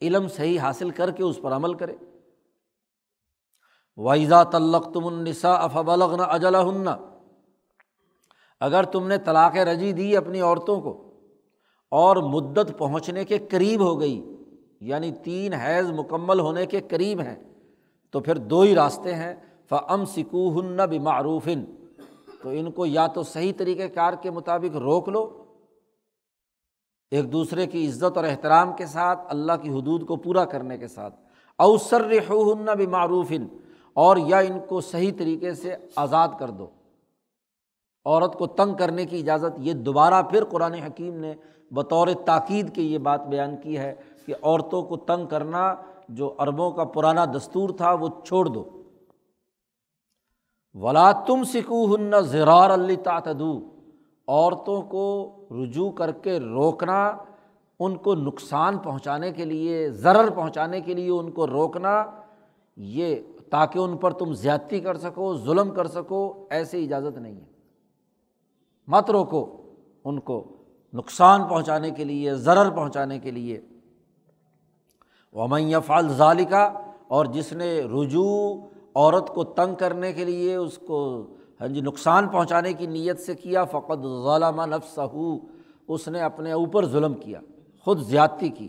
علم 0.01 0.27
صحیح 0.27 0.59
حاصل 0.59 0.89
کر 0.89 1.11
کے 1.11 1.23
اس 1.23 1.39
پر 1.41 1.51
عمل 1.51 1.73
کرے۔ 1.73 1.95
وائزا 3.97 4.43
تلق 4.43 4.93
تم 4.93 5.07
النسا 5.07 5.53
افبلغن 5.53 6.19
اجلا 6.27 6.61
ہن 6.61 6.87
اگر 8.59 8.83
تم 8.83 9.07
نے 9.07 9.17
طلاق 9.17 9.55
رجی 9.55 9.91
دی 9.91 10.17
اپنی 10.17 10.41
عورتوں 10.41 10.81
کو 10.81 11.13
اور 11.91 12.17
مدت 12.17 12.77
پہنچنے 12.77 13.25
کے 13.25 13.37
قریب 13.37 13.81
ہو 13.81 13.99
گئی 13.99 14.35
یعنی 14.81 15.11
تین 15.11 15.53
حیض 15.53 15.91
مکمل 15.91 16.39
ہونے 16.39 16.65
کے 16.65 16.79
قریب 16.79 17.21
ہیں، 17.21 17.35
تو 18.11 18.19
پھر 18.19 18.37
دو 18.37 18.61
ہی 18.61 18.75
راستے 18.75 19.15
ہیں۔ 19.15 19.35
فم 19.69 20.05
سکو 20.05 20.59
ہن 20.59 20.77
تو 22.43 22.49
ان 22.49 22.71
کو 22.71 22.85
یا 22.85 23.07
تو 23.07 23.23
صحیح 23.23 23.53
طریقۂ 23.57 23.93
کار 23.93 24.13
کے 24.13 24.31
مطابق 24.31 24.75
روک 24.75 25.09
لو 25.09 25.40
ایک 27.11 27.31
دوسرے 27.31 27.67
کی 27.67 27.87
عزت 27.87 28.17
اور 28.17 28.25
احترام 28.25 28.73
کے 28.73 28.85
ساتھ، 28.85 29.19
اللہ 29.29 29.53
کی 29.61 29.69
حدود 29.69 30.05
کو 30.05 30.15
پورا 30.15 30.45
کرنے 30.45 30.77
کے 30.77 30.87
ساتھ۔ 30.87 31.15
اوسر 31.57 32.11
ہن 32.29 32.65
بمعروفن، 32.77 33.47
اور 33.93 34.17
یا 34.17 34.39
ان 34.39 34.59
کو 34.67 34.81
صحیح 34.81 35.11
طریقے 35.17 35.53
سے 35.53 35.75
آزاد 35.95 36.27
کر 36.39 36.49
دو۔ 36.49 36.67
عورت 38.05 38.37
کو 38.37 38.47
تنگ 38.47 38.73
کرنے 38.75 39.05
کی 39.05 39.19
اجازت، 39.19 39.57
یہ 39.57 39.73
دوبارہ 39.73 40.21
پھر 40.23 40.43
قرآن 40.43 40.73
حکیم 40.73 41.15
نے 41.15 41.33
بطور 41.71 42.07
تاکید 42.25 42.75
کی 42.75 42.93
یہ 42.93 42.97
بات 42.97 43.27
بیان 43.27 43.55
کی 43.57 43.77
ہے 43.77 43.93
کہ 44.25 44.33
عورتوں 44.43 44.81
کو 44.83 44.97
تنگ 44.97 45.25
کرنا 45.25 45.75
جو 46.09 46.33
عربوں 46.37 46.71
کا 46.71 46.83
پرانا 46.83 47.25
دستور 47.25 47.69
تھا، 47.69 47.93
وہ 47.93 48.07
چھوڑ 48.25 48.45
دو۔ 48.45 48.63
ولا 50.73 51.11
تم 51.11 51.43
سکو 51.43 51.95
ہن 51.95 52.21
زرار 52.21 52.69
علی 52.69 52.95
تعتدو 52.95 53.59
عورتوں 54.31 54.81
کو 54.81 55.35
رجوع 55.51 55.91
کر 55.91 56.11
کے 56.11 56.39
روکنا، 56.39 57.17
ان 57.79 57.97
کو 57.97 58.15
نقصان 58.15 58.77
پہنچانے 58.77 59.31
کے 59.31 59.45
لیے، 59.45 59.89
ضرر 59.89 60.29
پہنچانے 60.29 60.81
کے 60.81 60.93
لیے 60.93 61.09
ان 61.09 61.31
کو 61.31 61.47
روکنا، 61.47 62.05
یہ 62.77 63.15
تاکہ 63.49 63.79
ان 63.79 63.97
پر 63.97 64.11
تم 64.11 64.33
زیادتی 64.33 64.79
کر 64.79 64.97
سکو، 64.97 65.37
ظلم 65.37 65.69
کر 65.69 65.87
سکو، 65.87 66.47
ایسی 66.49 66.83
اجازت 66.83 67.17
نہیں 67.17 67.35
ہے۔ 67.35 67.45
مت 68.87 69.11
روکو 69.11 69.61
ان 70.05 70.19
کو 70.19 70.47
نقصان 70.93 71.43
پہنچانے 71.43 71.91
کے 71.91 72.03
لیے، 72.03 72.35
ضرر 72.35 72.69
پہنچانے 72.69 73.19
کے 73.19 73.31
لیے۔ 73.31 73.61
ومن 75.33 75.71
فعال 75.85 76.09
ظالقہ 76.09 76.73
اور 77.07 77.25
جس 77.25 77.53
نے 77.53 77.81
رجوع 77.81 78.55
عورت 78.95 79.27
کو 79.27 79.43
تنگ 79.43 79.75
کرنے 79.75 80.13
کے 80.13 80.25
لیے، 80.25 80.55
اس 80.55 80.77
کو 80.77 81.27
ہاں 81.61 81.67
جی 81.67 81.81
نقصان 81.81 82.27
پہنچانے 82.27 82.73
کی 82.73 82.85
نیت 82.85 83.19
سے 83.19 83.35
کیا؟ 83.35 83.63
فقط 83.63 84.05
ظالمہ 84.23 84.65
نفس 84.65 84.99
ہو 85.13 85.37
اس 85.87 86.07
نے 86.07 86.21
اپنے 86.21 86.51
اوپر 86.51 86.85
ظلم 86.85 87.13
کیا، 87.13 87.39
خود 87.85 87.99
زیادتی 87.99 88.49
کی۔ 88.49 88.67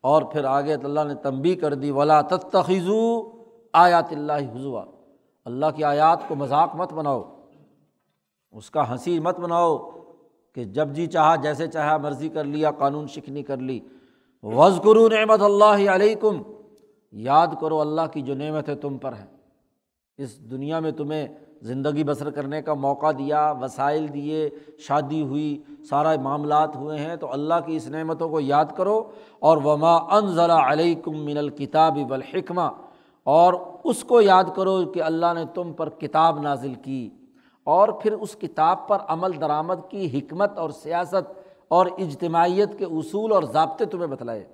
اور 0.00 0.22
پھر 0.22 0.44
آگے 0.44 0.74
اللہ 0.74 1.00
نے 1.08 1.14
تنبی 1.14 1.54
کر 1.54 1.74
دی، 1.74 1.90
ولا 1.90 2.20
تخیزو 2.20 3.32
آیات 3.72 4.12
اللہ 4.12 4.32
حضوا 4.32 4.84
اللہ 5.44 5.66
کی 5.76 5.84
آیات 5.84 6.28
کو 6.28 6.34
مذاق 6.34 6.74
مت 6.74 6.92
بناؤ، 6.92 7.22
اس 8.52 8.70
کا 8.70 8.92
ہنسی 8.92 9.20
مت 9.20 9.40
بناؤ 9.40 9.90
کہ 10.54 10.64
جب 10.64 10.88
جی 10.88 11.06
چاہا، 11.06 11.36
جیسے 11.36 11.66
چاہا، 11.66 11.96
مرضی 11.96 12.28
کر 12.28 12.44
لیا، 12.44 12.70
قانون 12.70 13.06
شکنی 13.06 13.42
کر 13.42 13.56
لی۔ 13.56 13.80
وز 14.42 14.80
کرو 14.84 15.08
نعمت 15.08 15.42
اللہ 15.42 15.90
علیہ 15.90 16.14
کم 16.14 16.42
یاد 17.12 17.46
کرو، 17.60 17.80
اللہ 17.80 18.06
کی 18.12 18.22
جو 18.22 18.34
نعمت 18.34 18.68
ہے 18.68 18.74
تم 18.74 18.98
پر 18.98 19.12
ہے 19.12 19.26
اس 20.18 20.50
دنیا 20.50 20.80
میں 20.80 20.90
تمہیں 20.90 21.28
زندگی 21.62 22.04
بسر 22.04 22.30
کرنے 22.30 22.62
کا 22.62 22.74
موقع 22.74 23.10
دیا، 23.18 23.54
وسائل 23.60 24.14
دیے، 24.14 24.50
شادی 24.78 25.22
ہوئی 25.22 25.62
سارا 25.88 26.20
معاملات 26.22 26.76
ہوئے 26.76 26.98
ہیں، 26.98 27.16
تو 27.16 27.32
اللہ 27.32 27.54
کی 27.66 27.76
اس 27.76 27.86
نعمتوں 27.86 28.28
کو 28.28 28.40
یاد 28.40 28.64
کرو۔ 28.76 29.02
اور 29.38 29.56
وما 29.56 29.96
ان 29.96 30.34
ذرا 30.34 30.72
علیہ 30.72 31.08
من 31.08 31.38
الکتاب 31.38 31.98
بالحکمہ 32.08 32.70
اور 33.24 33.54
اس 33.84 34.04
کو 34.04 34.20
یاد 34.20 34.44
کرو 34.56 34.86
کہ 34.86 35.02
اللہ 35.02 35.26
نے 35.34 35.44
تم 35.54 35.72
پر 35.72 35.88
کتاب 35.88 36.40
نازل 36.40 36.74
کی۔ 36.74 37.10
اور 37.64 37.88
پھر 37.88 38.12
اس 38.12 38.36
کتاب 38.36 38.88
پر 38.88 38.98
عمل 39.08 39.40
درآمد 39.40 39.90
کی، 39.90 40.18
حکمت 40.18 40.58
اور 40.58 40.70
سیاست 40.70 41.38
اور 41.68 41.86
اجتماعیت 41.86 42.78
کے 42.78 42.84
اصول 42.84 43.32
اور 43.32 43.42
ضابطے 43.42 43.84
تمہیں 43.84 44.06
بتلائے۔ 44.06 44.48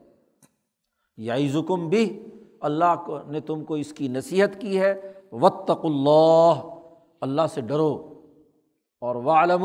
یا 1.16 1.36
زکم 1.52 1.88
بھی 1.88 2.26
اللہ 2.60 2.94
کو 3.06 3.18
نے 3.26 3.40
تم 3.40 3.64
کو 3.64 3.74
اس 3.74 3.92
کی 3.92 4.08
نصیحت 4.08 4.60
کی 4.60 4.80
ہے۔ 4.80 5.12
وطق 5.32 5.84
اللہ۔ 5.84 6.73
اللہ 7.24 7.42
سے 7.54 7.60
ڈرو 7.60 8.20
اور 9.00 9.14
والم 9.14 9.64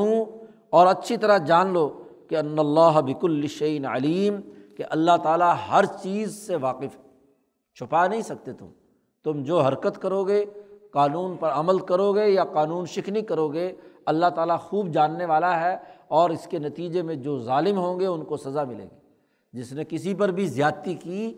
اور 0.70 0.88
اچھی 0.88 1.18
طرح 1.18 1.38
جان 1.38 1.68
لو 1.74 2.04
کہ 2.28 2.36
ان 2.36 2.60
اللہ 2.60 3.02
بک 3.02 3.24
الشعین 3.24 3.86
علیم 3.86 4.40
کہ 4.78 4.84
اللہ 4.90 5.12
تعالیٰ 5.24 5.56
ہر 5.72 5.86
چیز 5.86 6.48
سے 6.48 6.56
واقف 6.56 6.98
چھپا 7.74 8.08
نہیں 8.08 8.22
سکتے 8.22 8.54
تم۔ 8.54 8.66
تم 9.24 9.44
جو 9.44 9.62
حرکت 9.62 10.02
کرو 10.02 10.24
گے، 10.24 10.46
قانون 10.92 11.38
پر 11.38 11.50
عمل 11.50 11.80
کرو 11.80 12.14
گے 12.14 12.30
یا 12.30 12.44
قانون 12.44 12.86
شکنی 12.86 13.22
کرو 13.22 13.48
گے، 13.48 13.74
اللہ 14.06 14.30
تعالیٰ 14.36 14.60
خوب 14.60 14.88
جاننے 14.88 15.26
والا 15.26 15.60
ہے 15.60 15.78
اور 16.08 16.30
اس 16.30 16.48
کے 16.48 16.60
نتیجے 16.60 17.02
میں 17.02 17.16
جو 17.16 17.40
ظالم 17.40 17.78
ہوں 17.78 18.00
گے، 18.00 18.06
ان 18.06 18.26
کو 18.26 18.38
سزا 18.38 18.64
ملے 18.64 18.84
گی۔ 18.84 18.98
جس 19.54 19.74
نے 19.74 19.84
کسی 19.90 20.14
پر 20.14 20.30
بھی 20.30 20.48
زیادتی 20.48 20.94
کی، 20.94 21.34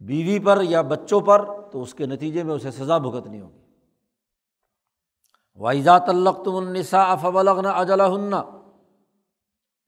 بیوی 0.00 0.38
پر 0.38 0.58
یا 0.62 0.82
بچوں 0.82 1.20
پر، 1.20 1.44
تو 1.72 1.82
اس 1.82 1.94
کے 1.94 2.06
نتیجے 2.06 2.42
میں 2.42 2.54
اسے 2.54 2.70
سزا 2.70 2.98
بھگتنی 2.98 3.40
ہوگی۔ 3.40 3.61
وائزات 5.54 6.08
الق 6.08 6.44
تم 6.44 6.56
النسا 6.56 7.02
افبلغن 7.02 7.66
اجلا 7.66 8.08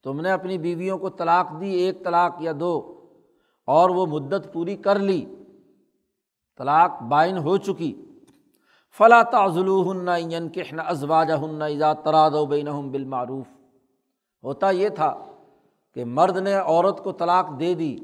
تم 0.03 0.21
نے 0.21 0.31
اپنی 0.31 0.59
بیویوں 0.59 0.99
کو 0.99 1.11
طلاق 1.11 1.61
دی، 1.61 1.71
ایک 1.71 2.05
طلاق 2.05 2.37
یا 2.41 2.53
دو، 2.61 3.05
اور 3.67 3.91
وہ 3.91 4.07
مدت 4.07 4.53
پوری 4.53 4.77
کر 4.77 4.99
لی۔ 4.99 5.35
طلاق 6.59 7.03
بائن 7.03 7.39
ہو 7.39 7.57
چکی۔ 7.57 8.05
فلاں 8.99 9.23
تعزل 9.25 9.69
ہن 9.69 10.49
کہن 10.49 10.81
ازواج 10.87 11.33
ہن 11.33 11.63
ایزا 11.63 11.93
تراد 11.93 12.31
و 12.31 12.47
بین 12.47 12.91
بالمعروف۔ 12.91 13.47
ہوتا 14.43 14.71
یہ 14.71 14.89
تھا 14.89 15.27
کہ 15.95 16.05
مرد 16.05 16.37
نے 16.37 16.55
عورت 16.55 17.05
کو 17.05 17.13
طلاق 17.13 17.61
دے 17.61 17.75
دی، 17.75 17.99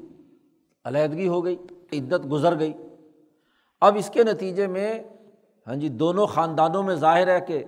علیحدگی 0.84 1.28
ہو 1.28 1.44
گئی، 1.44 1.56
عدت 1.92 2.30
گزر 2.30 2.58
گئی۔ 2.58 2.72
اب 3.80 3.96
اس 3.96 4.10
کے 4.10 4.24
نتیجے 4.24 4.66
میں 4.66 5.02
ہاں 5.66 5.76
جی 5.76 5.88
دونوں 5.88 6.26
خاندانوں 6.26 6.82
میں 6.82 6.94
ظاہر 6.94 7.28
ہے 7.28 7.40
کہ 7.40 7.64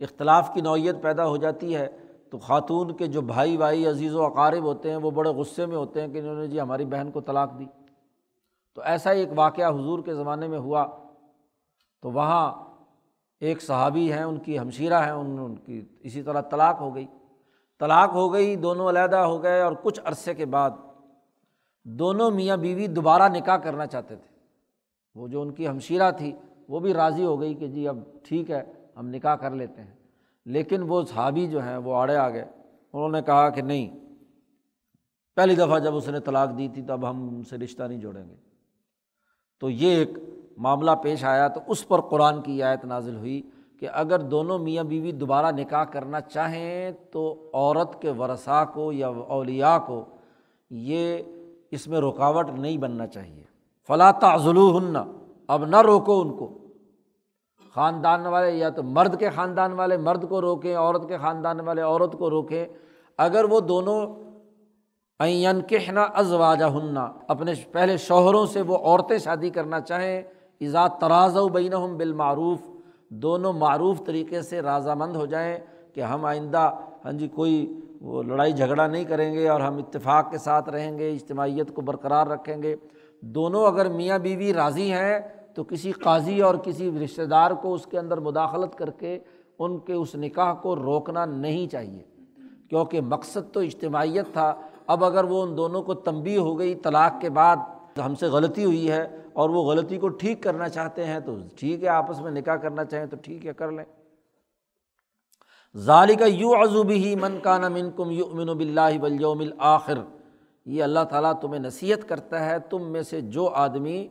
اختلاف 0.00 0.54
کی 0.54 0.60
نوعیت 0.60 1.02
پیدا 1.02 1.26
ہو 1.26 1.36
جاتی 1.36 1.76
ہے۔ 1.76 1.88
تو 2.30 2.38
خاتون 2.38 2.96
کے 2.96 3.06
جو 3.06 3.20
بھائی 3.20 3.56
بھائی 3.56 3.86
عزیز 3.86 4.14
و 4.14 4.24
اقارب 4.24 4.62
ہوتے 4.62 4.90
ہیں، 4.90 4.96
وہ 4.96 5.10
بڑے 5.10 5.30
غصے 5.30 5.66
میں 5.66 5.76
ہوتے 5.76 6.00
ہیں 6.00 6.08
کہ 6.08 6.18
انہوں 6.18 6.34
نے 6.34 6.46
جی 6.46 6.60
ہماری 6.60 6.84
بہن 6.84 7.10
کو 7.10 7.20
طلاق 7.20 7.58
دی۔ 7.58 7.64
تو 8.74 8.82
ایسا 8.82 9.12
ہی 9.12 9.18
ایک 9.18 9.28
واقعہ 9.34 9.68
حضور 9.68 9.98
کے 9.98 10.14
زمانے 10.14 10.48
میں 10.48 10.58
ہوا۔ 10.58 10.86
تو 12.02 12.10
وہاں 12.10 12.52
ایک 13.40 13.62
صحابی 13.62 14.12
ہیں، 14.12 14.22
ان 14.22 14.38
کی 14.38 14.58
ہمشیرہ 14.58 15.04
ہیں، 15.04 15.10
ان 15.10 15.38
ان 15.38 15.56
کی 15.56 15.84
اسی 16.00 16.22
طرح 16.22 16.40
طلاق 16.40 16.80
ہو 16.80 16.94
گئی۔ 16.94 17.06
طلاق 17.80 18.10
ہو 18.12 18.32
گئی، 18.32 18.56
دونوں 18.56 18.88
علیحدہ 18.88 19.16
ہو 19.16 19.42
گئے 19.42 19.60
اور 19.60 19.72
کچھ 19.82 20.00
عرصے 20.04 20.34
کے 20.34 20.44
بعد 20.44 20.70
دونوں 21.84 22.30
میاں 22.30 22.56
بیوی 22.56 22.86
دوبارہ 22.86 23.28
نکاح 23.28 23.56
کرنا 23.56 23.86
چاہتے 23.86 24.16
تھے۔ 24.16 24.36
وہ 25.14 25.28
جو 25.28 25.42
ان 25.42 25.50
کی 25.50 25.68
ہمشیرہ 25.68 26.10
تھی 26.10 26.32
وہ 26.72 26.80
بھی 26.80 26.94
راضی 26.94 27.24
ہو 27.24 27.40
گئی 27.40 27.54
کہ 27.54 27.66
جی 27.68 27.88
اب 27.88 27.98
ٹھیک 28.22 28.50
ہے، 28.50 28.62
ہم 28.96 29.08
نکاح 29.08 29.34
کر 29.34 29.50
لیتے 29.50 29.82
ہیں۔ 29.82 29.94
لیکن 30.46 30.82
وہ 30.82 31.02
صحابی 31.02 31.46
جو 31.46 31.62
ہیں، 31.62 31.76
وہ 31.76 31.94
آڑے 31.94 32.16
آ 32.16 32.30
گئے۔ 32.30 32.44
انہوں 32.92 33.08
نے 33.08 33.22
کہا 33.22 33.48
کہ 33.48 33.62
نہیں، 33.62 33.98
پہلی 35.36 35.54
دفعہ 35.54 35.78
جب 35.78 35.96
اس 35.96 36.08
نے 36.08 36.20
طلاق 36.20 36.58
دی 36.58 36.68
تھی 36.68 36.82
تب 36.82 37.10
ہم 37.10 37.28
ان 37.28 37.42
سے 37.42 37.56
رشتہ 37.56 37.82
نہیں 37.82 37.98
جوڑیں 37.98 38.28
گے۔ 38.28 38.34
تو 39.60 39.70
یہ 39.70 39.88
ایک 39.88 40.08
معاملہ 40.56 40.90
پیش 41.02 41.24
آیا۔ 41.24 41.48
تو 41.48 41.60
اس 41.66 41.88
پر 41.88 42.00
قرآن 42.00 42.42
کی 42.42 42.62
آیت 42.62 42.84
نازل 42.84 43.16
ہوئی 43.16 43.42
کہ 43.80 43.88
اگر 43.92 44.20
دونوں 44.20 44.58
میاں 44.58 44.84
بیوی 44.84 45.12
دوبارہ 45.12 45.56
نکاح 45.56 45.84
کرنا 45.84 46.20
چاہیں 46.20 46.90
تو 47.10 47.50
عورت 47.54 48.02
کے 48.02 48.10
ورثاء 48.10 48.64
کو 48.64 48.92
یا 48.92 49.08
اولیا 49.08 49.78
کو 49.78 50.04
یہ 50.70 51.18
اس 51.70 51.88
میں 51.88 52.00
رکاوٹ 52.00 52.50
نہیں 52.50 52.76
بننا 52.76 53.06
چاہیے۔ 53.06 53.42
فلاں 53.86 54.12
تعزلو 54.12 54.78
ہننا 54.78 55.04
اب 55.48 55.64
نہ 55.64 55.82
روکو 55.82 56.20
ان 56.20 56.36
کو۔ 56.36 56.58
خاندان 57.74 58.26
والے 58.26 58.50
یا 58.50 58.68
تو 58.70 58.82
مرد 58.82 59.18
کے 59.18 59.30
خاندان 59.30 59.72
والے، 59.72 59.96
مرد 59.96 60.28
کو 60.28 60.40
روکیں، 60.40 60.76
عورت 60.76 61.08
کے 61.08 61.18
خاندان 61.18 61.60
والے، 61.60 61.82
عورت 61.82 62.12
کو 62.18 62.30
روکیں۔ 62.30 62.66
اگر 63.18 63.44
وہ 63.44 63.60
دونوں 63.60 64.06
این 65.20 65.60
کہنا 65.60 66.02
ازواجہ 66.02 66.64
ہننا 66.64 67.12
اپنے 67.28 67.52
پہلے 67.72 67.96
شوہروں 67.96 68.46
سے 68.46 68.62
وہ 68.62 68.76
عورتیں 68.76 69.18
شادی 69.18 69.50
کرنا 69.50 69.80
چاہیں 69.80 70.22
ایزا 70.60 70.86
تراز 70.88 71.36
و 71.36 71.48
بین 71.48 71.72
بالمعروف، 71.96 72.58
دونوں 73.08 73.52
معروف 73.52 74.04
طریقے 74.06 74.42
سے 74.42 74.62
رضامند 74.62 75.16
ہو 75.16 75.26
جائیں 75.26 75.58
کہ 75.94 76.00
ہم 76.00 76.24
آئندہ 76.24 76.70
ہاں 77.04 77.12
جی 77.12 77.28
کوئی 77.28 77.80
وہ 78.00 78.22
لڑائی 78.22 78.52
جھگڑا 78.52 78.86
نہیں 78.86 79.04
کریں 79.04 79.34
گے 79.34 79.48
اور 79.48 79.60
ہم 79.60 79.76
اتفاق 79.76 80.30
کے 80.30 80.38
ساتھ 80.38 80.68
رہیں 80.68 80.98
گے، 80.98 81.10
اجتماعیت 81.12 81.74
کو 81.74 81.82
برقرار 81.82 82.26
رکھیں 82.26 82.62
گے۔ 82.62 82.76
دونوں 83.20 83.66
اگر 83.66 83.88
میاں 83.88 84.18
بیوی 84.18 84.54
راضی 84.54 84.92
ہیں 84.92 85.20
تو 85.54 85.64
کسی 85.64 85.92
قاضی 85.92 86.40
اور 86.42 86.54
کسی 86.64 86.90
رشتہ 87.04 87.22
دار 87.22 87.50
کو 87.62 87.74
اس 87.74 87.86
کے 87.86 87.98
اندر 87.98 88.20
مداخلت 88.20 88.74
کر 88.78 88.90
کے 88.90 89.18
ان 89.58 89.78
کے 89.78 89.92
اس 89.92 90.14
نکاح 90.14 90.52
کو 90.62 90.74
روکنا 90.76 91.24
نہیں 91.24 91.66
چاہیے، 91.66 92.02
کیونکہ 92.68 93.00
مقصد 93.00 93.52
تو 93.52 93.60
اجتماعیت 93.60 94.32
تھا۔ 94.32 94.52
اب 94.86 95.04
اگر 95.04 95.24
وہ 95.24 95.42
ان 95.42 95.56
دونوں 95.56 95.82
کو 95.82 95.94
تنبی 96.06 96.36
ہو 96.36 96.58
گئی 96.58 96.74
طلاق 96.74 97.20
کے 97.20 97.30
بعد 97.30 97.98
ہم 97.98 98.14
سے 98.14 98.26
غلطی 98.26 98.64
ہوئی 98.64 98.90
ہے 98.90 99.02
اور 99.32 99.50
وہ 99.50 99.62
غلطی 99.64 99.98
کو 99.98 100.08
ٹھیک 100.20 100.42
کرنا 100.42 100.68
چاہتے 100.68 101.04
ہیں 101.04 101.18
تو 101.20 101.36
ٹھیک 101.56 101.82
ہے، 101.82 101.88
آپس 101.88 102.20
میں 102.20 102.30
نکاح 102.30 102.56
کرنا 102.56 102.84
چاہیں 102.84 103.06
تو 103.06 103.16
ٹھیک 103.22 103.46
ہے، 103.46 103.52
کر 103.52 103.70
لیں۔ 103.72 103.84
ظالی 105.74 106.14
کا 106.14 106.26
یو 106.26 106.52
عزوبی 106.54 106.94
ہی 107.04 107.14
من 107.16 107.38
کا 107.42 107.56
نمن 107.58 107.90
کم 107.96 108.10
یو 108.10 108.24
امن 108.26 108.48
و 108.48 108.54
بلّہ 108.54 108.98
بلیوم 109.00 109.42
آخر 109.58 109.98
یہ 110.66 110.82
اللہ 110.82 111.04
تعالیٰ 111.10 111.32
تمہیں 111.40 111.60
نصیحت 111.60 112.08
کرتا 112.08 112.44
ہے، 112.46 112.58
تم 112.70 112.90
میں 112.92 113.02
سے 113.02 113.20
جو 113.20 113.48
آدمی 113.48 114.06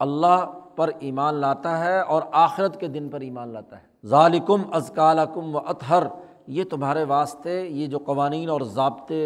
اللہ 0.00 0.44
پر 0.80 0.90
ایمان 0.98 1.34
لاتا 1.34 1.78
ہے 1.84 2.00
اور 2.00 2.22
آخرت 2.32 2.80
کے 2.80 2.88
دن 2.88 3.08
پر 3.08 3.20
ایمان 3.20 3.48
لاتا 3.48 3.76
ہے۔ 3.76 4.08
ظالکم 4.08 4.62
ازکالکم 4.72 5.54
و 5.56 5.58
اطہر، 5.58 6.06
یہ 6.46 6.64
تمہارے 6.64 7.04
واسطے، 7.04 7.60
یہ 7.68 7.86
جو 7.86 7.98
قوانین 7.98 8.48
اور 8.50 8.60
ضابطے 8.60 9.22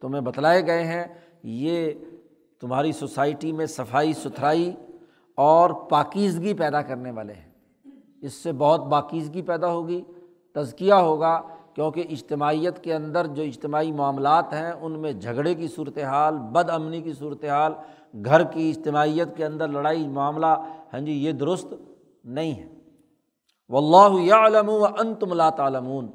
تمہیں 0.00 0.20
بتلائے 0.20 0.66
گئے 0.66 0.84
ہیں، 0.84 1.04
یہ 1.42 1.92
تمہاری 2.60 2.92
سوسائٹی 2.92 3.52
میں 3.52 3.66
صفائی 3.66 4.12
ستھرائی 4.12 4.72
اور 5.38 5.70
پاکیزگی 5.70 6.54
پیدا 6.54 6.82
کرنے 6.82 7.10
والے 7.10 7.32
ہیں۔ 7.32 7.50
اس 8.22 8.34
سے 8.34 8.52
بہت 8.52 8.86
باکیزگی 8.86 9.42
پیدا 9.42 9.68
ہوگی، 9.68 10.00
تزکیہ 10.54 10.94
ہوگا، 10.94 11.40
کیونکہ 11.74 12.04
اجتماعیت 12.10 12.82
کے 12.84 12.94
اندر 12.94 13.26
جو 13.26 13.42
اجتماعی 13.42 13.92
معاملات 13.92 14.52
ہیں، 14.52 14.72
ان 14.80 14.98
میں 14.98 15.12
جھگڑے 15.12 15.54
کی 15.54 15.68
صورت 15.68 15.98
حال 15.98 16.38
بد 16.52 16.70
امنی 16.70 17.02
کی 17.02 17.12
صورت 17.12 17.44
حال 17.44 17.72
گھر 18.24 18.42
کی 18.44 18.68
اجتماعیت 18.70 19.36
کے 19.36 19.44
اندر 19.44 19.68
لڑائی، 19.68 20.06
معاملہ 20.08 20.52
ہاں 20.92 21.00
جی 21.00 21.12
یہ 21.12 21.32
درست 21.32 21.74
نہیں 22.24 22.54
ہے۔ 22.54 22.68
و 23.68 23.78
اللہ 23.78 24.22
یا 24.22 24.46
علم 24.46 24.68
و 24.68 24.84
ان 24.84 25.14
تم 25.14 25.30
اللہ 25.30 25.50
تعالمون 25.56 26.10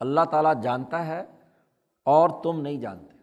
اللہ 0.00 0.20
تعالیٰ 0.30 0.52
جانتا 0.62 1.06
ہے 1.06 1.22
اور 2.04 2.30
تم 2.42 2.60
نہیں 2.60 2.76
جانتے۔ 2.76 3.16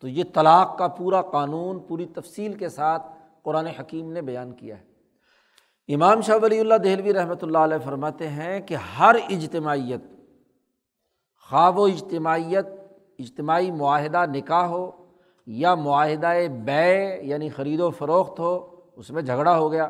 تو 0.00 0.08
یہ 0.08 0.24
طلاق 0.34 0.78
کا 0.78 0.88
پورا 0.88 1.22
قانون، 1.22 1.78
پوری 1.78 2.06
تفصیل 2.06 2.54
کے 2.54 2.68
ساتھ 2.68 3.02
قرآن 3.42 3.66
حکیم 3.66 4.12
نے 4.12 4.22
بیان 4.22 4.52
کیا 4.52 4.76
ہے۔ 4.78 4.92
امام 5.94 6.20
شاہ 6.20 6.36
ولی 6.42 6.60
اللہ 6.60 6.74
دہلوی 6.74 7.14
رحمۃ 7.14 7.42
اللہ 7.42 7.58
علیہ 7.58 7.78
فرماتے 7.84 8.28
ہیں 8.28 8.60
کہ 8.60 8.74
ہر 8.74 9.16
اجتماعیت، 9.30 10.00
خواب 11.50 11.78
و 11.78 11.84
اجتماعیت، 11.84 12.66
اجتماعی 13.18 13.70
معاہدہ 13.70 14.24
نکاح 14.26 14.64
ہو 14.64 14.90
یا 15.46 15.74
معاہدہ 15.74 16.32
بے 16.64 17.20
یعنی 17.22 17.48
خرید 17.48 17.80
و 17.80 17.90
فروخت 17.90 18.40
ہو، 18.40 18.80
اس 18.96 19.10
میں 19.10 19.22
جھگڑا 19.22 19.58
ہو 19.58 19.72
گیا۔ 19.72 19.88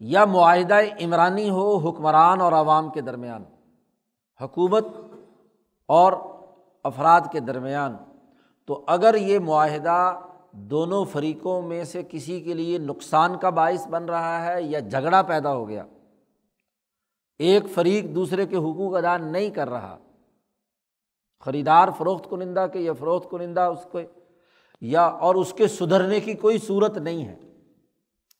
یا 0.00 0.24
معاہدہ 0.24 0.78
عمرانی 1.00 1.48
ہو، 1.50 1.76
حکمران 1.78 2.40
اور 2.40 2.52
عوام 2.52 2.90
کے 2.90 3.00
درمیان، 3.00 3.42
حکومت 4.40 4.86
اور 5.88 6.12
افراد 6.84 7.20
کے 7.32 7.40
درمیان، 7.40 7.96
تو 8.68 8.82
اگر 8.86 9.14
یہ 9.14 9.38
معاہدہ 9.38 10.20
دونوں 10.70 11.04
فریقوں 11.04 11.60
میں 11.62 11.82
سے 11.84 12.02
کسی 12.10 12.40
کے 12.40 12.54
لیے 12.54 12.78
نقصان 12.78 13.36
کا 13.38 13.50
باعث 13.50 13.86
بن 13.86 14.04
رہا 14.04 14.44
ہے 14.44 14.62
یا 14.62 14.78
جھگڑا 14.80 15.22
پیدا 15.22 15.54
ہو 15.54 15.68
گیا، 15.68 15.84
ایک 17.40 17.68
فریق 17.74 18.14
دوسرے 18.14 18.46
کے 18.46 18.56
حقوق 18.56 18.96
ادا 18.96 19.16
نہیں 19.16 19.50
کر 19.50 19.70
رہا، 19.70 19.96
خریدار 21.46 21.88
فروخت 21.98 22.28
کنندہ 22.30 22.66
کے 22.72 22.78
یا 22.78 22.92
فروخت 22.92 23.30
کنندہ 23.30 23.60
اس 23.60 23.86
کو 23.92 24.00
یا 24.82 25.04
اور 25.04 25.34
اس 25.34 25.52
کے 25.52 25.68
سدھرنے 25.68 26.20
کی 26.20 26.34
کوئی 26.34 26.58
صورت 26.58 26.98
نہیں 26.98 27.24
ہے 27.24 27.36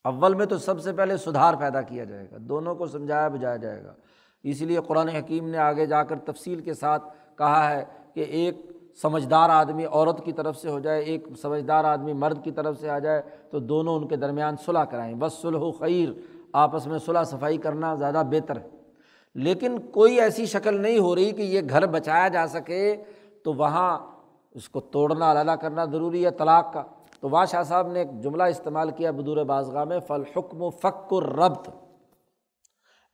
اول 0.05 0.35
میں 0.35 0.47
تو 0.47 0.59
سب 0.59 0.81
سے 0.81 0.93
پہلے 0.93 1.17
سدھار 1.17 1.55
پیدا 1.55 1.83
کیا 1.83 2.05
جائے 2.05 2.27
گا، 2.33 2.37
دونوں 2.41 2.75
کو 2.75 2.87
سمجھایا 2.87 3.29
بجایا 3.29 3.57
جائے 3.57 3.85
گا۔ 3.85 3.95
اس 4.43 4.63
لیے 4.63 4.79
قرآن 4.87 5.09
حکیم 5.09 5.49
نے 5.49 5.59
آگے 5.59 5.87
جا 5.87 6.03
کر 6.03 6.19
تفصیل 6.19 6.61
کے 6.61 6.75
ساتھ 6.75 7.03
کہا 7.39 7.71
ہے 7.71 7.85
کہ 8.15 8.21
ایک 8.21 8.57
سمجھدار 9.03 9.51
آدمی 9.51 9.85
عورت 9.85 10.25
کی 10.25 10.33
طرف 10.33 10.57
سے 10.57 10.71
ہو 10.71 10.79
جائے، 10.79 11.03
ایک 11.03 11.29
سمجھدار 11.43 11.85
آدمی 11.85 12.13
مرد 12.13 12.45
کی 12.45 12.51
طرف 12.51 12.81
سے 12.81 12.91
آ 12.91 12.99
جائے، 12.99 13.23
تو 13.51 13.59
دونوں 13.59 13.97
ان 13.97 14.09
کے 14.09 14.17
درمیان 14.17 14.55
صلاح 14.67 14.85
کرائیں۔ 14.85 15.15
بس 15.15 15.33
سلح 15.33 15.71
خیر 15.79 16.09
آپس 16.53 16.87
میں 16.87 16.99
صلاح 16.99 17.25
صفائی 17.25 17.57
کرنا 17.57 17.95
زیادہ 17.95 18.23
بہتر 18.31 18.57
ہے۔ 18.57 18.69
لیکن 19.35 19.79
کوئی 19.79 20.21
ایسی 20.21 20.47
شکل 20.47 20.81
نہیں 20.81 20.99
ہو 20.99 21.15
رہی 21.15 21.31
کہ 21.31 21.43
یہ 21.43 21.61
گھر 21.69 21.87
بچایا 21.87 22.29
جا 22.29 22.47
سکے 22.47 22.97
تو 23.45 23.53
وہاں 23.53 23.99
اس 24.51 24.69
کو 24.69 24.81
توڑنا، 24.81 25.31
علیحدہ 25.31 25.57
کرنا 25.61 25.85
ضروری 25.85 26.25
ہے، 26.25 26.31
طلاق 26.31 26.73
کا۔ 26.73 26.83
تو 27.21 27.31
وا 27.31 27.45
شاہ 27.45 27.63
صاحب 27.63 27.89
نے 27.89 27.99
ایک 27.99 28.21
جملہ 28.23 28.43
استعمال 28.43 28.91
کیا 28.91 29.11
بدور 29.11 29.45
بازگاہ 29.45 29.85
میں 29.85 30.01
فل 30.01 30.23
حکم 30.37 30.63
و 30.63 30.71
فک 30.71 31.13
و 31.13 31.21
ربط 31.21 31.69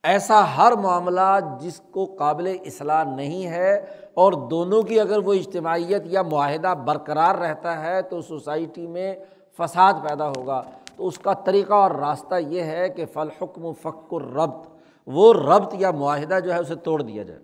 ایسا 0.05 0.57
ہر 0.57 0.73
معاملہ 0.73 1.39
جس 1.61 1.81
کو 1.91 2.17
قابل 2.19 2.57
اصلاح 2.65 3.05
نہیں 3.05 3.47
ہے 3.47 3.85
اور 4.15 4.33
دونوں 4.33 4.83
کی 4.83 5.01
اگر 5.01 5.19
وہ 5.19 5.33
اجتماعیت 5.33 6.03
یا 6.05 6.23
معاہدہ 6.23 6.75
برقرار 6.87 7.35
رہتا 7.35 7.85
ہے 7.85 8.03
تو 8.03 8.21
سوسائٹی 8.21 8.87
میں 8.87 9.15
فساد 9.59 9.95
پیدا 10.09 10.29
ہوگا۔ 10.29 10.63
تو 10.97 11.07
اس 11.07 11.19
کا 11.19 11.33
طریقہ 11.33 11.75
اور 11.75 11.91
راستہ 11.91 12.35
یہ 12.35 12.63
ہے 12.63 12.89
کہ 12.89 13.07
فل 13.07 13.29
حکم 13.43 13.65
و 13.65 13.73
فق 13.73 14.13
و 14.13 14.19
ربط 14.19 14.69
وہ 15.07 15.35
ربط 15.35 15.75
یا 15.79 15.91
معاہدہ 15.91 16.39
جو 16.45 16.55
ہے 16.55 16.59
اسے 16.59 16.75
توڑ 16.75 17.03
دیا 17.03 17.23
جائے۔ 17.23 17.41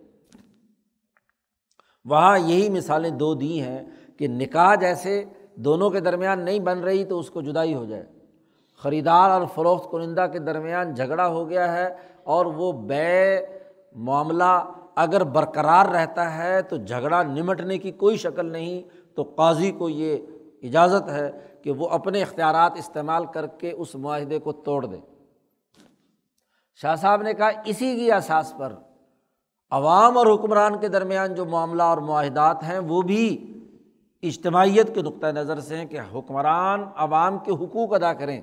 وہاں 2.05 2.39
یہی 2.39 2.69
مثالیں 2.69 3.11
دو 3.11 3.35
دی 3.35 3.61
ہیں 3.61 3.85
کہ 4.19 4.29
نکاح 4.29 4.75
جیسے 4.75 5.25
دونوں 5.55 5.91
کے 5.91 6.01
درمیان 6.01 6.41
نہیں 6.41 6.59
بن 6.59 6.79
رہی 6.79 7.05
تو 7.05 7.19
اس 7.19 7.31
کو 7.31 7.41
جدائی 7.41 7.75
ہو 7.75 7.85
جائے۔ 7.85 8.07
خریدار 8.83 9.31
اور 9.31 9.43
فروخت 9.55 9.91
کنندہ 9.91 10.27
کے 10.33 10.39
درمیان 10.39 10.95
جھگڑا 10.95 11.29
ہو 11.29 11.49
گیا 11.49 11.73
ہے 11.73 11.95
اور 12.25 12.47
وہ 12.47 12.73
بے 12.73 13.47
معاملہ 13.97 14.65
اگر 14.95 15.25
برقرار 15.25 15.87
رہتا 15.87 16.39
ہے 16.39 16.63
تو 16.63 16.77
جھگڑا 16.77 17.23
نمٹنے 17.23 17.79
کی 17.79 17.91
کوئی 17.91 18.17
شکل 18.17 18.53
نہیں۔ 18.53 18.83
تو 19.15 19.23
قاضی 19.23 19.71
کو 19.71 19.89
یہ 19.89 20.17
اجازت 20.63 21.09
ہے 21.09 21.31
کہ 21.63 21.73
وہ 21.73 21.89
اپنے 21.89 22.23
اختیارات 22.23 22.73
استعمال 22.77 23.27
کر 23.27 23.47
کے 23.47 23.71
اس 23.71 23.95
معاہدے 23.95 24.39
کو 24.39 24.53
توڑ 24.53 24.87
دے۔ 24.87 24.97
شاہ 26.75 26.95
صاحب 26.95 27.23
نے 27.23 27.35
کہا، 27.35 27.51
اسی 27.65 27.97
کی 27.97 28.13
احساس 28.13 28.55
پر 28.59 28.73
عوام 29.71 30.19
اور 30.19 30.27
حکمران 30.27 30.79
کے 30.79 30.89
درمیان 30.89 31.35
جو 31.35 31.45
معاملہ 31.45 31.83
اور 31.83 31.99
معاہدات 31.99 32.63
ہیں 32.63 32.79
وہ 32.79 33.03
بھی 33.03 33.49
اجتماعیت 34.23 34.95
کے 34.95 35.03
نقطۂ 35.03 35.27
نظر 35.27 35.61
سے 35.61 35.77
ہیں 35.77 35.87
کہ 35.87 35.99
حکمران 36.15 36.85
عوام 36.97 37.39
کے 37.39 37.53
حقوق 37.53 37.95
ادا 37.95 38.13
کریں۔ 38.13 38.41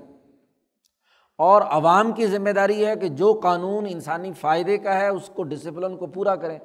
اور 1.38 1.62
عوام 1.62 2.12
کی 2.12 2.28
ذمہ 2.28 2.50
داری 2.50 2.86
ہے 2.86 2.96
کہ 2.96 3.08
جو 3.08 3.40
قانون 3.44 3.86
انسانی 3.90 4.34
فائدے 4.34 4.78
کا 4.78 4.98
ہے، 4.98 5.08
اس 5.08 5.30
کو 5.36 5.44
ڈسپلن 5.44 5.98
کو 5.98 6.08
پورا 6.08 6.36
کریں۔ 6.36 6.60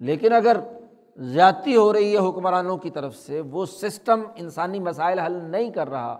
لیکن 0.00 0.32
اگر 0.32 0.56
زیادتی 1.16 1.76
ہو 1.76 1.92
رہی 1.92 2.16
ہے 2.16 2.28
حکمرانوں 2.28 2.76
کی 2.76 2.90
طرف 2.90 3.16
سے، 3.16 3.40
وہ 3.40 3.66
سسٹم 3.66 4.22
انسانی 4.34 4.78
مسائل 4.78 5.18
حل 5.18 5.32
نہیں 5.32 5.70
کر 5.70 5.90
رہا۔ 5.90 6.18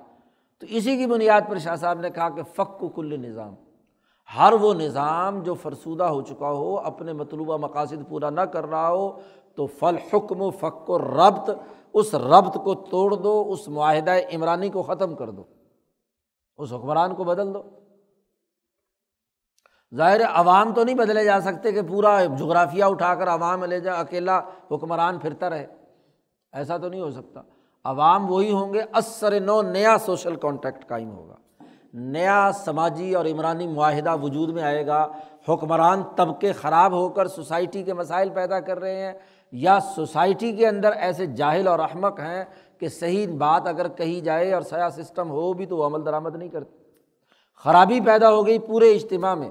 تو 0.59 0.67
اسی 0.71 0.97
کی 0.97 1.07
بنیاد 1.07 1.41
پر 1.49 1.59
شاہ 1.59 1.77
صاحب 1.77 2.01
نے 2.01 2.11
کہا 2.11 2.29
کہ 2.29 2.43
فق 2.43 2.83
و 2.83 2.89
کل 2.89 3.21
نظام۔ 3.21 3.55
ہر 4.39 4.53
وہ 4.53 4.75
نظام 4.75 5.41
جو 5.41 5.55
فرسودہ 5.55 6.05
ہو 6.05 6.23
چکا 6.23 6.51
ہو، 6.51 6.79
اپنے 6.79 7.13
مطلوبہ 7.13 7.57
مقاصد 7.57 8.09
پورا 8.09 8.31
نہ 8.31 8.41
کر 8.41 8.67
رہا 8.67 8.89
ہو، 8.89 9.21
تو 9.55 9.67
فل 9.67 9.97
حکم 9.97 10.43
و 10.43 10.51
فق 10.51 10.91
و 10.91 10.99
ربط 10.99 11.51
اس 11.95 12.15
ربط 12.15 12.57
کو 12.65 12.75
توڑ 12.75 13.15
دو، 13.15 13.45
اس 13.49 13.69
معاہدہ 13.69 14.15
عمرانی 14.35 14.69
کو 14.69 14.83
ختم 14.83 15.15
کر 15.15 15.31
دو۔ 15.31 15.45
اس 16.57 16.73
حکمران 16.73 17.15
کو 17.15 17.25
بدل 17.25 17.55
دو۔ 17.55 17.63
ظاہر 19.95 20.21
عوام 20.25 20.75
تو 20.75 20.85
نہیں 20.85 20.97
بدلے 20.97 21.25
جا 21.25 21.41
سکتے 21.41 21.73
کہ 21.73 21.83
پورا 21.83 22.25
جغرافیہ 22.25 22.85
اٹھا 22.85 23.15
کر 23.15 23.29
عوام 23.29 23.65
لے 23.65 23.81
جا، 23.81 23.95
اکیلا 23.95 24.39
حکمران 24.71 25.19
پھرتا 25.19 25.51
رہے۔ 25.51 25.67
ایسا 26.53 26.77
تو 26.77 26.89
نہیں 26.89 27.01
ہو 27.01 27.11
سکتا۔ 27.11 27.41
عوام 27.85 28.31
وہی 28.31 28.53
ہوں 28.53 28.75
گے، 28.75 28.81
اثر 28.93 29.41
نو، 29.41 29.63
نیا 29.63 29.99
سوشل 29.99 30.37
کانٹیکٹ 30.37 30.89
قائم 30.89 31.11
ہوگا۔ 31.11 31.37
نیا 31.95 32.51
سماجی 32.53 33.15
اور 33.15 33.25
عمرانی 33.25 33.67
معاہدہ 33.67 34.17
وجود 34.17 34.49
میں 34.49 34.63
آئے 34.63 34.87
گا۔ 34.87 35.07
حکمران 35.49 36.03
طبقے 36.17 36.53
خراب 36.53 36.93
ہو 36.93 37.09
کر 37.09 37.27
سوسائٹی 37.27 37.83
کے 37.83 37.95
مسائل 37.95 38.31
پیدا 38.31 38.61
کر 38.61 38.79
رہے 38.79 39.07
ہیں۔ 39.07 39.13
یا 39.55 39.79
سوسائٹی 39.81 40.53
کے 40.53 40.69
اندر 40.69 40.93
ایسے 40.93 41.27
جاہل 41.27 41.69
اور 41.69 41.79
احمق 41.79 42.21
ہیں 42.21 42.45
کہ 42.79 42.89
صحیح 42.89 43.27
بات 43.39 43.67
اگر 43.67 43.89
کہی 43.89 44.21
جائے 44.21 44.53
اور 44.53 44.63
سیا 44.63 44.91
سسٹم 44.91 45.31
ہو 45.31 45.53
بھی 45.53 45.67
تو 45.67 45.77
وہ 45.77 45.87
عمل 45.87 46.07
درآمد 46.07 46.37
نہیں 46.37 46.49
کرتے۔ 46.49 46.77
خرابی 47.65 48.01
پیدا 48.01 48.31
ہو 48.31 48.47
گئی 48.47 48.59
پورے 48.59 48.93
اجتماع 48.95 49.35
میں 49.35 49.51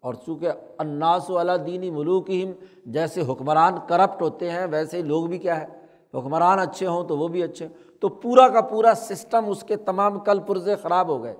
اور 0.00 0.14
چونکہ 0.14 0.48
اناس 0.78 1.30
والا 1.30 1.56
دینی 1.56 1.90
ملوک 1.90 2.30
ہم 2.30 2.52
جیسے 2.86 3.20
حکمران 3.20 3.74
کرپٹ 3.88 4.22
ہوتے 4.22 4.50
ہیں، 4.50 4.66
ویسے 4.70 4.96
ہی 4.96 5.02
لوگ 5.02 5.26
بھی 5.26 5.38
کیا 5.38 5.60
ہے؟ 5.60 5.66
حکمران 6.14 6.58
اچھے 6.58 6.86
ہوں 6.86 7.04
تو 7.04 7.18
وہ 7.18 7.28
بھی 7.28 7.42
اچھے۔ 7.42 7.68
تو 8.00 8.08
پورا 8.08 8.48
کا 8.48 8.60
پورا 8.60 8.94
سسٹم 8.96 9.44
اس 9.46 9.62
کے 9.62 9.76
تمام 9.76 10.18
کل 10.18 10.38
پرزے 10.40 10.76
خراب 10.76 11.08
ہو 11.08 11.22
گئے۔ 11.22 11.34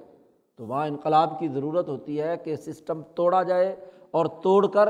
تو 0.57 0.67
وہاں 0.67 0.87
انقلاب 0.87 1.39
کی 1.39 1.49
ضرورت 1.49 1.89
ہوتی 1.89 2.21
ہے 2.21 2.37
کہ 2.37 2.57
سسٹم 2.57 3.03
توڑا 3.03 3.43
جائے 3.43 3.77
اور 4.11 4.27
توڑ 4.27 4.67
کر 4.67 4.89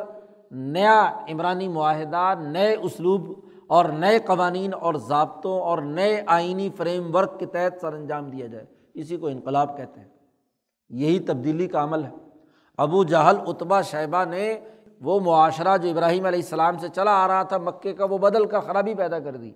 نیا 0.50 1.24
عمرانی 1.28 1.68
معاہدہ، 1.68 2.34
نئے 2.40 2.74
اسلوب 2.74 3.30
اور 3.66 3.84
نئے 3.84 4.18
قوانین 4.18 4.70
اور 4.80 4.94
ضابطوں 4.94 5.60
اور 5.60 5.78
نئے 5.78 6.22
آئینی 6.26 6.68
فریم 6.76 7.14
ورک 7.14 7.38
کے 7.38 7.46
تحت 7.46 7.80
سر 7.80 7.92
انجام 7.92 8.30
دیا 8.30 8.46
جائے۔ 8.46 8.64
اسی 8.94 9.16
کو 9.16 9.26
انقلاب 9.26 9.76
کہتے 9.76 10.00
ہیں۔ 10.00 10.08
یہی 10.88 11.18
تبدیلی 11.18 11.66
کا 11.66 11.84
عمل 11.84 12.04
ہے۔ 12.04 12.10
ابو 12.78 13.04
جہل 13.04 13.36
اتبا 13.46 13.80
شیبہ 13.80 14.24
نے 14.24 14.60
وہ 15.00 15.20
معاشرہ 15.20 15.76
جو 15.76 15.88
ابراہیم 15.88 16.26
علیہ 16.26 16.38
السلام 16.38 16.78
سے 16.78 16.88
چلا 16.88 17.24
آ 17.24 17.28
رہا 17.28 17.42
تھا 17.42 17.58
مکے 17.58 17.92
کا، 17.92 18.04
وہ 18.04 18.18
بدل 18.18 18.46
کر 18.46 18.60
خرابی 18.60 18.94
پیدا 18.94 19.18
کر 19.18 19.36
دی۔ 19.36 19.50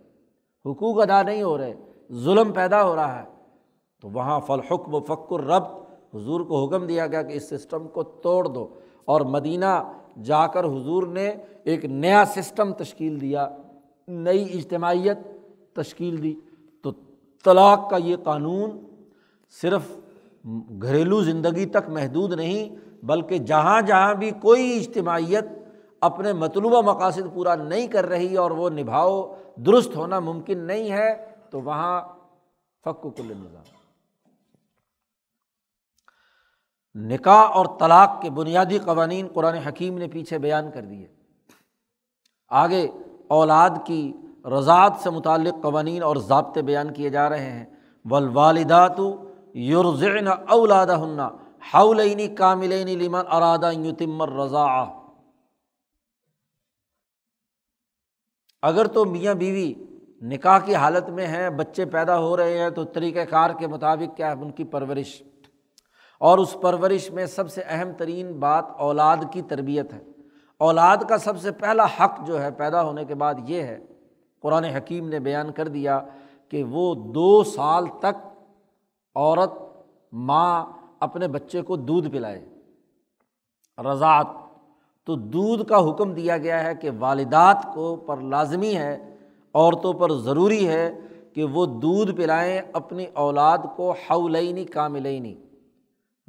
حقوق 0.65 1.01
ادا 1.01 1.23
نہیں 1.23 1.43
ہو 1.43 1.59
رہے، 1.59 1.75
ظلم 2.13 2.53
پیدا 2.53 2.83
ہو 2.83 2.97
رہا 2.97 3.23
ہے۔ 3.23 3.29
تو 4.03 4.09
وہاں 4.09 4.41
فلحکم 4.41 4.95
و 4.95 5.01
فکر 5.01 5.41
رب، 5.41 5.65
حضور 6.15 6.41
کو 6.41 6.67
حکم 6.67 6.87
دیا 6.87 7.07
گیا 7.07 7.23
کہ 7.23 7.33
اس 7.33 7.49
سسٹم 7.51 7.89
کو 7.89 8.03
توڑ 8.03 8.45
دو۔ 8.45 8.69
اور 9.05 9.21
مدینہ 9.21 9.93
جا 10.23 10.47
کر 10.47 10.65
حضور 10.65 11.03
نے 11.03 11.35
ایک 11.65 11.85
نیا 11.85 12.25
سسٹم 12.25 12.73
تشکیل 12.73 13.21
دیا، 13.21 13.49
نئی 14.09 14.59
اجتماعیت 14.59 15.19
تشکیل 15.73 16.23
دی۔ 16.23 16.35
تو 16.83 16.91
طلاق 17.45 17.91
کا 17.91 17.97
یہ 17.97 18.17
قانون 18.17 18.71
صرف 19.63 19.83
گھریلو 20.83 21.21
زندگی 21.21 21.67
تک 21.67 21.89
محدود 21.89 22.33
نہیں، 22.33 22.77
بلکہ 23.05 23.39
جہاں 23.39 23.83
جہاں 23.83 24.15
بھی 24.15 24.31
کوئی 24.31 24.79
اجتماعیت 24.79 25.45
اپنے 26.01 26.33
مطلوبہ 26.33 26.81
مقاصد 26.81 27.35
پورا 27.35 27.55
نہیں 27.55 27.87
کر 27.87 28.07
رہی 28.07 28.37
اور 28.37 28.51
وہ 28.51 28.71
نبھاؤ، 28.71 29.35
درست 29.57 29.97
ہونا 29.97 30.21
ممکن 30.21 30.59
نہیں 30.59 30.91
ہے، 30.91 31.27
تو 31.51 31.61
وہاں 31.61 32.03
فک 32.85 33.03
کل 33.03 33.27
نظام۔ 33.27 33.80
نکاح 36.95 37.49
اور 37.49 37.67
طلاق 37.79 38.23
کے 38.23 38.31
بنیادی 38.31 38.79
قوانین 38.79 39.29
قرآن 39.35 39.55
حکیم 39.55 39.99
نے 39.99 40.07
پیچھے 40.07 40.39
بیان 40.39 40.71
کر 40.71 40.83
دیے۔ 40.83 41.07
آگے 42.49 42.89
اولاد 43.29 43.71
کی 43.85 44.13
رضاعت 44.59 44.93
سے 45.03 45.11
متعلق 45.11 45.63
قوانین 45.63 46.03
اور 46.03 46.17
ضابطے 46.17 46.63
بیان 46.63 46.93
کیے 46.93 47.11
جا 47.11 47.29
رہے 47.29 47.51
ہیں۔ 47.51 47.65
ولوالدات 48.05 49.01
یورزین 49.55 50.29
اولاد 50.49 50.87
ہننا 50.87 51.29
ہاؤلینی 51.75 52.29
کاملینی 52.29 52.97
لمن 52.97 53.23
ارادہ 53.31 53.73
یتمر 53.73 54.33
رضا 54.33 54.85
اگر 58.63 58.87
تو 58.87 59.05
میاں 59.05 59.35
بیوی 59.35 59.75
نکاح 60.23 60.59
کی 60.59 60.75
حالت 60.75 61.09
میں 61.09 61.27
ہیں، 61.27 61.51
بچے 61.51 61.85
پیدا 61.85 62.19
ہو 62.19 62.37
رہے 62.37 62.59
ہیں، 62.59 62.71
تو 62.71 62.85
طریقۂ 62.85 63.21
کار 63.31 63.51
کے 63.59 63.67
مطابق 63.67 64.17
کیا 64.17 64.27
ہے؟ 64.27 64.33
ان 64.33 64.51
کی 64.51 64.65
پرورش۔ 64.65 65.23
اور 66.21 66.39
اس 66.39 66.57
پرورش 66.61 67.11
میں 67.11 67.27
سب 67.27 67.51
سے 67.51 67.63
اہم 67.67 67.93
ترین 67.93 68.33
بات 68.33 68.65
اولاد 68.79 69.17
کی 69.33 69.43
تربیت 69.43 69.93
ہے۔ 69.93 70.03
اولاد 70.59 70.97
کا 71.09 71.19
سب 71.19 71.41
سے 71.41 71.51
پہلا 71.51 71.85
حق 71.85 72.27
جو 72.27 72.43
ہے 72.43 72.51
پیدا 72.51 72.83
ہونے 72.83 73.05
کے 73.05 73.15
بعد 73.15 73.35
یہ 73.47 73.63
ہے، 73.63 73.79
قرآن 74.41 74.65
حکیم 74.65 75.09
نے 75.09 75.19
بیان 75.19 75.53
کر 75.53 75.69
دیا 75.69 76.01
کہ 76.49 76.65
وہ 76.65 76.95
دو 76.95 77.45
سال 77.45 77.87
تک 77.99 78.27
عورت 79.15 79.53
ماں 80.13 80.67
اپنے 81.01 81.29
بچے 81.29 81.63
کو 81.63 81.77
دودھ 81.77 82.09
پلائے۔ 82.09 82.45
رضاعت، 83.79 84.27
تو 85.07 85.15
دودھ 85.15 85.69
کا 85.69 85.91
حکم 85.91 86.13
دیا 86.13 86.39
گیا 86.39 86.65
ہے 86.65 86.75
کہ 86.75 86.91
والدات 86.99 87.67
کو 87.75 87.97
پر 87.97 88.17
لازمی 88.17 88.77
ہے، 88.77 89.17
عورتوں 89.55 89.93
پر 89.93 90.13
ضروری 90.13 90.69
ہے 90.69 90.99
کہ 91.35 91.45
وہ 91.45 91.67
دودھ 91.67 92.13
پلائیں 92.13 92.61
اپنی 92.73 93.07
اولاد 93.15 93.59
کو 93.77 93.91
حولینی 93.91 94.65
کاملینی 94.65 95.35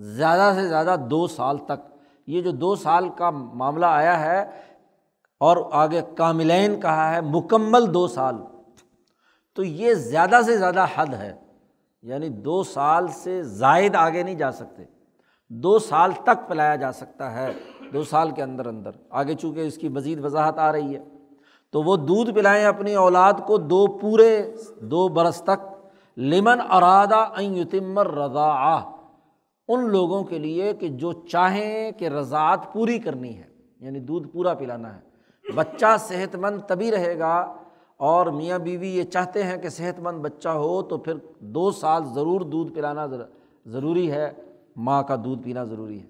زیادہ 0.02 0.52
سے 0.56 0.68
زیادہ 0.68 0.96
دو 1.10 1.28
سال 1.28 1.58
تک۔ 1.58 1.96
یہ 2.28 2.42
جو 2.42 2.52
دو 2.52 2.76
سال 2.76 3.10
کا 3.10 3.30
معاملہ 3.30 3.86
آیا 3.86 4.20
ہے 4.20 4.50
اور 5.40 5.58
آگے 5.72 6.02
کاملین 6.18 6.80
کہا 6.80 7.16
ہے، 7.16 7.22
مکمل 7.22 7.94
دو 7.94 8.08
سال۔ 8.08 8.36
تو 9.56 9.64
یہ 9.64 9.94
زیادہ 9.94 10.40
سے 10.46 10.58
زیادہ 10.58 10.86
حد 10.96 11.14
ہے۔ 11.14 11.34
یعنی 12.02 12.30
دو 12.30 12.64
سال 12.64 13.08
سے 13.08 13.44
زائد 13.44 13.96
آگے 13.96 14.24
نہیں 14.24 14.36
جا 14.36 14.52
سکتے۔ 14.52 14.84
دو 15.50 15.80
سال 15.80 16.12
تک 16.12 16.48
پلایا 16.48 16.76
جا 16.76 16.92
سکتا 16.92 17.34
ہے 17.34 17.54
دو 17.94 18.04
سال 18.04 18.32
کے 18.32 18.44
اندر 18.44 18.66
اندر۔ 18.66 18.92
آگے 19.10 19.34
چونکہ 19.34 19.60
اس 19.60 19.78
کی 19.78 19.90
مزید 19.90 20.26
وضاحت 20.26 20.60
آ 20.60 20.72
رہی 20.72 20.96
ہے۔ 20.96 21.04
تو 21.72 21.84
وہ 21.84 21.96
دودھ 21.96 22.32
پلائیں 22.32 22.66
اپنی 22.66 22.96
اولاد 22.96 23.34
کو 23.48 23.58
دو 23.58 23.88
پورے، 23.88 24.54
دو 24.82 25.08
برس 25.08 25.42
تک۔ 25.42 25.90
لمن 26.18 26.60
ارادہ 26.70 27.42
یتمر 27.42 28.12
رضا 28.12 28.48
ان 29.68 29.90
لوگوں 29.90 30.24
کے 30.24 30.40
لیے 30.40 30.74
کہ 30.74 30.88
جو 30.88 31.12
چاہیں 31.14 31.92
کہ 31.92 32.08
رضاعت 32.08 32.74
پوری 32.74 33.00
کرنی 33.00 33.38
ہے 33.38 33.44
یعنی 33.80 34.00
دودھ 34.00 34.28
پورا 34.28 34.54
پلانا 34.54 34.96
ہے۔ 34.96 35.12
بچہ 35.56 35.98
صحت 36.00 36.36
مند 36.36 36.62
تبھی 36.68 36.92
رہے 36.92 37.20
گا 37.20 37.54
اور 37.98 38.26
میاں 38.26 38.60
بیوی 38.60 38.88
یہ 38.88 39.04
چاہتے 39.04 39.44
ہیں 39.44 39.58
کہ 39.58 39.70
صحت 39.70 40.00
مند 40.00 40.20
بچہ 40.22 40.50
ہو 40.50 40.82
تو 40.82 40.98
پھر 40.98 41.14
دو 41.40 41.72
سال 41.72 42.04
ضرور 42.06 42.42
دودھ 42.42 42.74
پلانا 42.74 43.08
ضروری 43.66 44.12
ہے۔ 44.12 44.32
ماں 44.76 45.04
کا 45.04 45.16
دودھ 45.16 45.44
پینا 45.44 45.64
ضروری 45.64 46.02
ہے۔ 46.02 46.06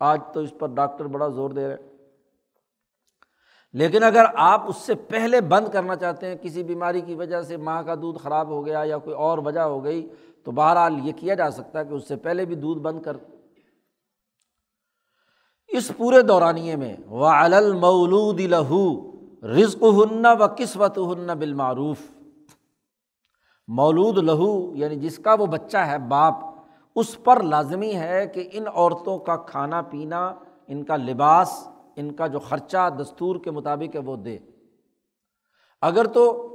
آج 0.00 0.20
تو 0.34 0.40
اس 0.40 0.58
پر 0.58 0.68
ڈاکٹر 0.68 1.04
بڑا 1.04 1.28
زور 1.28 1.50
دے 1.50 1.68
رہے 1.68 1.74
ہیں۔ 1.74 1.96
لیکن 3.72 4.02
اگر 4.02 4.24
آپ 4.34 4.68
اس 4.68 4.76
سے 4.76 4.94
پہلے 4.94 5.40
بند 5.40 5.68
کرنا 5.68 5.96
چاہتے 5.96 6.26
ہیں، 6.26 6.34
کسی 6.42 6.62
بیماری 6.62 7.00
کی 7.00 7.14
وجہ 7.14 7.42
سے 7.42 7.56
ماں 7.56 7.82
کا 7.82 7.94
دودھ 7.94 8.18
خراب 8.18 8.48
ہو 8.48 8.66
گیا 8.66 8.82
یا 8.86 8.98
کوئی 8.98 9.16
اور 9.16 9.38
وجہ 9.38 9.60
ہو 9.60 9.84
گئی 9.84 10.08
تو 10.46 10.52
بہرحال 10.52 11.06
یہ 11.06 11.12
کیا 11.16 11.34
جا 11.34 11.50
سکتا 11.50 11.80
ہے 11.80 11.84
کہ 11.84 11.94
اس 11.94 12.08
سے 12.08 12.16
پہلے 12.16 12.44
بھی 12.44 12.54
دودھ 12.54 12.80
بند 12.80 13.02
کر 13.02 13.16
اس 15.68 15.92
پورے 15.96 16.22
دورانیے 16.22 16.76
میں 16.76 16.96
و 17.08 17.24
المولود 17.24 18.40
لہو 18.40 19.12
رزق 19.46 19.82
ہن 19.82 20.26
و 20.26 20.46
قسمت 20.58 20.98
ہن 20.98 21.38
بالمعروف۔ 21.38 21.98
مولود 23.68 24.18
لہو 24.18 24.76
یعنی 24.76 24.96
جس 24.96 25.18
کا 25.18 25.34
وہ 25.34 25.46
بچہ 25.46 25.76
ہے، 25.76 25.98
باپ، 25.98 26.34
اس 26.96 27.24
پر 27.24 27.42
لازمی 27.42 27.94
ہے 27.94 28.26
کہ 28.26 28.48
ان 28.52 28.64
عورتوں 28.74 29.18
کا 29.18 29.36
کھانا 29.36 29.82
پینا، 29.82 30.34
ان 30.66 30.84
کا 30.84 30.96
لباس، 30.96 31.68
ان 31.96 32.12
کا 32.12 32.26
جو 32.26 32.38
خرچہ 32.38 32.90
دستور 33.02 33.36
کے 33.36 33.50
مطابق 33.50 33.94
ہے، 33.94 34.00
وہ 34.00 34.16
دے۔ 34.16 34.38
اگر 35.82 36.04
تو 36.04 36.52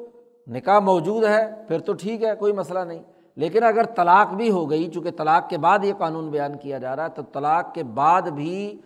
نکاح 0.47 0.79
موجود 0.79 1.23
ہے، 1.23 1.65
پھر 1.67 1.79
تو 1.79 1.93
ٹھیک 1.93 2.23
ہے، 2.23 2.35
کوئی 2.35 2.53
مسئلہ 2.53 2.79
نہیں۔ 2.79 3.03
لیکن 3.35 3.63
اگر 3.63 3.83
طلاق 3.83 4.33
بھی 4.33 4.51
ہو 4.51 4.69
گئی، 4.69 4.87
چونکہ 4.87 5.11
طلاق 5.11 5.49
کے 5.49 5.57
بعد 5.57 5.83
یہ 5.83 5.93
قانون 5.97 6.29
بیان 6.29 6.57
کیا 6.57 6.77
جا 6.77 6.95
رہا 6.95 7.03
ہے، 7.03 7.09
تو 7.09 7.21
طلاق 7.21 7.73
کے 7.73 7.83
بعد 7.83 8.21
بھی 8.21 8.81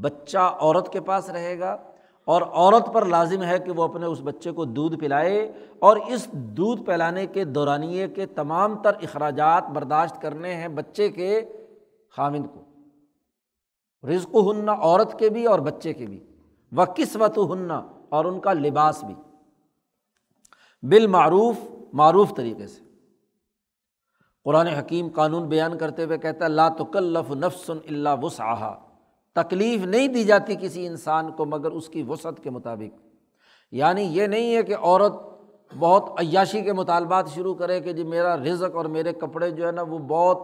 بچہ 0.00 0.38
عورت 0.38 0.92
کے 0.92 1.00
پاس 1.00 1.30
رہے 1.30 1.58
گا 1.58 1.76
اور 2.24 2.42
عورت 2.42 2.92
پر 2.92 3.04
لازم 3.04 3.42
ہے 3.42 3.58
کہ 3.58 3.72
وہ 3.72 3.82
اپنے 3.82 4.06
اس 4.06 4.20
بچے 4.24 4.50
کو 4.50 4.64
دودھ 4.64 4.96
پلائے 4.96 5.52
اور 5.78 5.96
اس 5.96 6.32
دودھ 6.32 6.82
پلانے 6.82 7.26
کے 7.26 7.44
دورانیے 7.44 8.08
کے 8.08 8.26
تمام 8.26 8.82
تر 8.82 8.90
اخراجات 9.02 9.70
برداشت 9.70 10.22
کرنے 10.22 10.54
ہیں 10.54 10.68
بچے 10.68 11.08
کے 11.08 11.40
خامند 12.16 12.46
کو۔ 12.54 12.60
رزق 14.08 14.34
ہننا 14.34 14.72
عورت 14.72 15.18
کے 15.18 15.28
بھی 15.28 15.46
اور 15.46 15.58
بچے 15.58 15.92
کے 15.92 16.06
بھی۔ 16.06 16.26
و 16.76 16.84
قسمت 16.96 17.38
ہننا 17.38 17.82
اور 18.08 18.24
ان 18.24 18.40
کا 18.40 18.52
لباس 18.52 19.04
بھی۔ 19.04 19.14
بالمعروف، 20.82 21.56
معروف 21.92 22.34
طریقے 22.36 22.66
سے۔ 22.66 22.89
قرآن 24.44 24.66
حکیم 24.66 25.08
قانون 25.08 25.48
بیان 25.48 25.78
کرتے 25.78 26.04
ہوئے 26.04 26.18
کہتا 26.18 26.44
ہے، 26.44 26.50
لا 26.50 26.68
تکلف 26.68 27.30
نفس 27.30 27.70
اللہ 27.70 28.08
وسعہ 28.22 28.74
تکلیف 29.34 29.84
نہیں 29.84 30.08
دی 30.08 30.24
جاتی 30.24 30.54
کسی 30.60 30.86
انسان 30.86 31.32
کو 31.32 31.46
مگر 31.46 31.70
اس 31.70 31.88
کی 31.88 32.02
وسعت 32.02 32.42
کے 32.42 32.50
مطابق۔ 32.50 33.06
یعنی 33.70 34.02
یہ 34.02 34.26
نہیں 34.26 34.56
ہے 34.56 34.62
کہ 34.62 34.76
عورت 34.76 35.12
بہت 35.78 36.10
عیاشی 36.18 36.62
کے 36.62 36.72
مطالبات 36.72 37.28
شروع 37.28 37.54
کرے 37.54 37.80
کہ 37.80 37.92
جی 37.92 38.04
میرا 38.04 38.36
رزق 38.36 38.76
اور 38.76 38.84
میرے 38.84 39.12
کپڑے 39.12 39.50
جو 39.50 39.66
ہے 39.66 39.72
نا 39.72 39.82
وہ 39.82 39.98
بہت 39.98 40.42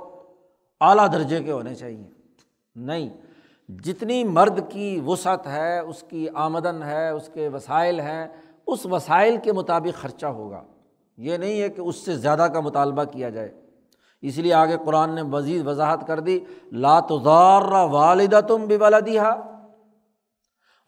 اعلیٰ 0.80 1.12
درجے 1.12 1.42
کے 1.42 1.52
ہونے 1.52 1.74
چاہئیں 1.74 2.04
نہیں، 2.76 3.10
جتنی 3.68 4.24
مرد 4.24 4.60
کی 4.68 5.00
وسعت 5.06 5.46
ہے، 5.46 5.78
اس 5.78 6.04
کی 6.08 6.26
آمدن 6.34 6.82
ہے، 6.82 7.08
اس 7.08 7.30
کے 7.32 7.48
وسائل 7.48 8.00
ہیں، 8.00 8.28
اس 8.66 8.86
وسائل 8.86 9.36
کے 9.36 9.52
مطابق 9.52 10.00
خرچہ 10.00 10.26
ہوگا۔ 10.26 10.62
یہ 11.16 11.36
نہیں 11.36 11.60
ہے 11.60 11.68
کہ 11.68 11.80
اس 11.80 11.96
سے 11.96 12.16
زیادہ 12.16 12.48
کا 12.52 12.60
مطالبہ 12.60 13.04
کیا 13.04 13.30
جائے۔ 13.30 13.65
اس 14.28 14.38
لیے 14.38 14.52
آگے 14.54 14.76
قرآن 14.84 15.14
نے 15.14 15.22
مزید 15.22 15.66
وضاحت 15.66 16.06
کر 16.06 16.20
دی 16.20 16.38
لاتار 16.72 17.72
والدہ 17.92 18.40
تم 18.48 18.64
بھی 18.66 18.76
ولادیہ 18.76 19.20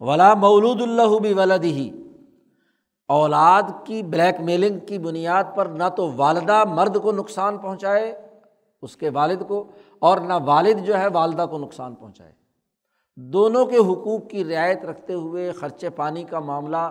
ولا 0.01 0.33
مولود 0.35 0.81
اللہ 0.83 1.19
بھی 1.19 1.33
ولادی 1.35 1.91
اولاد 3.09 3.63
کی 3.85 4.03
بلیک 4.03 4.41
میلنگ 4.41 4.79
کی 4.79 4.99
بنیاد 4.99 5.45
پر 5.55 5.67
نہ 5.67 5.89
تو 5.97 6.11
والدہ 6.17 6.63
مرد 6.69 6.97
کو 7.03 7.13
نقصان 7.13 7.59
پہنچائے 7.59 8.15
اس 8.83 8.97
کے 8.97 9.09
والد 9.11 9.43
کو، 9.49 9.65
اور 9.99 10.19
نہ 10.19 10.35
والد 10.45 10.85
جو 10.87 10.99
ہے 10.99 11.07
والدہ 11.13 11.47
کو 11.51 11.59
نقصان 11.59 11.95
پہنچائے۔ 11.95 12.33
دونوں 13.17 13.65
کے 13.67 13.79
حقوق 13.79 14.29
کی 14.31 14.45
رعایت 14.45 14.85
رکھتے 14.85 15.15
ہوئے 15.15 15.51
خرچے 15.53 15.91
پانی 15.91 16.23
کا 16.25 16.41
معاملہ 16.41 16.89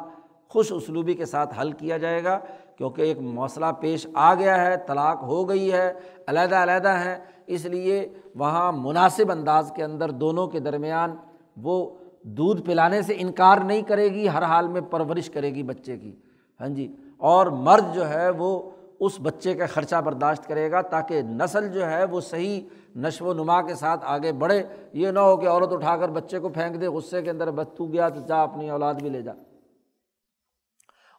خوش 0.51 0.71
اسلوبی 0.71 1.13
کے 1.13 1.25
ساتھ 1.25 1.59
حل 1.59 1.71
کیا 1.71 1.97
جائے 1.97 2.23
گا۔ 2.23 2.39
کیونکہ 2.77 3.01
ایک 3.01 3.19
مسئلہ 3.19 3.65
پیش 3.79 4.07
آ 4.13 4.33
گیا 4.33 4.65
ہے، 4.65 4.75
طلاق 4.87 5.23
ہو 5.23 5.49
گئی 5.49 5.71
ہے، 5.71 5.93
علیحدہ 6.27 6.55
علیحدہ 6.55 6.89
ہیں۔ 6.89 7.15
اس 7.47 7.65
لیے 7.65 8.09
وہاں 8.35 8.71
مناسب 8.71 9.31
انداز 9.31 9.71
کے 9.75 9.83
اندر 9.83 10.11
دونوں 10.11 10.47
کے 10.47 10.59
درمیان 10.59 11.15
وہ 11.57 11.97
دودھ 12.23 12.61
پلانے 12.61 13.01
سے 13.01 13.13
انکار 13.17 13.57
نہیں 13.57 13.81
کرے 13.81 14.09
گی، 14.09 14.29
ہر 14.29 14.43
حال 14.43 14.67
میں 14.67 14.81
پرورش 14.81 15.29
کرے 15.29 15.55
گی 15.55 15.63
بچے 15.63 15.97
کی۔ 15.97 16.15
ہاں 16.61 16.67
جی؟ 16.67 16.95
اور 17.17 17.47
مرد 17.47 17.95
جو 17.95 18.09
ہے 18.09 18.29
وہ 18.29 18.69
اس 18.99 19.19
بچے 19.21 19.53
کا 19.53 19.65
خرچہ 19.65 19.95
برداشت 19.95 20.47
کرے 20.47 20.71
گا 20.71 20.81
تاکہ 20.81 21.21
نسل 21.21 21.67
جو 21.67 21.85
ہے 21.85 22.03
وہ 22.03 22.21
صحیح 22.21 22.61
نشو 22.95 23.25
و 23.25 23.33
نما 23.33 23.61
کے 23.61 23.75
ساتھ 23.75 24.05
آگے 24.05 24.31
بڑھے۔ 24.31 24.63
یہ 24.93 25.11
نہ 25.11 25.19
ہو 25.19 25.37
کہ 25.37 25.47
عورت 25.47 25.71
اٹھا 25.71 25.97
کر 25.97 26.09
بچے 26.09 26.39
کو 26.39 26.49
پھینک 26.49 26.81
دے، 26.81 26.87
غصے 26.87 27.21
کے 27.21 27.29
اندر 27.29 27.51
بس 27.51 27.67
تو 27.77 27.85
گیا 27.85 28.09
تو 28.09 28.19
جا 28.27 28.43
اپنی 28.43 28.69
اولاد 28.69 28.93
بھی 28.93 29.09
لے 29.09 29.21
جا۔ 29.21 29.31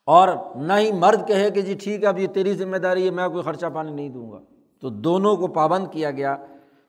اور 0.09 0.29
نہ 0.55 0.73
ہی 0.73 0.93
مرد 0.93 1.29
کہے 1.29 1.51
کہ 1.51 1.63
جی 1.63 1.75
ٹھیک 1.75 2.03
ہے، 2.03 2.09
اب 2.09 2.19
یہ 2.19 2.27
تیری 2.27 2.55
ذمہ 2.55 2.77
داری 2.77 3.05
ہے، 3.05 3.11
میں 3.11 3.29
کوئی 3.29 3.43
خرچہ 3.43 3.67
پانی 3.75 3.93
نہیں 3.93 4.09
دوں 4.09 4.31
گا۔ 4.31 4.39
تو 4.81 4.89
دونوں 4.89 5.37
کو 5.37 5.47
پابند 5.47 5.87
کیا 5.91 6.11
گیا 6.11 6.37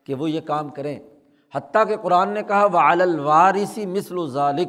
کہ 0.04 0.14
وہ 0.14 0.32
یہ 0.32 0.42
کام 0.42 0.70
کریں۔ 0.70 1.00
حتیٰ 1.56 1.88
کہ 1.88 1.96
قرآن 1.98 2.30
نے 2.30 2.44
کہا 2.44 2.66
وہ 2.66 2.78
الوارثی 2.78 3.86
مثل 3.86 4.18
و 4.18 4.28
ظالق 4.28 4.68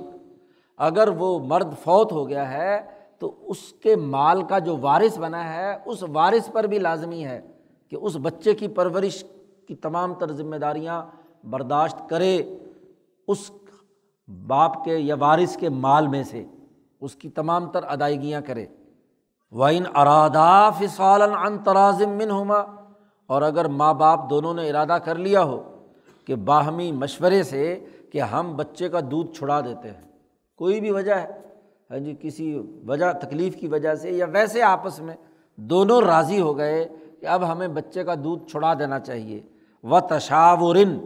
اگر 0.76 1.08
وہ 1.08 1.38
مرد 1.38 1.74
فوت 1.84 2.12
ہو 2.12 2.28
گیا 2.28 2.52
ہے، 2.52 2.80
تو 3.18 3.34
اس 3.42 3.72
کے 3.82 3.96
مال 3.96 4.42
کا 4.42 4.58
جو 4.58 4.76
وارث 4.76 5.18
بنا 5.18 5.54
ہے، 5.54 5.78
اس 5.84 6.04
وارث 6.12 6.52
پر 6.52 6.64
بھی 6.64 6.78
لازمی 6.78 7.24
ہے 7.24 7.40
کہ 7.88 7.96
اس 7.96 8.16
بچے 8.22 8.54
کی 8.54 8.68
پرورش 8.68 9.24
کی 9.68 9.74
تمام 9.74 10.14
تر 10.14 10.32
ذمہ 10.32 10.56
داریاں 10.56 11.02
برداشت 11.44 12.08
کرے 12.08 12.42
اس 13.28 13.50
باپ 14.46 14.84
کے 14.84 14.96
یا 14.96 15.14
وارث 15.18 15.56
کے 15.56 15.68
مال 15.68 16.06
میں 16.06 16.22
سے۔ 16.22 16.44
اس 17.00 17.14
کی 17.14 17.28
تمام 17.28 17.70
تر 17.70 17.82
ادائیگیاں 17.88 18.40
کرے۔ 18.40 18.66
وائن 19.52 19.84
ارادہ 19.94 20.70
فصالن 20.78 21.34
ان 21.36 21.58
ترازم 21.58 22.10
من 22.10 22.30
ہوما 22.30 22.58
اور 23.30 23.42
اگر 23.42 23.68
ماں 23.68 23.92
باپ 23.94 24.28
دونوں 24.30 24.54
نے 24.54 24.68
ارادہ 24.70 24.98
کر 25.04 25.14
لیا 25.14 25.42
ہو 25.44 25.62
کہ 26.24 26.34
باہمی 26.34 26.90
مشورے 26.92 27.42
سے 27.42 27.84
کہ 28.12 28.20
ہم 28.20 28.54
بچے 28.56 28.88
کا 28.88 29.00
دودھ 29.10 29.32
چھڑا 29.36 29.60
دیتے 29.60 29.88
ہیں، 29.88 30.08
کوئی 30.60 30.80
بھی 30.80 30.90
وجہ 30.90 31.14
ہے 31.14 31.26
ہاں 31.90 31.98
جی 31.98 32.14
کسی 32.20 32.46
وجہ، 32.86 33.12
تکلیف 33.12 33.56
کی 33.56 33.68
وجہ 33.68 33.94
سے 33.94 34.10
یا 34.10 34.26
ویسے 34.32 34.62
آپس 34.62 35.00
میں 35.00 35.14
دونوں 35.58 36.00
راضی 36.00 36.40
ہو 36.40 36.56
گئے 36.56 36.88
کہ 37.20 37.26
اب 37.26 37.50
ہمیں 37.52 37.68
بچے 37.68 38.04
کا 38.04 38.14
دودھ 38.24 38.50
چھڑا 38.50 38.74
دینا 38.74 38.98
چاہیے۔ 38.98 39.40
و 39.84 40.00
تشاورن 40.00 40.98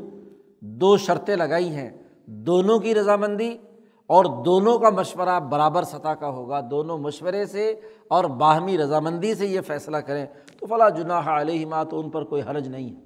دو 0.61 0.97
شرطیں 0.97 1.36
لگائی 1.36 1.68
ہیں، 1.68 1.90
دونوں 2.26 2.78
کی 2.78 2.95
رضامندی 2.95 3.57
اور 4.07 4.24
دونوں 4.44 4.78
کا 4.78 4.90
مشورہ 4.90 5.40
برابر 5.40 5.82
سطح 5.82 6.09
کا 6.09 6.28
ہوگا، 6.28 6.61
دونوں 6.70 6.98
مشورے 6.98 7.46
سے 7.46 7.80
اور 8.09 8.24
باہمی 8.24 8.78
رضامندی 8.78 9.34
سے 9.34 9.46
یہ 9.46 9.61
فیصلہ 9.61 9.96
کریں 9.96 10.26
تو 10.61 10.66
فلاں 10.66 10.90
جناح 10.90 11.40
علیہ 11.40 11.84
تو 11.90 12.00
ان 12.00 12.11
پر 12.11 12.24
کوئی 12.24 12.42
حرج 12.42 12.68
نہیں 12.68 12.96
ہے۔ 12.96 13.00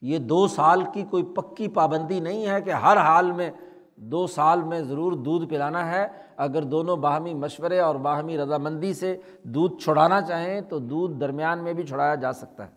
یہ 0.00 0.18
دو 0.18 0.46
سال 0.46 0.82
کی 0.92 1.02
کوئی 1.02 1.22
پکی 1.22 1.68
پابندی 1.68 2.20
نہیں 2.20 2.46
ہے 2.46 2.60
کہ 2.60 2.70
ہر 2.70 2.96
حال 2.96 3.32
میں 3.32 3.50
دو 3.96 4.26
سال 4.26 4.62
میں 4.62 4.80
ضرور 4.80 5.12
دودھ 5.12 5.50
پلانا 5.50 5.90
ہے۔ 5.90 6.06
اگر 6.36 6.62
دونوں 6.62 6.96
باہمی 6.96 7.34
مشورے 7.34 7.80
اور 7.80 7.94
باہمی 7.94 8.38
رضامندی 8.38 8.94
سے 8.94 9.16
دودھ 9.42 9.82
چھڑانا 9.82 10.22
چاہیں 10.22 10.60
تو 10.60 10.78
دودھ 10.78 11.20
درمیان 11.20 11.64
میں 11.64 11.72
بھی 11.72 11.86
چھڑایا 11.86 12.14
جا 12.14 12.32
سکتا 12.32 12.66
ہے۔ 12.66 12.72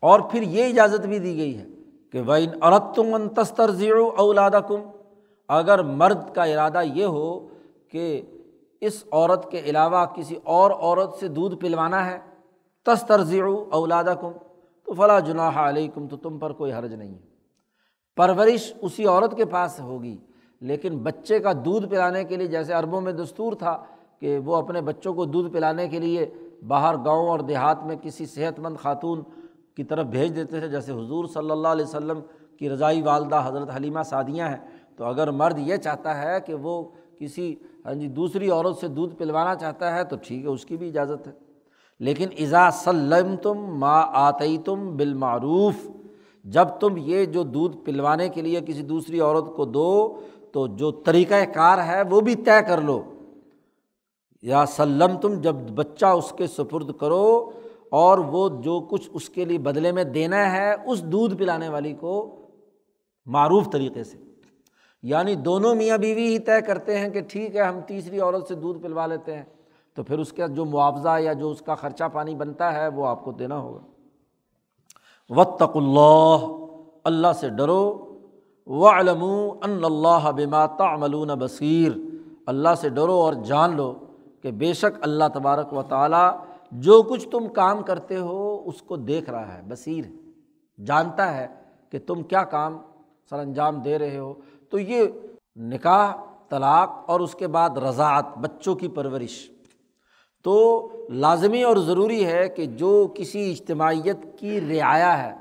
اور 0.00 0.20
پھر 0.20 0.42
یہ 0.42 0.64
اجازت 0.64 1.06
بھی 1.06 1.18
دی 1.18 1.36
گئی 1.36 1.58
ہے 1.58 1.66
کہ 2.12 2.20
وہ 2.20 2.34
ان 2.34 2.62
عورت 2.62 2.94
تم 2.94 3.14
ان 3.14 3.28
تستر 3.28 3.70
زیرو 3.70 4.10
اولادہ 4.18 4.60
کم 4.68 4.80
اگر 5.48 5.82
مرد 5.82 6.34
کا 6.34 6.44
ارادہ 6.44 6.82
یہ 6.84 7.04
ہو 7.04 7.48
کہ 7.88 8.22
اس 8.80 9.04
عورت 9.12 9.50
کے 9.50 9.58
علاوہ 9.58 10.04
کسی 10.14 10.36
اور 10.44 10.70
عورت 10.70 11.14
سے 11.20 11.28
دودھ 11.28 11.54
پلوانا 11.56 12.06
ہے 12.06 12.18
تستر 12.86 13.22
زیرو 13.22 13.64
اولادہ 13.70 14.14
کم 14.20 14.32
تو 14.84 14.94
فلاں 14.94 15.20
جناح 15.20 15.68
علیہ 15.68 15.88
کم 15.94 16.06
تو 16.08 16.16
تم 16.16 16.38
پر 16.38 16.52
کوئی 16.52 16.72
حرج 16.72 16.94
نہیں 16.94 17.14
ہے۔ 17.14 17.28
پرورش 18.16 18.72
اسی 18.82 19.06
عورت 19.06 19.36
کے 19.36 19.44
پاس 19.44 19.80
ہوگی، 19.80 20.16
لیکن 20.60 20.98
بچے 20.98 21.38
کا 21.38 21.52
دودھ 21.64 21.86
پلانے 21.86 22.24
کے 22.24 22.36
لیے 22.36 22.46
جیسے 22.46 22.72
عربوں 22.72 23.00
میں 23.00 23.12
دستور 23.12 23.52
تھا 23.52 23.82
کہ 24.20 24.38
وہ 24.38 24.56
اپنے 24.56 24.80
بچوں 24.80 25.14
کو 25.14 25.24
دودھ 25.24 25.52
پلانے 25.52 25.88
کے 25.88 25.98
لیے 25.98 26.26
باہر 26.68 26.94
گاؤں 27.04 27.28
اور 27.28 27.40
دیہات 27.40 27.84
میں 27.84 27.96
کسی 28.02 28.26
صحت 28.26 28.58
مند 28.58 28.76
خاتون 28.76 29.22
کی 29.80 29.84
طرف 29.84 30.06
بھیج 30.06 30.36
دیتے 30.36 30.60
تھے، 30.60 30.68
جیسے 30.68 30.92
حضور 30.92 31.24
صلی 31.24 31.50
اللہ 31.50 31.68
علیہ 31.68 31.84
وسلم 31.84 32.20
کی 32.58 32.70
رضائی 32.70 33.02
والدہ 33.02 33.42
حضرت 33.46 33.70
حلیمہ 33.76 34.02
سعدیاں 34.02 34.48
ہیں۔ 34.48 34.56
تو 34.96 35.04
اگر 35.04 35.30
مرد 35.30 35.58
یہ 35.58 35.76
چاہتا 35.76 36.22
ہے 36.22 36.38
کہ 36.46 36.54
وہ 36.54 36.84
کسی 37.18 37.54
ہاں 37.86 37.94
جی 37.94 38.08
دوسری 38.08 38.50
عورت 38.50 38.76
سے 38.76 38.88
دودھ 38.88 39.14
پلوانا 39.14 39.54
چاہتا 39.54 39.94
ہے 39.94 40.04
تو 40.04 40.16
ٹھیک 40.22 40.44
ہے، 40.44 40.48
اس 40.48 40.64
کی 40.64 40.76
بھی 40.76 40.88
اجازت 40.88 41.26
ہے۔ 41.26 41.32
لیکن 42.00 42.28
ازا 42.38 42.70
سلم 42.70 43.36
تم 43.36 43.58
ما 43.58 44.00
آتی 44.00 44.58
تم 44.58 44.96
بالمعروف، 44.96 45.74
جب 46.44 46.68
تم 46.80 46.94
یہ 46.96 47.24
جو 47.24 47.42
دودھ 47.42 47.76
پلوانے 47.76 48.28
کے 48.28 48.42
لیے 48.42 48.60
کسی 48.60 48.82
دوسری 48.82 49.20
عورت 49.20 49.56
کو 49.56 49.64
دو، 49.64 50.20
تو 50.52 50.66
جو 50.66 50.90
طریقۂ 50.90 51.54
کار 51.54 51.78
ہے 51.78 52.02
وہ 52.10 52.20
بھی 52.20 52.34
طے 52.34 52.62
کر 52.68 52.80
لو۔ 52.80 53.02
یا 54.42 54.66
سلم 54.66 55.18
تم 55.18 55.34
جب 55.40 55.54
بچہ 55.54 56.06
اس 56.06 56.32
کے 56.36 56.46
سپرد 56.46 56.90
کرو 57.00 57.50
اور 57.90 58.18
وہ 58.18 58.48
جو 58.62 58.80
کچھ 58.80 59.10
اس 59.12 59.28
کے 59.28 59.44
لیے 59.44 59.58
بدلے 59.58 59.92
میں 59.92 60.04
دینا 60.04 60.52
ہے، 60.52 60.74
اس 60.86 61.02
دودھ 61.02 61.36
پلانے 61.36 61.68
والی 61.68 61.92
کو 61.92 62.36
معروف 63.26 63.70
طریقے 63.72 64.04
سے۔ 64.04 64.18
یعنی 65.02 65.34
دونوں 65.34 65.74
میاں 65.74 65.98
بیوی 65.98 66.28
ہی 66.28 66.38
طے 66.38 66.60
کرتے 66.60 66.98
ہیں 66.98 67.08
کہ 67.08 67.20
ٹھیک 67.20 67.56
ہے، 67.56 67.62
ہم 67.62 67.80
تیسری 67.80 68.20
عورت 68.20 68.48
سے 68.48 68.54
دودھ 68.54 68.82
پلوا 68.82 69.06
لیتے 69.06 69.36
ہیں۔ 69.36 69.44
تو 69.94 70.02
پھر 70.02 70.18
اس 70.18 70.32
کا 70.32 70.46
جو 70.46 70.64
معاوضہ 70.64 71.18
یا 71.20 71.32
جو 71.32 71.50
اس 71.50 71.60
کا 71.60 71.74
خرچہ 71.74 72.04
پانی 72.12 72.34
بنتا 72.34 72.72
ہے، 72.72 72.88
وہ 72.88 73.06
آپ 73.06 73.24
کو 73.24 73.32
دینا 73.32 73.58
ہوگا۔ 73.58 73.80
وطق 75.28 75.76
اللہ 75.76 76.36
اللہ 77.04 77.32
سے 77.32 77.48
ڈرو۔ 77.48 78.06
و 78.66 78.88
علم 78.88 79.24
ان 79.62 79.84
اللہ 79.84 80.30
بما 80.36 80.66
تعملون 80.66 81.28
بصیر 81.28 81.92
اللہ 82.46 82.74
سے 82.76 82.88
ڈرو 82.88 83.12
اور 83.12 83.32
جان 83.32 83.76
لو 83.76 83.94
کہ 84.42 84.50
بے 84.50 84.72
شک 84.72 84.98
اللہ 85.00 85.24
تبارک 85.34 85.72
و 85.72 85.82
تعالیٰ 85.82 86.30
جو 86.72 87.02
کچھ 87.02 87.28
تم 87.28 87.48
کام 87.48 87.82
کرتے 87.82 88.16
ہو 88.16 88.62
اس 88.66 88.82
کو 88.82 88.96
دیکھ 88.96 89.30
رہا 89.30 89.54
ہے، 89.54 89.62
بصیر، 89.68 90.04
جانتا 90.86 91.36
ہے 91.36 91.46
کہ 91.90 91.98
تم 92.06 92.22
کیا 92.22 92.42
کام 92.42 92.78
سر 93.30 93.38
انجام 93.38 93.80
دے 93.80 93.98
رہے 93.98 94.18
ہو۔ 94.18 94.34
تو 94.70 94.78
یہ 94.78 95.04
نکاح، 95.56 96.12
طلاق 96.48 97.04
اور 97.06 97.20
اس 97.20 97.34
کے 97.34 97.46
بعد 97.46 97.70
رضاعت، 97.70 98.38
بچوں 98.38 98.74
کی 98.74 98.88
پرورش۔ 98.88 99.50
تو 100.42 100.88
لازمی 101.08 101.62
اور 101.62 101.76
ضروری 101.76 102.26
ہے 102.26 102.48
کہ 102.48 102.66
جو 102.66 103.08
کسی 103.14 103.50
اجتماعیت 103.50 104.38
کی 104.38 104.60
رعایا 104.60 105.22
ہے، 105.22 105.34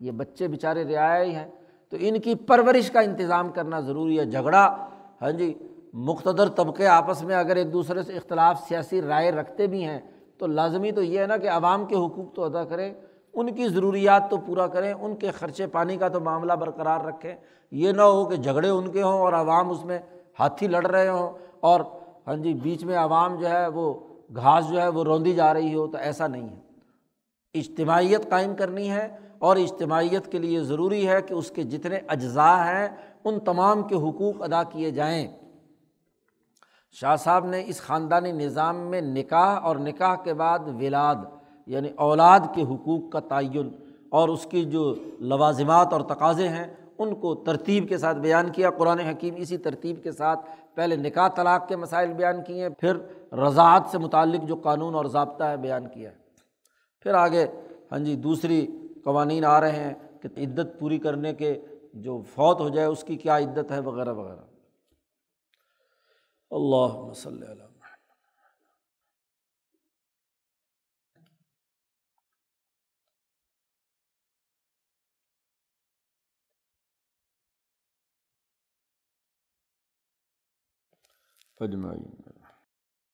یہ 0.00 0.10
بچے 0.10 0.48
بیچارے 0.48 0.84
رعایا 0.84 1.24
ہی 1.24 1.34
ہیں، 1.34 1.50
تو 1.88 1.96
ان 2.00 2.20
کی 2.20 2.34
پرورش 2.34 2.90
کا 2.90 3.00
انتظام 3.00 3.48
کرنا 3.48 3.80
ضروری 3.80 4.18
ہے۔ 4.18 4.24
جھگڑا 4.24 4.88
ہاں 5.22 5.30
جی 5.30 5.54
مقتدر 5.92 6.48
طبقے 6.48 6.86
آپس 6.86 7.22
میں 7.22 7.36
اگر 7.36 7.56
ایک 7.56 7.72
دوسرے 7.72 8.02
سے 8.02 8.12
اختلاف، 8.12 8.68
سیاسی 8.68 9.02
رائے 9.02 9.30
رکھتے 9.30 9.66
بھی 9.66 9.84
ہیں 9.84 10.00
تو 10.38 10.46
لازمی 10.46 10.92
تو 10.92 11.02
یہ 11.02 11.20
ہے 11.20 11.26
نا 11.26 11.36
کہ 11.36 11.50
عوام 11.50 11.84
کے 11.84 11.94
حقوق 11.94 12.34
تو 12.34 12.44
ادا 12.44 12.64
کریں، 12.64 12.94
ان 13.34 13.54
کی 13.54 13.68
ضروریات 13.68 14.30
تو 14.30 14.36
پورا 14.36 14.66
کریں، 14.66 14.92
ان 14.92 15.16
کے 15.16 15.30
خرچے 15.30 15.66
پانی 15.66 15.96
کا 15.96 16.08
تو 16.08 16.20
معاملہ 16.20 16.52
برقرار 16.52 17.00
رکھیں۔ 17.00 17.34
یہ 17.70 17.92
نہ 17.92 18.02
ہو 18.02 18.24
کہ 18.24 18.36
جھگڑے 18.36 18.68
ان 18.68 18.90
کے 18.90 19.02
ہوں 19.02 19.18
اور 19.18 19.32
عوام 19.32 19.70
اس 19.70 19.84
میں 19.84 19.98
ہاتھی 20.40 20.66
لڑ 20.66 20.86
رہے 20.86 21.08
ہوں 21.08 21.32
اور 21.60 21.80
ہاں 22.26 22.36
جی 22.36 22.54
بیچ 22.54 22.84
میں 22.84 22.96
عوام 22.96 23.36
جو 23.36 23.48
ہے 23.48 23.66
وہ 23.66 23.94
گھاس 24.36 24.68
جو 24.68 24.82
ہے 24.82 24.88
وہ 24.88 25.04
روندی 25.04 25.34
جا 25.34 25.54
رہی 25.54 25.74
ہو، 25.74 25.86
تو 25.86 25.98
ایسا 25.98 26.26
نہیں 26.26 26.48
ہے۔ 26.48 26.60
اجتماعیت 27.54 28.30
قائم 28.30 28.54
کرنی 28.54 28.90
ہے 28.90 29.08
اور 29.38 29.56
اجتماعیت 29.56 30.32
کے 30.32 30.38
لیے 30.38 30.60
ضروری 30.60 31.08
ہے 31.08 31.22
کہ 31.22 31.34
اس 31.34 31.50
کے 31.50 31.62
جتنے 31.62 31.98
اجزاء 32.08 32.64
ہیں، 32.64 32.88
ان 33.24 33.40
تمام 33.40 33.82
کے 33.82 33.94
حقوق 33.94 34.42
ادا 34.42 34.62
کیے 34.62 34.90
جائیں۔ 34.90 35.45
شاہ 36.90 37.16
صاحب 37.16 37.46
نے 37.46 37.62
اس 37.66 37.80
خاندانی 37.80 38.32
نظام 38.32 38.76
میں 38.76 39.00
نکاح 39.00 39.60
اور 39.60 39.76
نکاح 39.76 40.14
کے 40.14 40.34
بعد 40.34 40.58
ولاد 40.58 41.16
یعنی 41.66 41.88
اولاد 41.96 42.40
کے 42.54 42.62
حقوق 42.62 43.12
کا 43.12 43.20
تعین 43.20 43.70
اور 44.10 44.28
اس 44.28 44.46
کی 44.50 44.64
جو 44.64 44.94
لوازمات 45.20 45.92
اور 45.92 46.00
تقاضے 46.00 46.48
ہیں، 46.48 46.74
ان 46.98 47.14
کو 47.14 47.34
ترتیب 47.34 47.88
کے 47.88 47.98
ساتھ 47.98 48.18
بیان 48.18 48.50
کیا۔ 48.50 48.70
قرآن 48.70 49.00
حکیم 49.00 49.34
اسی 49.36 49.56
ترتیب 49.56 50.02
کے 50.02 50.12
ساتھ 50.12 50.40
پہلے 50.74 50.96
نکاح 50.96 51.28
طلاق 51.28 51.68
کے 51.68 51.76
مسائل 51.76 52.12
بیان 52.12 52.42
کیے، 52.42 52.68
پھر 52.68 52.96
رضاعت 53.32 53.82
سے 53.90 53.98
متعلق 53.98 54.48
جو 54.48 54.56
قانون 54.56 54.94
اور 54.94 55.04
ضابطہ 55.04 55.44
ہے 55.44 55.56
بیان 55.56 55.88
کیا۔ 55.88 56.10
ہے 56.10 56.16
پھر 57.00 57.14
آگے 57.14 57.46
ہاں 57.92 57.98
جی 57.98 58.16
دوسری 58.16 58.66
قوانین 59.04 59.44
آ 59.44 59.60
رہے 59.60 59.72
ہیں 59.72 59.94
کہ 60.22 60.28
عدت 60.36 60.78
پوری 60.78 60.98
کرنے 60.98 61.34
کے 61.34 61.60
جو 61.94 62.22
فوت 62.34 62.60
ہو 62.60 62.68
جائے، 62.68 62.86
اس 62.86 63.04
کی 63.04 63.16
کیا 63.16 63.38
عدت 63.38 63.72
ہے، 63.72 63.80
وغیرہ 63.80 64.12
وغیرہ۔ 64.12 64.55
اللہ 66.50 66.96
وسلم 67.10 67.74
فجمعین 81.60 82.25